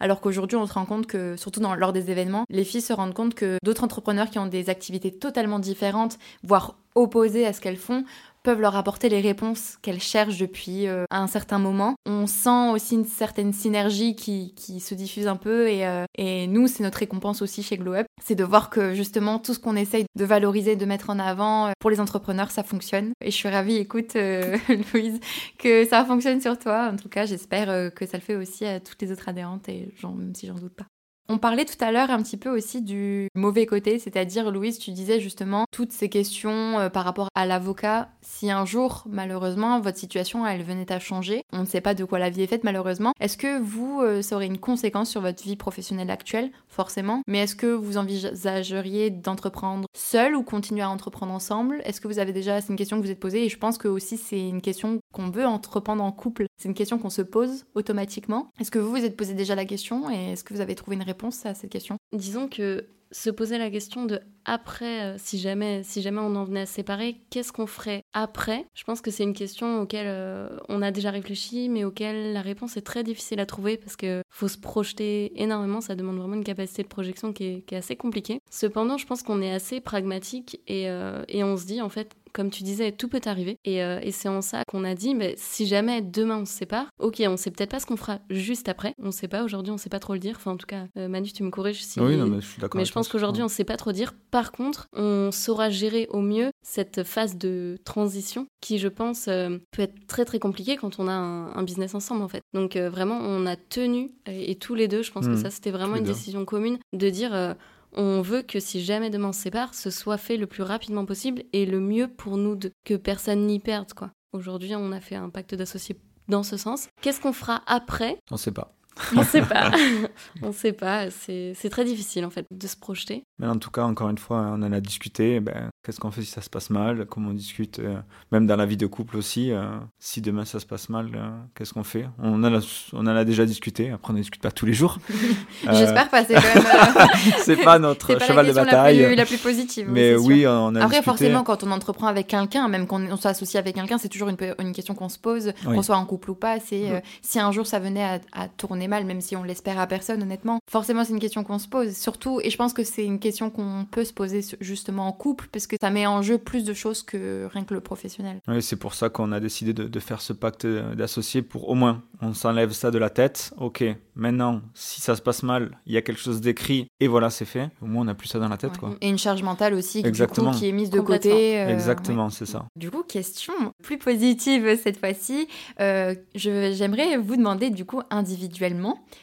alors 0.00 0.20
qu'aujourd'hui 0.20 0.56
on 0.56 0.66
se 0.66 0.72
rend 0.72 0.84
compte 0.84 1.06
que, 1.06 1.36
surtout 1.36 1.60
lors 1.60 1.92
des 1.92 2.10
événements, 2.10 2.44
les 2.48 2.64
filles 2.64 2.80
se 2.80 2.92
rendent 2.92 3.14
compte 3.14 3.34
que 3.34 3.58
d'autres 3.62 3.84
entrepreneurs 3.84 4.30
qui 4.30 4.38
ont 4.38 4.46
des 4.46 4.70
activités 4.70 5.10
totalement 5.10 5.58
différentes, 5.58 6.18
voire 6.42 6.76
opposées 6.94 7.46
à 7.46 7.52
ce 7.52 7.60
qu'elles 7.60 7.76
font, 7.76 8.04
peuvent 8.42 8.60
leur 8.60 8.76
apporter 8.76 9.08
les 9.08 9.20
réponses 9.20 9.78
qu'elles 9.82 10.00
cherchent 10.00 10.38
depuis 10.38 10.86
euh, 10.86 11.04
un 11.10 11.26
certain 11.26 11.58
moment. 11.58 11.94
On 12.06 12.26
sent 12.26 12.70
aussi 12.72 12.94
une 12.94 13.04
certaine 13.04 13.52
synergie 13.52 14.14
qui, 14.14 14.54
qui 14.54 14.80
se 14.80 14.94
diffuse 14.94 15.26
un 15.26 15.36
peu 15.36 15.68
et, 15.68 15.86
euh, 15.86 16.04
et 16.16 16.46
nous, 16.46 16.66
c'est 16.66 16.82
notre 16.82 16.98
récompense 16.98 17.42
aussi 17.42 17.62
chez 17.62 17.76
Glow 17.76 17.94
Up, 17.94 18.06
c'est 18.22 18.34
de 18.34 18.44
voir 18.44 18.70
que 18.70 18.94
justement 18.94 19.38
tout 19.38 19.54
ce 19.54 19.58
qu'on 19.58 19.76
essaye 19.76 20.04
de 20.16 20.24
valoriser, 20.24 20.76
de 20.76 20.84
mettre 20.84 21.10
en 21.10 21.18
avant 21.18 21.68
euh, 21.68 21.72
pour 21.78 21.90
les 21.90 22.00
entrepreneurs, 22.00 22.50
ça 22.50 22.62
fonctionne. 22.62 23.12
Et 23.22 23.30
je 23.30 23.36
suis 23.36 23.48
ravie, 23.48 23.76
écoute, 23.76 24.14
Louise, 24.94 25.20
que 25.58 25.84
ça 25.84 26.04
fonctionne 26.04 26.40
sur 26.40 26.58
toi. 26.58 26.90
En 26.92 26.96
tout 26.96 27.08
cas, 27.08 27.26
j'espère 27.26 27.92
que 27.94 28.06
ça 28.06 28.16
le 28.16 28.22
fait 28.22 28.36
aussi 28.36 28.64
à 28.64 28.80
toutes 28.80 29.00
les 29.02 29.12
autres 29.12 29.28
adhérentes 29.28 29.68
et 29.68 29.92
même 30.02 30.34
si 30.34 30.46
j'en 30.46 30.54
doute 30.54 30.74
pas. 30.74 30.86
On 31.32 31.38
parlait 31.38 31.64
tout 31.64 31.76
à 31.78 31.92
l'heure 31.92 32.10
un 32.10 32.20
petit 32.22 32.36
peu 32.36 32.50
aussi 32.50 32.82
du 32.82 33.28
mauvais 33.36 33.64
côté, 33.64 34.00
c'est-à-dire 34.00 34.50
Louise, 34.50 34.80
tu 34.80 34.90
disais 34.90 35.20
justement 35.20 35.64
toutes 35.70 35.92
ces 35.92 36.08
questions 36.08 36.80
euh, 36.80 36.88
par 36.88 37.04
rapport 37.04 37.28
à 37.36 37.46
l'avocat. 37.46 38.08
Si 38.20 38.50
un 38.50 38.64
jour, 38.64 39.04
malheureusement, 39.08 39.78
votre 39.78 39.96
situation, 39.96 40.44
elle 40.44 40.64
venait 40.64 40.90
à 40.90 40.98
changer, 40.98 41.44
on 41.52 41.60
ne 41.60 41.66
sait 41.66 41.80
pas 41.80 41.94
de 41.94 42.04
quoi 42.04 42.18
la 42.18 42.30
vie 42.30 42.42
est 42.42 42.48
faite 42.48 42.64
malheureusement, 42.64 43.12
est-ce 43.20 43.36
que 43.36 43.60
vous, 43.60 44.00
euh, 44.00 44.22
ça 44.22 44.34
aurait 44.34 44.46
une 44.46 44.58
conséquence 44.58 45.08
sur 45.08 45.20
votre 45.20 45.40
vie 45.44 45.54
professionnelle 45.54 46.10
actuelle? 46.10 46.50
Forcément. 46.66 47.22
Mais 47.28 47.38
est-ce 47.38 47.54
que 47.54 47.66
vous 47.66 47.96
envisageriez 47.96 49.10
d'entreprendre 49.10 49.86
seul 49.94 50.34
ou 50.34 50.42
continuer 50.42 50.82
à 50.82 50.90
entreprendre 50.90 51.32
ensemble? 51.32 51.80
Est-ce 51.84 52.00
que 52.00 52.08
vous 52.08 52.18
avez 52.18 52.32
déjà, 52.32 52.60
c'est 52.60 52.70
une 52.70 52.76
question 52.76 52.98
que 52.98 53.04
vous 53.04 53.10
êtes 53.10 53.20
posée 53.20 53.44
et 53.44 53.48
je 53.48 53.58
pense 53.58 53.78
que 53.78 53.86
aussi 53.86 54.16
c'est 54.16 54.48
une 54.48 54.60
question 54.60 54.98
qu'on 55.12 55.30
veut 55.30 55.46
entreprendre 55.46 56.02
en 56.02 56.10
couple. 56.10 56.46
C'est 56.56 56.68
une 56.68 56.74
question 56.74 56.98
qu'on 56.98 57.08
se 57.08 57.22
pose 57.22 57.66
automatiquement. 57.76 58.50
Est-ce 58.58 58.72
que 58.72 58.80
vous 58.80 58.90
vous 58.90 59.04
êtes 59.04 59.16
posé 59.16 59.34
déjà 59.34 59.54
la 59.54 59.64
question 59.64 60.10
et 60.10 60.32
est-ce 60.32 60.42
que 60.42 60.54
vous 60.54 60.60
avez 60.60 60.74
trouvé 60.74 60.96
une 60.96 61.02
réponse 61.04 61.19
à 61.44 61.54
cette 61.54 61.70
question 61.70 61.96
Disons 62.12 62.48
que 62.48 62.86
se 63.12 63.30
poser 63.30 63.58
la 63.58 63.70
question 63.70 64.06
de 64.06 64.20
après, 64.44 65.02
euh, 65.02 65.16
si 65.18 65.38
jamais, 65.38 65.82
si 65.82 66.00
jamais 66.00 66.20
on 66.20 66.34
en 66.34 66.44
venait 66.44 66.60
à 66.60 66.66
se 66.66 66.74
séparer, 66.74 67.16
qu'est-ce 67.30 67.52
qu'on 67.52 67.66
ferait 67.66 68.02
après? 68.12 68.66
Je 68.74 68.84
pense 68.84 69.00
que 69.00 69.10
c'est 69.10 69.22
une 69.22 69.34
question 69.34 69.82
auquel 69.82 70.06
euh, 70.08 70.48
on 70.68 70.80
a 70.80 70.90
déjà 70.90 71.10
réfléchi, 71.10 71.68
mais 71.68 71.84
auquel 71.84 72.32
la 72.32 72.40
réponse 72.40 72.76
est 72.76 72.82
très 72.82 73.02
difficile 73.04 73.40
à 73.40 73.46
trouver 73.46 73.76
parce 73.76 73.96
que 73.96 74.22
faut 74.30 74.48
se 74.48 74.58
projeter 74.58 75.40
énormément. 75.40 75.80
Ça 75.80 75.94
demande 75.94 76.16
vraiment 76.16 76.34
une 76.34 76.44
capacité 76.44 76.82
de 76.82 76.88
projection 76.88 77.32
qui 77.32 77.64
est, 77.68 77.72
assez 77.72 77.96
compliquée. 77.96 78.40
Cependant, 78.50 78.96
je 78.96 79.06
pense 79.06 79.22
qu'on 79.22 79.42
est 79.42 79.52
assez 79.52 79.80
pragmatique 79.80 80.60
et, 80.66 80.88
euh, 80.88 81.22
et 81.28 81.44
on 81.44 81.56
se 81.56 81.66
dit 81.66 81.80
en 81.80 81.88
fait 81.88 82.16
comme 82.32 82.50
tu 82.50 82.62
disais, 82.62 82.92
tout 82.92 83.08
peut 83.08 83.20
arriver. 83.24 83.58
Et, 83.64 83.82
euh, 83.82 84.00
et 84.02 84.12
c'est 84.12 84.28
en 84.28 84.42
ça 84.42 84.62
qu'on 84.66 84.84
a 84.84 84.94
dit, 84.94 85.14
mais 85.14 85.34
si 85.36 85.66
jamais 85.66 86.02
demain 86.02 86.38
on 86.38 86.44
se 86.44 86.52
sépare, 86.52 86.86
ok, 86.98 87.22
on 87.26 87.36
sait 87.36 87.50
peut-être 87.50 87.70
pas 87.70 87.80
ce 87.80 87.86
qu'on 87.86 87.96
fera 87.96 88.18
juste 88.30 88.68
après. 88.68 88.94
On 88.98 89.10
sait 89.10 89.28
pas, 89.28 89.44
aujourd'hui 89.44 89.72
on 89.72 89.78
sait 89.78 89.90
pas 89.90 89.98
trop 89.98 90.12
le 90.12 90.18
dire. 90.18 90.34
Enfin, 90.36 90.52
en 90.52 90.56
tout 90.56 90.66
cas, 90.66 90.86
euh, 90.96 91.08
Manu, 91.08 91.32
tu 91.32 91.42
me 91.42 91.50
corriges 91.50 91.82
si. 91.82 92.00
Oui, 92.00 92.16
non, 92.16 92.26
mais 92.26 92.40
je 92.40 92.46
suis 92.46 92.60
d'accord. 92.60 92.78
Mais 92.78 92.84
je 92.84 92.92
pense 92.92 93.08
qu'aujourd'hui 93.08 93.42
on 93.42 93.48
sait 93.48 93.64
pas 93.64 93.76
trop 93.76 93.92
dire. 93.92 94.12
Par 94.30 94.52
contre, 94.52 94.88
on 94.92 95.30
saura 95.32 95.70
gérer 95.70 96.06
au 96.10 96.20
mieux 96.20 96.50
cette 96.62 97.04
phase 97.04 97.36
de 97.36 97.78
transition 97.84 98.46
qui, 98.60 98.78
je 98.78 98.88
pense, 98.88 99.28
euh, 99.28 99.58
peut 99.70 99.82
être 99.82 100.06
très 100.06 100.24
très 100.24 100.38
compliquée 100.38 100.76
quand 100.76 100.98
on 100.98 101.08
a 101.08 101.12
un, 101.12 101.62
business 101.62 101.94
ensemble 101.94 102.22
en 102.22 102.28
fait. 102.28 102.42
Donc 102.54 102.76
vraiment, 102.76 103.18
on 103.20 103.44
a 103.46 103.54
tenu, 103.56 104.12
et, 104.26 104.54
tous 104.54 104.74
les 104.74 104.88
deux, 104.88 105.02
je 105.02 105.12
pense 105.12 105.26
que 105.26 105.32
hmm. 105.32 105.42
ça 105.42 105.50
c'était 105.50 105.70
vraiment 105.70 105.96
une 105.96 106.04
décision 106.04 106.44
commune, 106.44 106.78
de 106.94 107.10
dire 107.10 107.56
on 107.92 108.20
veut 108.20 108.42
que 108.42 108.60
si 108.60 108.82
jamais 108.82 109.10
demain 109.10 109.28
on 109.28 109.32
se 109.32 109.42
sépare, 109.42 109.74
ce 109.74 109.90
soit 109.90 110.18
fait 110.18 110.36
le 110.36 110.46
plus 110.46 110.62
rapidement 110.62 111.04
possible 111.04 111.42
et 111.52 111.66
le 111.66 111.80
mieux 111.80 112.08
pour 112.08 112.36
nous 112.36 112.56
deux, 112.56 112.72
que 112.84 112.94
personne 112.94 113.46
n'y 113.46 113.58
perde 113.58 113.92
quoi. 113.92 114.12
Aujourd'hui, 114.32 114.74
on 114.76 114.92
a 114.92 115.00
fait 115.00 115.16
un 115.16 115.28
pacte 115.28 115.54
d'associés 115.54 116.00
dans 116.28 116.44
ce 116.44 116.56
sens. 116.56 116.88
Qu'est-ce 117.02 117.20
qu'on 117.20 117.32
fera 117.32 117.62
après? 117.66 118.18
On 118.30 118.36
sait 118.36 118.52
pas. 118.52 118.76
On 119.16 119.22
sait 119.22 119.42
pas. 119.42 119.70
on 120.42 120.52
sait 120.52 120.72
pas. 120.72 121.10
C'est 121.10 121.70
très 121.70 121.84
difficile 121.84 122.24
en 122.24 122.30
fait 122.30 122.46
de 122.50 122.66
se 122.66 122.76
projeter. 122.76 123.24
Mais 123.38 123.46
en 123.46 123.58
tout 123.58 123.70
cas, 123.70 123.84
encore 123.84 124.10
une 124.10 124.18
fois, 124.18 124.38
on 124.38 124.62
en 124.62 124.72
a 124.72 124.80
discuté. 124.80 125.40
Ben, 125.40 125.70
Qu'est-ce 125.82 125.98
qu'on 125.98 126.10
fait 126.10 126.20
si 126.20 126.30
ça 126.30 126.42
se 126.42 126.50
passe 126.50 126.68
mal? 126.68 127.06
Comment 127.06 127.30
on 127.30 127.32
discute 127.32 127.78
euh, 127.78 127.96
Même 128.32 128.46
dans 128.46 128.56
la 128.56 128.66
vie 128.66 128.76
de 128.76 128.86
couple 128.86 129.16
aussi. 129.16 129.50
Euh, 129.50 129.64
si 129.98 130.20
demain 130.20 130.44
ça 130.44 130.60
se 130.60 130.66
passe 130.66 130.90
mal, 130.90 131.06
euh, 131.14 131.30
qu'est-ce 131.54 131.72
qu'on 131.72 131.84
fait? 131.84 132.06
On 132.18 132.44
en, 132.44 132.54
a, 132.54 132.60
on 132.92 133.00
en 133.06 133.16
a 133.16 133.24
déjà 133.24 133.46
discuté. 133.46 133.90
Après, 133.90 134.10
on 134.10 134.12
ne 134.14 134.20
discute 134.20 134.42
pas 134.42 134.50
tous 134.50 134.66
les 134.66 134.74
jours. 134.74 134.98
J'espère 135.72 136.10
pas. 136.10 136.22
C'est 136.26 136.34
quand 136.34 136.54
même. 136.54 137.08
c'est 137.38 137.56
pas 137.56 137.78
notre 137.78 138.18
cheval 138.20 138.48
de 138.48 138.52
bataille. 138.52 138.98
La 138.98 139.06
plus, 139.06 139.16
la 139.16 139.24
plus 139.24 139.38
positive. 139.38 139.86
Mais 139.88 140.14
oui, 140.16 140.46
on 140.46 140.74
a 140.74 140.84
Après, 140.84 141.00
forcément, 141.00 141.44
quand 141.44 141.64
on 141.64 141.70
entreprend 141.70 142.08
avec 142.08 142.26
quelqu'un, 142.26 142.68
même 142.68 142.86
quand 142.86 143.00
on 143.00 143.16
s'associe 143.16 143.58
avec 143.58 143.74
quelqu'un, 143.74 143.96
c'est 143.96 144.10
toujours 144.10 144.28
une, 144.28 144.36
une, 144.58 144.74
question 144.74 144.94
qu'on 144.94 145.08
se 145.08 145.18
pose, 145.18 145.54
qu'on 145.64 145.82
soit 145.82 145.96
en 145.96 146.04
couple 146.04 146.32
ou 146.32 146.34
pas. 146.34 146.60
C'est 146.60 147.02
si 147.22 147.40
un 147.40 147.52
jour 147.52 147.66
ça 147.66 147.78
venait 147.78 148.04
à, 148.04 148.20
à 148.32 148.48
tourner 148.48 148.86
mal, 148.90 149.06
même 149.06 149.22
si 149.22 149.36
on 149.36 149.42
l'espère 149.42 149.78
à 149.78 149.86
personne, 149.86 150.22
honnêtement. 150.22 150.58
Forcément, 150.70 151.04
c'est 151.04 151.14
une 151.14 151.18
question 151.18 151.42
qu'on 151.44 151.58
se 151.58 151.68
pose. 151.68 151.96
Surtout, 151.96 152.40
et 152.42 152.50
je 152.50 152.56
pense 152.58 152.74
que 152.74 152.84
c'est 152.84 153.04
une 153.04 153.18
question 153.18 153.48
qu'on 153.48 153.86
peut 153.90 154.04
se 154.04 154.12
poser 154.12 154.44
justement 154.60 155.08
en 155.08 155.12
couple, 155.12 155.48
parce 155.50 155.66
que 155.66 155.76
ça 155.80 155.90
met 155.90 156.06
en 156.06 156.20
jeu 156.20 156.36
plus 156.36 156.64
de 156.64 156.74
choses 156.74 157.02
que 157.02 157.46
rien 157.46 157.64
que 157.64 157.72
le 157.72 157.80
professionnel. 157.80 158.40
Oui, 158.48 158.62
c'est 158.62 158.76
pour 158.76 158.92
ça 158.92 159.08
qu'on 159.08 159.32
a 159.32 159.40
décidé 159.40 159.72
de, 159.72 160.00
faire 160.00 160.20
ce 160.20 160.32
pacte 160.32 160.66
d'associés 160.66 161.42
pour 161.42 161.68
au 161.68 161.74
moins 161.74 162.02
on 162.22 162.34
s'enlève 162.34 162.72
ça 162.72 162.90
de 162.90 162.98
la 162.98 163.10
tête. 163.10 163.52
Ok, 163.58 163.84
maintenant, 164.14 164.60
si 164.74 165.00
ça 165.00 165.16
se 165.16 165.22
passe 165.22 165.42
mal, 165.42 165.78
il 165.86 165.92
y 165.92 165.96
a 165.96 166.02
quelque 166.02 166.20
chose 166.20 166.40
d'écrit 166.40 166.88
et 167.00 167.08
voilà, 167.08 167.30
c'est 167.30 167.44
fait. 167.44 167.70
Au 167.82 167.86
moins, 167.86 168.02
on 168.02 168.04
n'a 168.04 168.14
plus 168.14 168.28
ça 168.28 168.38
dans 168.38 168.48
la 168.48 168.56
tête. 168.56 168.76
Quoi. 168.78 168.94
Et 169.00 169.08
une 169.08 169.18
charge 169.18 169.42
mentale 169.42 169.74
aussi 169.74 170.02
Exactement. 170.04 170.50
qui 170.52 170.68
est 170.68 170.72
mise 170.72 170.90
de 170.90 171.00
côté. 171.00 171.60
Euh, 171.60 171.68
Exactement, 171.68 172.28
c'est 172.30 172.46
ça. 172.46 172.66
Du 172.76 172.90
coup, 172.90 173.02
question 173.02 173.54
plus 173.82 173.98
positive 173.98 174.78
cette 174.82 174.98
fois-ci. 174.98 175.48
Euh, 175.80 176.14
j'aimerais 176.34 177.16
vous 177.16 177.36
demander 177.36 177.70
du 177.70 177.84
coup 177.84 178.02
individuellement 178.10 178.79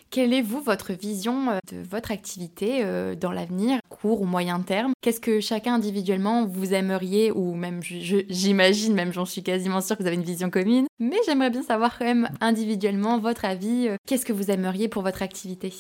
quelle 0.10 0.34
est, 0.34 0.42
vous, 0.42 0.62
votre 0.62 0.94
vision 0.94 1.50
euh, 1.50 1.60
de 1.72 1.78
votre 1.90 2.12
activité 2.12 2.84
euh, 2.84 3.16
dans 3.16 3.32
l'avenir, 3.32 3.80
court 3.90 4.22
ou 4.22 4.26
moyen 4.26 4.60
terme? 4.62 4.94
Qu'est-ce 5.02 5.20
que 5.20 5.40
chacun 5.40 5.76
individuellement 5.76 6.46
vous 6.46 6.74
aimeriez, 6.74 7.32
ou 7.32 7.54
même, 7.54 7.82
j'imagine, 7.84 8.94
même 8.94 9.14
j'en 9.14 9.26
suis 9.26 9.44
quasiment 9.44 9.82
sûre 9.82 9.98
que 9.98 10.04
vous 10.04 10.08
avez 10.08 10.18
une 10.18 10.24
vision 10.24 10.50
commune, 10.50 10.88
mais 11.00 11.18
j'aimerais 11.26 11.50
bien 11.50 11.64
savoir 11.64 11.98
quand 11.98 12.06
même 12.06 12.30
individuellement 12.42 13.20
votre 13.20 13.46
avis. 13.46 13.88
Euh, 13.88 13.98
qu'est-ce 14.08 14.26
que 14.26 14.34
vous 14.34 14.52
aimeriez 14.52 14.88
pour 14.88 15.04
votre 15.04 15.22
activité? 15.22 15.74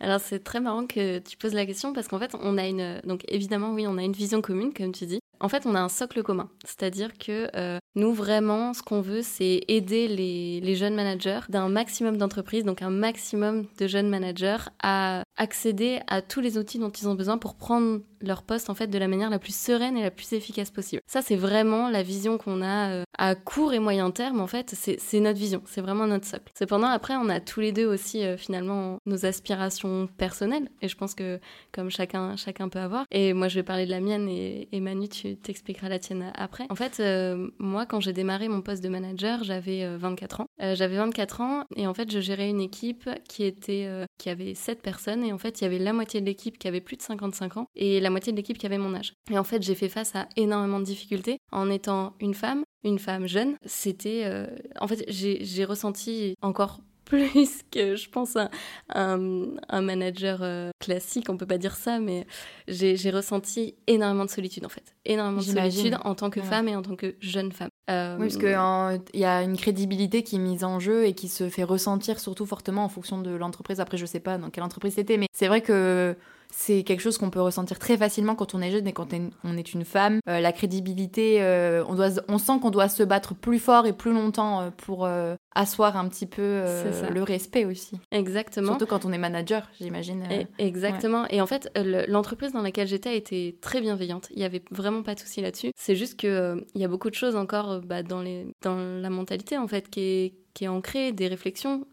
Alors 0.00 0.20
c'est 0.20 0.44
très 0.44 0.60
marrant 0.60 0.86
que 0.86 1.18
tu 1.18 1.36
poses 1.36 1.54
la 1.54 1.66
question 1.66 1.92
parce 1.92 2.06
qu'en 2.06 2.20
fait 2.20 2.32
on 2.40 2.56
a 2.56 2.68
une 2.68 3.00
donc 3.04 3.24
évidemment 3.26 3.72
oui 3.72 3.84
on 3.88 3.98
a 3.98 4.02
une 4.02 4.12
vision 4.12 4.40
commune 4.40 4.72
comme 4.72 4.92
tu 4.92 5.06
dis 5.06 5.18
en 5.40 5.48
fait, 5.48 5.66
on 5.66 5.74
a 5.74 5.80
un 5.80 5.88
socle 5.88 6.22
commun. 6.22 6.48
C'est-à-dire 6.64 7.16
que 7.18 7.48
euh, 7.56 7.78
nous, 7.94 8.12
vraiment, 8.12 8.74
ce 8.74 8.82
qu'on 8.82 9.00
veut, 9.00 9.22
c'est 9.22 9.62
aider 9.68 10.08
les, 10.08 10.60
les, 10.60 10.74
jeunes 10.74 10.94
managers 10.94 11.40
d'un 11.48 11.68
maximum 11.68 12.16
d'entreprises, 12.16 12.64
donc 12.64 12.82
un 12.82 12.90
maximum 12.90 13.66
de 13.78 13.86
jeunes 13.86 14.08
managers, 14.08 14.68
à 14.82 15.22
accéder 15.38 16.00
à 16.08 16.20
tous 16.20 16.40
les 16.40 16.58
outils 16.58 16.78
dont 16.78 16.90
ils 16.90 17.08
ont 17.08 17.14
besoin 17.14 17.38
pour 17.38 17.54
prendre 17.54 18.00
leur 18.20 18.42
poste 18.42 18.68
en 18.68 18.74
fait 18.74 18.88
de 18.88 18.98
la 18.98 19.08
manière 19.08 19.30
la 19.30 19.38
plus 19.38 19.54
sereine 19.54 19.96
et 19.96 20.02
la 20.02 20.10
plus 20.10 20.32
efficace 20.32 20.70
possible. 20.70 21.00
Ça, 21.06 21.22
c'est 21.22 21.36
vraiment 21.36 21.88
la 21.88 22.02
vision 22.02 22.36
qu'on 22.36 22.62
a 22.62 22.90
euh, 22.90 23.02
à 23.16 23.36
court 23.36 23.72
et 23.72 23.78
moyen 23.78 24.10
terme. 24.10 24.40
En 24.40 24.46
fait, 24.46 24.74
c'est 24.74 25.20
notre 25.20 25.38
vision, 25.38 25.62
c'est 25.66 25.80
vraiment 25.80 26.06
notre 26.06 26.26
socle. 26.26 26.52
Cependant, 26.58 26.88
après, 26.88 27.14
on 27.16 27.28
a 27.28 27.40
tous 27.40 27.60
les 27.60 27.72
deux 27.72 27.86
aussi 27.86 28.24
euh, 28.24 28.36
finalement 28.36 28.98
nos 29.06 29.24
aspirations 29.24 30.08
personnelles, 30.16 30.68
et 30.82 30.88
je 30.88 30.96
pense 30.96 31.14
que 31.14 31.38
comme 31.72 31.90
chacun, 31.90 32.36
chacun 32.36 32.68
peut 32.68 32.80
avoir. 32.80 33.04
Et 33.10 33.32
moi, 33.32 33.48
je 33.48 33.54
vais 33.54 33.62
parler 33.62 33.86
de 33.86 33.90
la 33.90 34.00
mienne, 34.00 34.28
et, 34.28 34.68
et 34.72 34.80
Manu, 34.80 35.08
tu 35.08 35.36
t'expliqueras 35.36 35.88
la 35.88 35.98
tienne 35.98 36.32
après. 36.34 36.66
En 36.70 36.74
fait, 36.74 36.98
euh, 37.00 37.48
moi, 37.58 37.86
quand 37.86 38.00
j'ai 38.00 38.12
démarré 38.12 38.48
mon 38.48 38.62
poste 38.62 38.82
de 38.82 38.88
manager, 38.88 39.44
j'avais 39.44 39.86
24 39.96 40.40
ans. 40.40 40.46
j'avais 40.58 40.96
24 40.96 41.40
ans, 41.40 41.64
et 41.76 41.86
en 41.86 41.94
fait, 41.94 42.10
je 42.10 42.20
gérais 42.20 42.48
une 42.48 42.60
équipe 42.60 43.08
qui 43.28 43.44
était, 43.44 43.88
qui 44.18 44.30
avait 44.30 44.54
7 44.54 44.82
personnes, 44.82 45.27
en 45.32 45.38
fait, 45.38 45.60
il 45.60 45.64
y 45.64 45.66
avait 45.66 45.78
la 45.78 45.92
moitié 45.92 46.20
de 46.20 46.26
l'équipe 46.26 46.58
qui 46.58 46.68
avait 46.68 46.80
plus 46.80 46.96
de 46.96 47.02
55 47.02 47.56
ans, 47.56 47.66
et 47.74 48.00
la 48.00 48.10
moitié 48.10 48.32
de 48.32 48.36
l'équipe 48.36 48.58
qui 48.58 48.66
avait 48.66 48.78
mon 48.78 48.94
âge. 48.94 49.12
Et 49.30 49.38
en 49.38 49.44
fait, 49.44 49.62
j'ai 49.62 49.74
fait 49.74 49.88
face 49.88 50.14
à 50.14 50.28
énormément 50.36 50.80
de 50.80 50.84
difficultés 50.84 51.38
en 51.52 51.70
étant 51.70 52.14
une 52.20 52.34
femme, 52.34 52.64
une 52.84 52.98
femme 52.98 53.26
jeune. 53.26 53.56
C'était, 53.64 54.22
euh, 54.24 54.46
en 54.80 54.88
fait, 54.88 55.04
j'ai 55.08 55.64
ressenti 55.64 56.34
encore 56.42 56.80
plus 57.08 57.62
que 57.72 57.96
je 57.96 58.08
pense 58.08 58.36
un, 58.36 58.48
un, 59.68 59.82
manager 59.82 60.40
euh, 60.42 60.70
classique, 60.78 61.26
on 61.28 61.36
peut 61.36 61.46
pas 61.46 61.58
dire 61.58 61.74
ça, 61.74 61.98
mais 61.98 62.26
j'ai 62.68 63.10
ressenti 63.10 63.74
énormément 63.86 64.24
de 64.24 64.30
solitude 64.30 64.64
en 64.66 64.68
fait, 64.68 64.94
énormément 65.04 65.38
de 65.38 65.44
solitude 65.44 65.96
en 66.04 66.14
tant 66.14 66.30
que 66.30 66.40
femme 66.42 66.68
et 66.68 66.76
en 66.76 66.82
tant 66.82 66.96
que 66.96 67.16
jeune 67.20 67.52
femme. 67.52 67.70
Euh, 67.90 68.16
oui, 68.18 68.28
parce 68.28 68.36
qu'il 68.36 69.20
y 69.20 69.24
a 69.24 69.42
une 69.42 69.56
crédibilité 69.56 70.22
qui 70.22 70.36
est 70.36 70.40
mise 70.40 70.64
en 70.64 70.78
jeu 70.78 71.06
et 71.06 71.14
qui 71.14 71.28
se 71.28 71.48
fait 71.48 71.64
ressentir 71.64 72.20
surtout 72.20 72.46
fortement 72.46 72.84
en 72.84 72.88
fonction 72.88 73.20
de 73.20 73.30
l'entreprise. 73.30 73.80
Après, 73.80 73.96
je 73.96 74.06
sais 74.06 74.20
pas 74.20 74.36
dans 74.36 74.50
quelle 74.50 74.64
entreprise 74.64 74.94
c'était, 74.94 75.16
mais 75.16 75.26
c'est 75.32 75.48
vrai 75.48 75.62
que 75.62 76.14
c'est 76.50 76.82
quelque 76.82 77.00
chose 77.00 77.18
qu'on 77.18 77.30
peut 77.30 77.40
ressentir 77.40 77.78
très 77.78 77.96
facilement 77.96 78.34
quand 78.34 78.54
on 78.54 78.62
est 78.62 78.70
jeune 78.70 78.86
et 78.86 78.92
quand 78.92 79.08
on 79.44 79.56
est 79.56 79.74
une 79.74 79.84
femme. 79.84 80.20
Euh, 80.28 80.40
la 80.40 80.52
crédibilité, 80.52 81.42
euh, 81.42 81.84
on, 81.88 81.94
doit, 81.94 82.10
on 82.28 82.38
sent 82.38 82.52
qu'on 82.60 82.70
doit 82.70 82.88
se 82.88 83.02
battre 83.02 83.34
plus 83.34 83.58
fort 83.58 83.86
et 83.86 83.92
plus 83.92 84.12
longtemps 84.12 84.60
euh, 84.62 84.70
pour 84.70 85.08
asseoir 85.54 85.96
un 85.96 86.08
petit 86.08 86.26
peu 86.26 86.64
le 87.12 87.22
respect 87.22 87.64
aussi. 87.64 87.98
Exactement. 88.10 88.68
Surtout 88.68 88.86
quand 88.86 89.04
on 89.04 89.12
est 89.12 89.18
manager, 89.18 89.68
j'imagine. 89.80 90.24
exactement. 90.58 91.26
Et 91.30 91.40
en 91.40 91.46
fait, 91.46 91.70
l'entreprise 92.08 92.52
dans 92.52 92.62
laquelle 92.62 92.88
j'étais 92.88 93.16
était 93.16 93.56
très 93.60 93.80
bienveillante. 93.80 94.28
Il 94.30 94.38
n'y 94.38 94.44
avait 94.44 94.62
vraiment 94.70 95.02
pas 95.02 95.14
de 95.14 95.20
souci 95.20 95.40
là-dessus. 95.40 95.72
C'est 95.76 95.96
juste 95.96 96.18
qu'il 96.18 96.64
il 96.74 96.80
y 96.80 96.84
a 96.84 96.88
beaucoup 96.88 97.10
de 97.10 97.14
choses 97.14 97.36
encore 97.36 97.80
bah, 97.80 98.02
dans, 98.02 98.22
les, 98.22 98.46
dans 98.62 98.76
la 98.76 99.10
mentalité 99.10 99.58
en 99.58 99.66
fait 99.66 99.88
qui 99.90 100.00
est 100.00 100.34
qui 100.54 100.64
est 100.64 100.68
ancrée, 100.68 101.12
des 101.12 101.28
réflexions. 101.28 101.86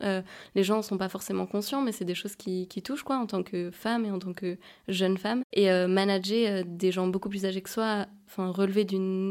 les 0.56 0.64
gens 0.64 0.78
ne 0.78 0.82
sont 0.82 0.98
pas 0.98 1.10
forcément 1.10 1.46
conscients, 1.46 1.82
mais 1.82 1.92
c'est 1.92 2.06
des 2.06 2.16
choses 2.16 2.36
qui, 2.36 2.68
qui, 2.68 2.82
touchent 2.82 3.04
quoi 3.04 3.18
en 3.18 3.26
tant 3.26 3.44
que 3.44 3.72
femme 3.72 4.06
et 4.06 4.12
en 4.12 4.20
tant 4.20 4.34
que 4.34 4.58
jeune 4.88 5.18
femme. 5.18 5.44
Et 5.56 5.70
manager 5.88 6.64
des 6.66 6.92
gens 6.92 7.08
beaucoup 7.08 7.30
plus 7.30 7.46
âgés 7.46 7.62
que 7.62 7.70
soi 7.70 8.08
enfin 8.28 8.52
relever 8.52 8.86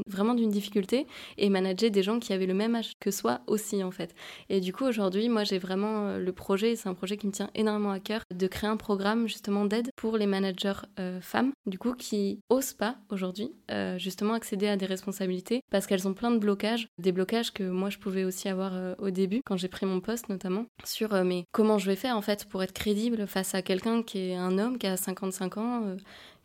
vraiment 0.06 0.34
d'une 0.34 0.50
difficulté 0.50 1.06
et 1.38 1.48
manager 1.48 1.90
des 1.90 2.02
gens 2.02 2.18
qui 2.18 2.32
avaient 2.32 2.46
le 2.46 2.54
même 2.54 2.74
âge 2.74 2.92
que 3.00 3.10
soi 3.10 3.40
aussi 3.46 3.82
en 3.82 3.90
fait. 3.90 4.14
Et 4.48 4.60
du 4.60 4.72
coup 4.72 4.84
aujourd'hui, 4.84 5.28
moi 5.28 5.44
j'ai 5.44 5.58
vraiment 5.58 6.06
euh, 6.06 6.18
le 6.18 6.32
projet, 6.32 6.76
c'est 6.76 6.88
un 6.88 6.94
projet 6.94 7.16
qui 7.16 7.26
me 7.26 7.32
tient 7.32 7.50
énormément 7.54 7.90
à 7.90 8.00
cœur 8.00 8.22
de 8.32 8.46
créer 8.46 8.70
un 8.70 8.76
programme 8.76 9.26
justement 9.26 9.64
d'aide 9.64 9.90
pour 9.96 10.16
les 10.16 10.26
managers 10.26 10.72
euh, 10.98 11.20
femmes, 11.20 11.52
du 11.66 11.78
coup 11.78 11.94
qui 11.94 12.40
osent 12.48 12.72
pas 12.72 12.96
aujourd'hui 13.10 13.52
euh, 13.70 13.98
justement 13.98 14.34
accéder 14.34 14.68
à 14.68 14.76
des 14.76 14.86
responsabilités 14.86 15.62
parce 15.70 15.86
qu'elles 15.86 16.08
ont 16.08 16.14
plein 16.14 16.30
de 16.30 16.38
blocages, 16.38 16.88
des 16.98 17.12
blocages 17.12 17.52
que 17.52 17.64
moi 17.64 17.90
je 17.90 17.98
pouvais 17.98 18.24
aussi 18.24 18.48
avoir 18.48 18.72
au 18.98 19.10
début 19.10 19.40
quand 19.44 19.56
j'ai 19.56 19.68
pris 19.68 19.86
mon 19.86 20.00
poste 20.00 20.28
notamment 20.28 20.66
sur 20.84 21.12
mais 21.24 21.44
comment 21.52 21.78
je 21.78 21.86
vais 21.86 21.96
faire 21.96 22.16
en 22.16 22.22
fait 22.22 22.44
pour 22.46 22.62
être 22.62 22.72
crédible 22.72 23.26
face 23.26 23.54
à 23.54 23.62
quelqu'un 23.62 24.02
qui 24.02 24.30
est 24.30 24.34
un 24.34 24.58
homme 24.58 24.78
qui 24.78 24.86
a 24.86 24.96
55 24.96 25.58
ans 25.58 25.96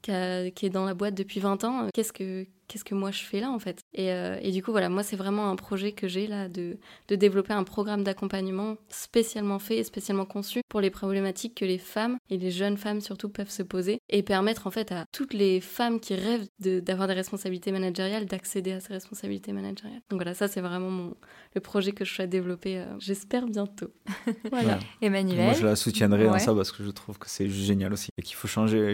qui, 0.01 0.11
est 0.11 0.69
dans 0.69 0.85
la 0.85 0.93
boîte 0.93 1.15
depuis 1.15 1.39
20 1.39 1.63
ans, 1.63 1.83
euh, 1.83 1.89
qu'est-ce 1.93 2.13
que, 2.13 2.45
qu'est-ce 2.69 2.85
que 2.85 2.95
moi 2.95 3.11
je 3.11 3.23
fais 3.23 3.41
là 3.41 3.49
en 3.49 3.59
fait. 3.59 3.81
Et, 3.93 4.11
euh, 4.13 4.37
et, 4.41 4.51
du 4.51 4.63
coup 4.63 4.71
voilà 4.71 4.87
moi 4.87 5.03
c'est 5.03 5.15
vraiment 5.15 5.49
un 5.49 5.55
projet 5.55 5.91
que 5.91 6.07
j'ai 6.07 6.27
là 6.27 6.47
de, 6.47 6.77
de, 7.09 7.15
développer 7.15 7.51
un 7.51 7.63
programme 7.63 8.03
d'accompagnement 8.03 8.77
spécialement 8.87 9.59
fait 9.59 9.77
et 9.77 9.83
spécialement 9.83 10.25
conçu 10.25 10.61
pour 10.69 10.79
les 10.79 10.91
problématiques 10.91 11.55
que 11.55 11.65
les 11.65 11.79
femmes 11.79 12.17
et 12.29 12.37
les 12.37 12.51
jeunes 12.51 12.77
femmes 12.77 13.01
surtout 13.01 13.29
peuvent 13.29 13.49
se 13.49 13.63
poser 13.63 13.99
et 14.09 14.23
permettre 14.23 14.67
en 14.67 14.71
fait 14.71 14.91
à 14.91 15.05
toutes 15.11 15.33
les 15.33 15.59
femmes 15.59 15.99
qui 15.99 16.15
rêvent 16.15 16.47
d'avoir 16.59 17.07
des 17.07 17.15
responsabilités 17.15 17.71
managériales 17.71 18.25
d'accéder 18.25 18.71
à 18.73 18.79
ces 18.79 18.93
responsabilités 18.93 19.51
managériales. 19.51 20.01
Donc 20.09 20.19
voilà 20.19 20.35
ça 20.35 20.47
c'est 20.47 20.61
vraiment 20.61 20.91
mon, 20.91 21.15
le 21.55 21.61
projet 21.61 21.91
que 21.91 22.05
je 22.05 22.13
souhaite 22.13 22.29
développer 22.29 22.77
euh, 22.77 22.85
j'espère 22.99 23.47
bientôt. 23.47 23.91
Voilà. 24.51 24.79
Emmanuel 25.01 25.45
moi 25.45 25.53
je 25.53 25.65
la 25.65 25.75
soutiendrai 25.75 26.25
dans 26.25 26.37
ça 26.37 26.53
parce 26.53 26.71
que 26.71 26.83
je 26.83 26.91
trouve 26.91 27.17
que 27.17 27.29
c'est 27.29 27.49
génial 27.49 27.91
aussi 27.93 28.09
et 28.17 28.21
qu'il 28.21 28.35
faut 28.35 28.47
changer 28.47 28.93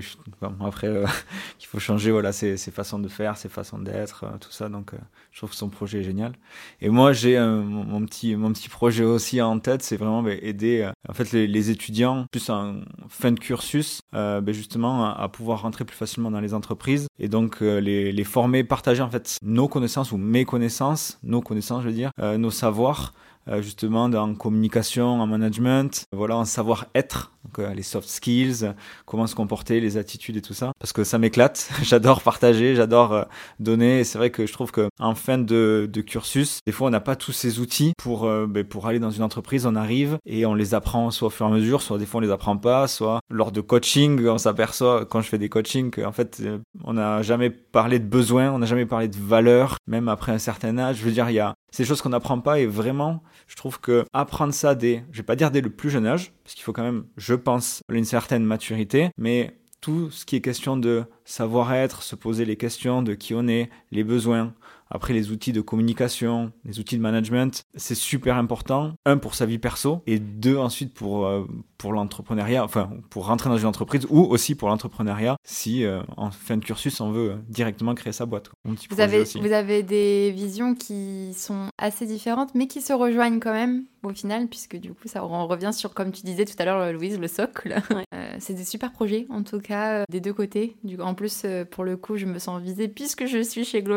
après 0.61 0.88
euh, 0.88 1.05
qu'il 1.57 1.67
faut 1.67 1.79
changer 1.79 2.11
voilà 2.11 2.31
ses, 2.31 2.55
ses 2.57 2.71
façons 2.71 2.99
de 2.99 3.07
faire 3.07 3.38
ses 3.38 3.49
façons 3.49 3.64
d'être, 3.73 4.23
euh, 4.23 4.38
tout 4.39 4.51
ça. 4.51 4.69
Donc, 4.69 4.93
euh, 4.93 4.97
je 5.32 5.39
trouve 5.39 5.54
son 5.54 5.69
projet 5.69 6.04
génial. 6.04 6.34
Et 6.82 6.89
moi, 6.89 7.13
j'ai 7.13 7.39
mon, 7.39 8.06
petit, 8.06 8.36
mon 8.36 8.51
petit 8.54 8.69
projet 8.69 9.04
aussi 9.04 9.41
en 9.41 9.60
tête, 9.60 9.84
c'est 9.84 9.97
vraiment 9.97 10.23
bah, 10.23 10.32
aider 10.41 10.82
euh, 10.82 10.91
en 11.10 11.13
fait 11.13 11.32
les, 11.32 11.69
étudiants, 11.69 12.25
plus 12.32 12.49
en 12.49 12.82
fin 13.10 13.32
de 13.32 13.39
cursus, 13.39 14.01
bah, 14.12 14.41
justement 14.47 15.13
à, 15.13 15.28
pouvoir 15.30 15.62
rentrer 15.63 15.84
plus 15.86 15.95
facilement 15.95 16.32
dans 16.32 16.39
les 16.39 16.54
entreprises 16.54 17.08
et 17.19 17.28
donc 17.28 17.62
les, 17.62 18.12
les 18.12 18.23
former, 18.23 18.63
partager 18.63 19.01
en 19.01 19.10
fait 19.10 19.38
nos 19.41 19.67
connaissances 19.67 20.12
ou 20.12 20.17
mes 20.17 20.45
connaissances, 20.45 21.19
nos 21.23 21.41
connaissances, 21.41 21.82
je 21.84 21.88
veux 21.88 21.93
dire, 21.93 22.12
nos 22.19 22.51
savoirs 22.51 23.13
justement 23.62 24.10
dans 24.10 24.34
communication, 24.36 25.21
en 25.21 25.27
management, 25.27 26.05
voilà, 26.12 26.38
en 26.38 26.45
savoir-être 26.45 27.31
euh, 27.60 27.73
les 27.73 27.84
soft 27.84 28.10
skills, 28.10 28.73
comment 29.05 29.27
se 29.27 29.36
comporter, 29.36 29.79
les 29.79 29.97
attitudes 29.97 30.38
et 30.38 30.41
tout 30.41 30.53
ça. 30.53 30.71
Parce 30.79 30.93
que 30.93 31.03
ça 31.03 31.17
m'éclate, 31.17 31.69
j'adore 31.84 32.21
partager, 32.21 32.75
j'adore 32.75 33.13
euh, 33.13 33.23
donner. 33.60 34.03
C'est 34.03 34.17
vrai 34.17 34.29
que 34.29 34.45
je 34.45 34.53
trouve 34.53 34.71
que 34.71 34.89
en 34.99 35.15
fin 35.15 35.38
de, 35.38 35.89
de 35.91 36.01
cursus, 36.01 36.60
des 36.65 36.71
fois 36.71 36.88
on 36.88 36.91
n'a 36.91 36.99
pas 36.99 37.15
tous 37.15 37.31
ces 37.31 37.60
outils 37.60 37.93
pour 37.97 38.25
euh, 38.25 38.47
ben, 38.47 38.63
pour 38.63 38.88
aller 38.88 38.99
dans 38.99 39.12
une 39.12 39.23
entreprise. 39.23 39.65
On 39.65 39.75
arrive 39.75 40.17
et 40.25 40.45
on 40.45 40.53
les 40.53 40.73
apprend 40.73 41.12
soit 41.12 41.27
au 41.27 41.31
fur 41.31 41.45
et 41.45 41.49
à 41.49 41.51
mesure, 41.51 41.81
soit 41.81 41.97
des 41.97 42.05
fois 42.05 42.19
on 42.19 42.21
les 42.21 42.31
apprend 42.31 42.58
pas, 42.58 42.88
soit 42.88 43.19
lors 43.29 43.51
de 43.51 43.62
coaching, 43.62 44.25
on 44.27 44.38
s'aperçoit 44.38 45.05
quand 45.05 45.21
je 45.21 45.29
fais 45.29 45.38
des 45.38 45.49
coachings 45.49 45.91
qu'en 45.91 46.12
fait 46.12 46.41
on 46.84 46.93
n'a 46.93 47.21
jamais 47.21 47.49
parlé 47.49 47.99
de 47.99 48.05
besoins, 48.05 48.51
on 48.51 48.60
n'a 48.60 48.65
jamais 48.65 48.86
parlé 48.86 49.08
de 49.08 49.17
valeurs, 49.17 49.77
même 49.88 50.08
après 50.08 50.31
un 50.31 50.39
certain 50.39 50.77
âge. 50.77 50.97
Je 50.97 51.05
veux 51.05 51.12
dire, 51.12 51.29
il 51.29 51.36
y 51.36 51.39
a 51.39 51.55
ces 51.75 51.83
choses 51.83 52.01
qu'on 52.01 52.09
n'apprend 52.09 52.39
pas 52.39 52.59
et 52.59 52.65
vraiment, 52.65 53.21
je 53.47 53.57
trouve 53.57 53.81
que 53.81 54.05
apprendre 54.13 54.53
ça 54.53 54.75
dès, 54.75 55.03
je 55.11 55.17
vais 55.17 55.25
pas 55.25 55.35
dire 55.35 55.51
dès 55.51 55.59
le 55.59 55.69
plus 55.69 55.89
jeune 55.89 56.07
âge, 56.07 56.31
parce 56.41 56.55
qu'il 56.55 56.63
faut 56.63 56.71
quand 56.71 56.83
même, 56.83 57.05
je 57.17 57.33
pense, 57.33 57.81
une 57.91 58.05
certaine 58.05 58.45
maturité, 58.45 59.09
mais 59.17 59.57
tout 59.81 60.09
ce 60.09 60.23
qui 60.25 60.38
est 60.38 60.41
question 60.41 60.77
de 60.77 61.03
savoir-être, 61.25 62.01
se 62.01 62.15
poser 62.15 62.45
les 62.45 62.55
questions 62.55 63.01
de 63.01 63.13
qui 63.13 63.33
on 63.35 63.49
est, 63.49 63.69
les 63.91 64.05
besoins, 64.05 64.53
après, 64.95 65.13
les 65.13 65.31
outils 65.31 65.51
de 65.51 65.62
communication, 65.62 66.51
les 66.63 66.79
outils 66.79 66.97
de 66.97 67.01
management, 67.01 67.63
c'est 67.75 67.95
super 67.95 68.38
important. 68.38 68.93
Un, 69.05 69.17
pour 69.17 69.36
sa 69.36 69.45
vie 69.45 69.58
perso, 69.58 70.01
et 70.08 70.19
deux, 70.19 70.58
ensuite, 70.58 70.93
pour, 70.93 71.25
euh, 71.25 71.45
pour 71.77 71.93
l'entrepreneuriat, 71.93 72.63
enfin, 72.63 72.89
pour 73.10 73.27
rentrer 73.27 73.49
dans 73.49 73.58
une 73.58 73.65
entreprise, 73.65 74.08
ou 74.10 74.21
aussi 74.21 74.55
pour 74.55 74.69
l'entrepreneuriat, 74.69 75.36
si 75.43 75.84
euh, 75.84 76.01
en 76.17 76.31
fin 76.31 76.58
de 76.58 76.63
cursus, 76.63 77.01
on 77.01 77.12
veut 77.12 77.36
directement 77.49 77.93
créer 77.93 78.13
sa 78.13 78.25
boîte. 78.25 78.49
Vous 78.89 79.01
avez, 79.01 79.23
vous 79.23 79.51
avez 79.51 79.84
des 79.84 80.31
visions 80.31 80.75
qui 80.75 81.34
sont 81.36 81.67
assez 81.77 82.05
différentes, 82.05 82.55
mais 82.55 82.67
qui 82.67 82.81
se 82.81 82.93
rejoignent 82.93 83.39
quand 83.39 83.53
même 83.53 83.86
au 84.03 84.13
final, 84.13 84.47
puisque 84.47 84.77
du 84.77 84.93
coup, 84.93 85.08
ça 85.08 85.25
on 85.25 85.47
revient 85.47 85.71
sur, 85.73 85.93
comme 85.93 86.12
tu 86.12 86.21
disais 86.21 86.45
tout 86.45 86.53
à 86.60 86.65
l'heure, 86.65 86.93
Louise, 86.93 87.19
le 87.19 87.27
socle. 87.27 87.75
Euh, 88.13 88.36
c'est 88.39 88.53
des 88.53 88.63
super 88.63 88.91
projets, 88.91 89.25
en 89.29 89.43
tout 89.43 89.60
cas, 89.60 90.03
des 90.10 90.21
deux 90.21 90.34
côtés. 90.34 90.75
Du, 90.84 90.99
en 91.01 91.15
plus, 91.15 91.45
pour 91.71 91.84
le 91.84 91.97
coup, 91.97 92.17
je 92.17 92.25
me 92.25 92.39
sens 92.39 92.62
visée 92.62 92.88
puisque 92.88 93.25
je 93.25 93.41
suis 93.41 93.65
chez 93.65 93.81
Glow 93.81 93.95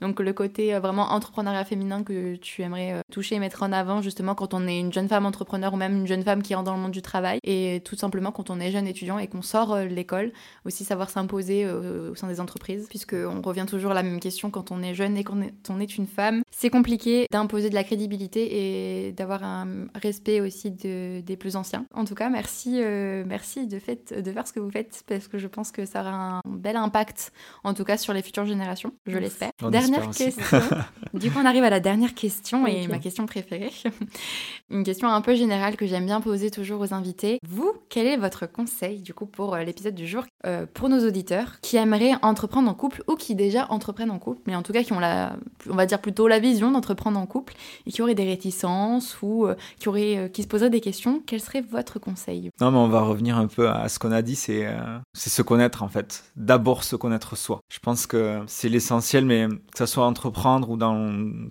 donc 0.00 0.20
le 0.28 0.34
côté 0.34 0.74
euh, 0.74 0.80
vraiment 0.80 1.12
entrepreneuriat 1.12 1.64
féminin 1.64 2.02
que 2.04 2.36
tu 2.36 2.62
aimerais 2.62 2.92
euh, 2.92 3.00
toucher 3.10 3.36
et 3.36 3.38
mettre 3.38 3.62
en 3.62 3.72
avant 3.72 4.02
justement 4.02 4.34
quand 4.34 4.54
on 4.54 4.66
est 4.66 4.78
une 4.78 4.92
jeune 4.92 5.08
femme 5.08 5.26
entrepreneur 5.26 5.72
ou 5.72 5.76
même 5.76 5.96
une 5.96 6.06
jeune 6.06 6.22
femme 6.22 6.42
qui 6.42 6.54
entre 6.54 6.64
dans 6.64 6.74
le 6.74 6.80
monde 6.80 6.92
du 6.92 7.02
travail 7.02 7.38
et 7.44 7.80
tout 7.84 7.96
simplement 7.96 8.30
quand 8.30 8.50
on 8.50 8.60
est 8.60 8.70
jeune 8.70 8.86
étudiant 8.86 9.18
et 9.18 9.26
qu'on 9.26 9.42
sort 9.42 9.72
euh, 9.72 9.84
de 9.84 9.94
l'école, 9.94 10.32
aussi 10.66 10.84
savoir 10.84 11.08
s'imposer 11.08 11.66
au 11.66 12.14
sein 12.14 12.28
des 12.28 12.40
entreprises 12.40 12.86
puisque 12.88 13.14
on 13.14 13.40
revient 13.40 13.64
toujours 13.66 13.92
à 13.92 13.94
la 13.94 14.02
même 14.02 14.20
question 14.20 14.50
quand 14.50 14.70
on 14.70 14.82
est 14.82 14.94
jeune 14.94 15.16
et 15.16 15.24
quand 15.24 15.36
on 15.70 15.80
est 15.80 15.96
une 15.96 16.06
femme. 16.06 16.42
C'est 16.50 16.68
compliqué 16.68 17.26
d'imposer 17.30 17.70
de 17.70 17.74
la 17.74 17.84
crédibilité 17.84 19.06
et 19.08 19.12
d'avoir 19.12 19.42
un 19.44 19.86
respect 19.94 20.40
aussi 20.40 20.70
de, 20.70 21.20
des 21.20 21.36
plus 21.36 21.56
anciens. 21.56 21.86
En 21.94 22.04
tout 22.04 22.14
cas, 22.14 22.28
merci, 22.28 22.80
merci 23.26 23.66
de, 23.66 23.78
fait, 23.78 24.12
de 24.12 24.32
faire 24.32 24.46
ce 24.46 24.52
que 24.52 24.60
vous 24.60 24.70
faites 24.70 25.04
parce 25.06 25.28
que 25.28 25.38
je 25.38 25.46
pense 25.46 25.72
que 25.72 25.86
ça 25.86 26.02
aura 26.02 26.38
un 26.38 26.40
bel 26.46 26.76
impact 26.76 27.32
en 27.64 27.72
tout 27.72 27.84
cas 27.84 27.96
sur 27.96 28.12
les 28.12 28.22
futures 28.22 28.44
générations, 28.44 28.92
je 29.06 29.16
l'espère. 29.16 29.50
Dernière 29.70 30.07
question. 30.10 30.60
du 31.14 31.30
coup, 31.30 31.38
on 31.40 31.44
arrive 31.44 31.64
à 31.64 31.70
la 31.70 31.80
dernière 31.80 32.14
question 32.14 32.66
et 32.66 32.86
ma 32.88 32.98
question 32.98 33.26
préférée. 33.26 33.72
Une 34.70 34.84
question 34.84 35.08
un 35.08 35.20
peu 35.20 35.34
générale 35.34 35.76
que 35.76 35.86
j'aime 35.86 36.06
bien 36.06 36.20
poser 36.20 36.50
toujours 36.50 36.80
aux 36.80 36.92
invités. 36.92 37.38
Vous, 37.46 37.72
quel 37.88 38.06
est 38.06 38.16
votre 38.16 38.46
conseil 38.46 39.00
du 39.00 39.14
coup 39.14 39.26
pour 39.26 39.54
euh, 39.54 39.62
l'épisode 39.62 39.94
du 39.94 40.06
jour 40.06 40.24
euh, 40.46 40.66
pour 40.72 40.88
nos 40.88 41.06
auditeurs 41.06 41.60
qui 41.60 41.76
aimeraient 41.76 42.12
entreprendre 42.22 42.68
en 42.68 42.74
couple 42.74 43.02
ou 43.08 43.14
qui 43.14 43.34
déjà 43.34 43.66
entreprennent 43.70 44.10
en 44.10 44.18
couple, 44.18 44.42
mais 44.46 44.56
en 44.56 44.62
tout 44.62 44.72
cas 44.72 44.82
qui 44.82 44.92
ont 44.92 45.00
la, 45.00 45.36
on 45.70 45.74
va 45.74 45.86
dire 45.86 46.00
plutôt 46.00 46.28
la 46.28 46.38
vision 46.38 46.70
d'entreprendre 46.70 47.18
en 47.18 47.26
couple 47.26 47.54
et 47.86 47.92
qui 47.92 48.02
auraient 48.02 48.14
des 48.14 48.26
réticences 48.26 49.16
ou 49.22 49.46
euh, 49.46 49.54
qui 49.78 49.88
auraient, 49.88 50.30
qui 50.32 50.42
se 50.42 50.48
poseraient 50.48 50.70
des 50.70 50.80
questions? 50.80 51.22
Quel 51.26 51.40
serait 51.40 51.62
votre 51.62 51.98
conseil? 51.98 52.50
Non, 52.60 52.70
mais 52.70 52.78
on 52.78 52.88
va 52.88 53.00
revenir 53.00 53.38
un 53.38 53.46
peu 53.46 53.68
à 53.68 53.88
ce 53.88 53.98
qu'on 53.98 54.12
a 54.12 54.22
dit, 54.22 54.36
c'est 54.36 54.66
c'est 55.12 55.30
se 55.30 55.42
connaître 55.42 55.82
en 55.82 55.88
fait. 55.88 56.24
D'abord 56.36 56.84
se 56.84 56.96
connaître 56.96 57.36
soi. 57.36 57.60
Je 57.70 57.78
pense 57.78 58.06
que 58.06 58.42
c'est 58.46 58.68
l'essentiel, 58.68 59.24
mais 59.24 59.48
que 59.48 59.78
ça 59.78 59.86
soit 59.86 59.97
entreprendre 60.04 60.70
ou 60.70 60.76
dans, 60.76 60.94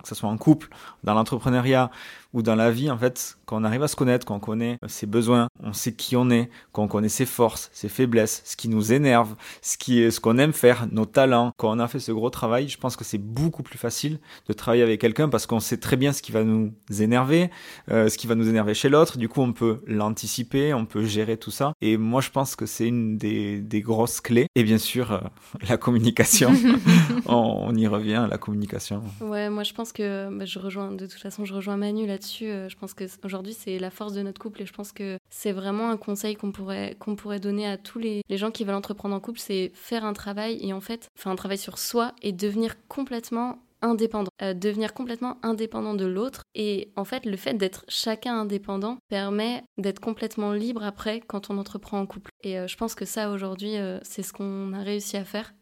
que 0.02 0.08
ce 0.08 0.14
soit 0.14 0.28
en 0.28 0.36
couple, 0.36 0.68
dans 1.04 1.14
l'entrepreneuriat 1.14 1.90
ou 2.34 2.42
dans 2.42 2.54
la 2.54 2.70
vie, 2.70 2.90
en 2.90 2.98
fait, 2.98 3.38
quand 3.46 3.60
on 3.60 3.64
arrive 3.64 3.82
à 3.82 3.88
se 3.88 3.96
connaître, 3.96 4.26
quand 4.26 4.36
on 4.36 4.40
connaît 4.40 4.78
ses 4.86 5.06
besoins, 5.06 5.48
on 5.62 5.72
sait 5.72 5.92
qui 5.92 6.14
on 6.14 6.28
est, 6.28 6.50
quand 6.72 6.82
on 6.82 6.88
connaît 6.88 7.08
ses 7.08 7.24
forces, 7.24 7.70
ses 7.72 7.88
faiblesses, 7.88 8.42
ce 8.44 8.56
qui 8.56 8.68
nous 8.68 8.92
énerve, 8.92 9.34
ce 9.62 9.78
qui 9.78 10.02
est, 10.02 10.10
ce 10.10 10.20
qu'on 10.20 10.36
aime 10.36 10.52
faire, 10.52 10.86
nos 10.92 11.06
talents. 11.06 11.52
Quand 11.56 11.74
on 11.74 11.78
a 11.78 11.88
fait 11.88 12.00
ce 12.00 12.12
gros 12.12 12.28
travail, 12.28 12.68
je 12.68 12.76
pense 12.76 12.96
que 12.96 13.04
c'est 13.04 13.18
beaucoup 13.18 13.62
plus 13.62 13.78
facile 13.78 14.18
de 14.46 14.52
travailler 14.52 14.82
avec 14.82 15.00
quelqu'un 15.00 15.30
parce 15.30 15.46
qu'on 15.46 15.60
sait 15.60 15.78
très 15.78 15.96
bien 15.96 16.12
ce 16.12 16.20
qui 16.20 16.32
va 16.32 16.44
nous 16.44 16.72
énerver, 17.00 17.50
euh, 17.90 18.10
ce 18.10 18.18
qui 18.18 18.26
va 18.26 18.34
nous 18.34 18.48
énerver 18.48 18.74
chez 18.74 18.90
l'autre. 18.90 19.16
Du 19.16 19.30
coup, 19.30 19.40
on 19.40 19.54
peut 19.54 19.80
l'anticiper, 19.86 20.74
on 20.74 20.84
peut 20.84 21.04
gérer 21.04 21.38
tout 21.38 21.50
ça. 21.50 21.72
Et 21.80 21.96
moi, 21.96 22.20
je 22.20 22.30
pense 22.30 22.56
que 22.56 22.66
c'est 22.66 22.86
une 22.86 23.16
des, 23.16 23.60
des, 23.60 23.80
grosses 23.80 24.20
clés. 24.20 24.48
Et 24.54 24.64
bien 24.64 24.78
sûr, 24.78 25.12
euh, 25.12 25.20
la 25.68 25.78
communication. 25.78 26.52
on, 27.26 27.68
on, 27.68 27.74
y 27.74 27.86
revient, 27.86 28.26
la 28.28 28.36
communication. 28.36 29.02
Ouais, 29.22 29.48
moi, 29.48 29.62
je 29.62 29.72
pense 29.72 29.92
que 29.92 30.28
bah, 30.36 30.44
je 30.44 30.58
rejoins, 30.58 30.92
de 30.92 31.06
toute 31.06 31.20
façon, 31.20 31.46
je 31.46 31.54
rejoins 31.54 31.78
Manu 31.78 32.06
là 32.06 32.17
euh, 32.42 32.68
Je 32.68 32.76
pense 32.76 32.94
qu'aujourd'hui, 32.94 33.54
c'est 33.54 33.78
la 33.78 33.90
force 33.90 34.12
de 34.12 34.22
notre 34.22 34.40
couple 34.40 34.62
et 34.62 34.66
je 34.66 34.72
pense 34.72 34.92
que 34.92 35.18
c'est 35.30 35.52
vraiment 35.52 35.90
un 35.90 35.96
conseil 35.96 36.36
qu'on 36.36 36.52
pourrait, 36.52 36.96
pourrait 37.16 37.40
donner 37.40 37.66
à 37.66 37.76
tous 37.76 37.98
les, 37.98 38.22
les 38.28 38.36
gens 38.36 38.50
qui 38.50 38.64
veulent 38.64 38.74
entreprendre 38.74 39.14
en 39.14 39.20
couple, 39.20 39.40
c'est 39.40 39.72
faire 39.74 40.04
un 40.04 40.12
travail 40.12 40.58
et 40.60 40.72
en 40.72 40.80
fait, 40.80 41.08
faire 41.16 41.32
un 41.32 41.36
travail 41.36 41.58
sur 41.58 41.78
soi 41.78 42.12
et 42.22 42.32
devenir 42.32 42.74
complètement 42.88 43.58
indépendant, 43.80 44.30
euh, 44.42 44.54
devenir 44.54 44.92
complètement 44.92 45.38
indépendant 45.42 45.94
de 45.94 46.04
l'autre. 46.04 46.42
Et 46.54 46.90
en 46.96 47.04
fait, 47.04 47.24
le 47.24 47.36
fait 47.36 47.54
d'être 47.54 47.84
chacun 47.88 48.40
indépendant 48.40 48.98
permet 49.08 49.62
d'être 49.78 50.00
complètement 50.00 50.52
libre 50.52 50.82
après 50.82 51.20
quand 51.20 51.50
on 51.50 51.58
entreprend 51.58 52.00
en 52.00 52.06
couple. 52.06 52.30
Et 52.42 52.58
euh, 52.58 52.66
je 52.66 52.76
pense 52.76 52.94
que 52.94 53.04
ça, 53.04 53.30
aujourd'hui, 53.30 53.74
c'est 54.02 54.22
ce 54.22 54.32
qu'on 54.32 54.72
a 54.72 54.82
réussi 54.82 55.16
à 55.16 55.24
faire. 55.24 55.54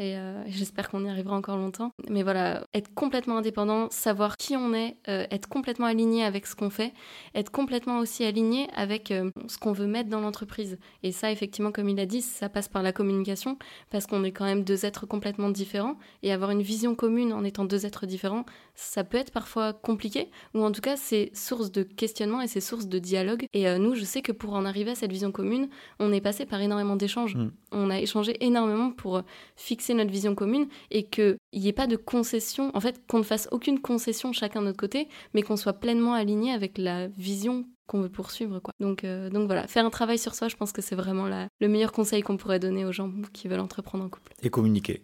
Euh, 0.00 0.44
et 0.44 0.50
j'espère 0.50 0.90
qu'on 0.90 1.04
y 1.04 1.08
arrivera 1.08 1.36
encore 1.36 1.56
longtemps. 1.56 1.92
Mais 2.10 2.22
voilà, 2.22 2.66
être 2.74 2.92
complètement 2.94 3.38
indépendant, 3.38 3.88
savoir 3.90 4.36
qui 4.36 4.56
on 4.56 4.74
est, 4.74 4.96
euh, 5.08 5.26
être 5.30 5.48
complètement 5.48 5.86
aligné 5.86 6.24
avec 6.24 6.46
ce 6.46 6.54
qu'on 6.54 6.70
fait, 6.70 6.92
être 7.34 7.50
complètement 7.50 7.98
aussi 7.98 8.24
aligné 8.24 8.68
avec 8.74 9.10
euh, 9.10 9.30
ce 9.48 9.58
qu'on 9.58 9.72
veut 9.72 9.86
mettre 9.86 10.10
dans 10.10 10.20
l'entreprise. 10.20 10.78
Et 11.02 11.12
ça, 11.12 11.30
effectivement, 11.32 11.72
comme 11.72 11.88
il 11.88 11.98
a 12.00 12.06
dit, 12.06 12.22
ça 12.22 12.48
passe 12.48 12.68
par 12.68 12.82
la 12.82 12.92
communication, 12.92 13.58
parce 13.90 14.06
qu'on 14.06 14.24
est 14.24 14.32
quand 14.32 14.44
même 14.44 14.64
deux 14.64 14.84
êtres 14.84 15.06
complètement 15.06 15.50
différents, 15.50 15.96
et 16.22 16.32
avoir 16.32 16.50
une 16.50 16.62
vision 16.62 16.94
commune 16.94 17.32
en 17.32 17.44
étant 17.44 17.64
deux 17.64 17.86
êtres 17.86 18.06
différents, 18.06 18.44
ça 18.74 19.04
peut 19.04 19.18
être 19.18 19.30
parfois 19.30 19.72
compliqué, 19.72 20.28
ou 20.54 20.62
en 20.62 20.72
tout 20.72 20.82
cas 20.82 20.96
c'est 20.96 21.30
source 21.34 21.72
de 21.72 21.82
questionnement 21.82 22.42
et 22.42 22.46
c'est 22.46 22.60
source 22.60 22.86
de 22.86 22.98
dialogue. 22.98 23.46
Et 23.54 23.66
nous, 23.78 23.94
je 23.94 24.04
sais 24.04 24.20
que 24.20 24.32
pour 24.32 24.52
en 24.54 24.64
arriver 24.66 24.90
à 24.90 24.94
cette 24.94 25.10
vision 25.10 25.32
commune, 25.32 25.68
on 25.98 26.12
est 26.12 26.20
passé 26.20 26.44
par 26.44 26.60
énormément 26.60 26.96
d'échanges. 26.96 27.36
Mm. 27.36 27.50
On 27.72 27.90
a 27.90 27.98
échangé 27.98 28.36
énormément 28.44 28.90
pour 28.90 29.22
fixer 29.56 29.85
notre 29.94 30.10
vision 30.10 30.34
commune 30.34 30.68
et 30.90 31.08
qu'il 31.08 31.36
n'y 31.52 31.68
ait 31.68 31.72
pas 31.72 31.86
de 31.86 31.96
concession, 31.96 32.70
en 32.74 32.80
fait 32.80 33.06
qu'on 33.06 33.18
ne 33.18 33.22
fasse 33.22 33.48
aucune 33.52 33.80
concession 33.80 34.32
chacun 34.32 34.60
de 34.60 34.66
notre 34.66 34.78
côté, 34.78 35.08
mais 35.34 35.42
qu'on 35.42 35.56
soit 35.56 35.74
pleinement 35.74 36.14
aligné 36.14 36.52
avec 36.52 36.78
la 36.78 37.08
vision 37.08 37.64
qu'on 37.86 38.00
veut 38.00 38.08
poursuivre. 38.08 38.58
Quoi. 38.60 38.74
Donc, 38.80 39.04
euh, 39.04 39.30
donc 39.30 39.46
voilà, 39.46 39.66
faire 39.66 39.84
un 39.84 39.90
travail 39.90 40.18
sur 40.18 40.34
soi, 40.34 40.48
je 40.48 40.56
pense 40.56 40.72
que 40.72 40.82
c'est 40.82 40.96
vraiment 40.96 41.26
la, 41.26 41.48
le 41.60 41.68
meilleur 41.68 41.92
conseil 41.92 42.22
qu'on 42.22 42.36
pourrait 42.36 42.58
donner 42.58 42.84
aux 42.84 42.92
gens 42.92 43.10
qui 43.32 43.48
veulent 43.48 43.60
entreprendre 43.60 44.04
en 44.04 44.08
couple. 44.08 44.32
Et 44.42 44.50
communiquer. 44.50 45.02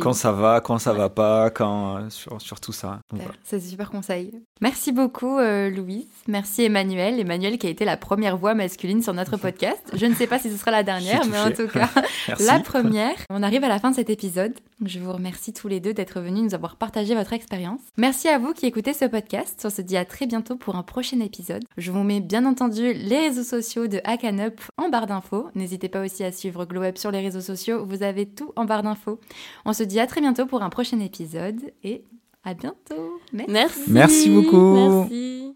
quand 0.00 0.12
ça 0.12 0.32
va, 0.32 0.60
quand 0.60 0.78
ça 0.78 0.92
va 0.92 1.08
pas, 1.08 1.50
quand, 1.50 1.96
euh, 1.96 2.10
sur, 2.10 2.40
sur, 2.40 2.60
tout 2.60 2.72
ça. 2.72 3.00
C'est 3.44 3.60
super 3.60 3.90
conseil. 3.90 4.32
Merci 4.60 4.92
beaucoup 4.92 5.38
euh, 5.38 5.70
Louise, 5.70 6.08
merci 6.26 6.64
Emmanuel. 6.64 7.20
Emmanuel 7.20 7.58
qui 7.58 7.66
a 7.66 7.70
été 7.70 7.84
la 7.84 7.96
première 7.96 8.36
voix 8.36 8.54
masculine 8.54 9.02
sur 9.02 9.14
notre 9.14 9.36
podcast. 9.38 9.80
Je 9.94 10.06
ne 10.06 10.14
sais 10.14 10.26
pas 10.26 10.38
si 10.38 10.50
ce 10.50 10.56
sera 10.56 10.70
la 10.70 10.82
dernière, 10.82 11.24
mais 11.26 11.38
en 11.38 11.52
tout 11.52 11.68
cas 11.68 11.88
la 12.40 12.60
première. 12.60 13.16
On 13.30 13.42
arrive 13.42 13.64
à 13.64 13.68
la 13.68 13.78
fin 13.78 13.90
de 13.90 13.96
cet 13.96 14.10
épisode. 14.10 14.54
Je 14.84 14.98
vous 14.98 15.12
remercie 15.12 15.52
tous 15.52 15.68
les 15.68 15.80
deux 15.80 15.94
d'être 15.94 16.20
venus 16.20 16.44
nous 16.44 16.54
avoir 16.54 16.76
partagé 16.76 17.14
votre 17.14 17.32
expérience. 17.32 17.80
Merci 17.96 18.28
à 18.28 18.38
vous 18.38 18.52
qui 18.52 18.66
écoutez 18.66 18.92
ce 18.92 19.04
podcast. 19.04 19.60
On 19.64 19.70
se 19.70 19.82
dit 19.82 19.96
à 19.96 20.04
très 20.04 20.26
bientôt 20.26 20.56
pour 20.56 20.76
un 20.76 20.82
prochain 20.82 21.20
épisode. 21.20 21.64
Je 21.76 21.90
vous 21.90 22.04
mets 22.08 22.20
bien 22.20 22.46
entendu 22.46 22.94
les 22.94 23.18
réseaux 23.18 23.42
sociaux 23.42 23.86
de 23.86 24.00
Hackanup 24.04 24.60
en 24.76 24.88
barre 24.88 25.06
d'infos. 25.06 25.48
N'hésitez 25.54 25.88
pas 25.88 26.02
aussi 26.02 26.24
à 26.24 26.32
suivre 26.32 26.64
GlowUp 26.64 26.96
sur 26.96 27.10
les 27.10 27.20
réseaux 27.20 27.42
sociaux. 27.42 27.84
Vous 27.84 28.02
avez 28.02 28.26
tout 28.26 28.52
en 28.56 28.64
barre 28.64 28.82
d'infos. 28.82 29.20
On 29.66 29.72
se 29.72 29.82
dit 29.82 30.00
à 30.00 30.06
très 30.06 30.20
bientôt 30.20 30.46
pour 30.46 30.62
un 30.62 30.70
prochain 30.70 31.00
épisode 31.00 31.60
et 31.84 32.04
à 32.44 32.54
bientôt. 32.54 33.20
Merci. 33.32 33.80
Merci 33.88 34.30
beaucoup. 34.30 34.74
Merci. 34.74 35.54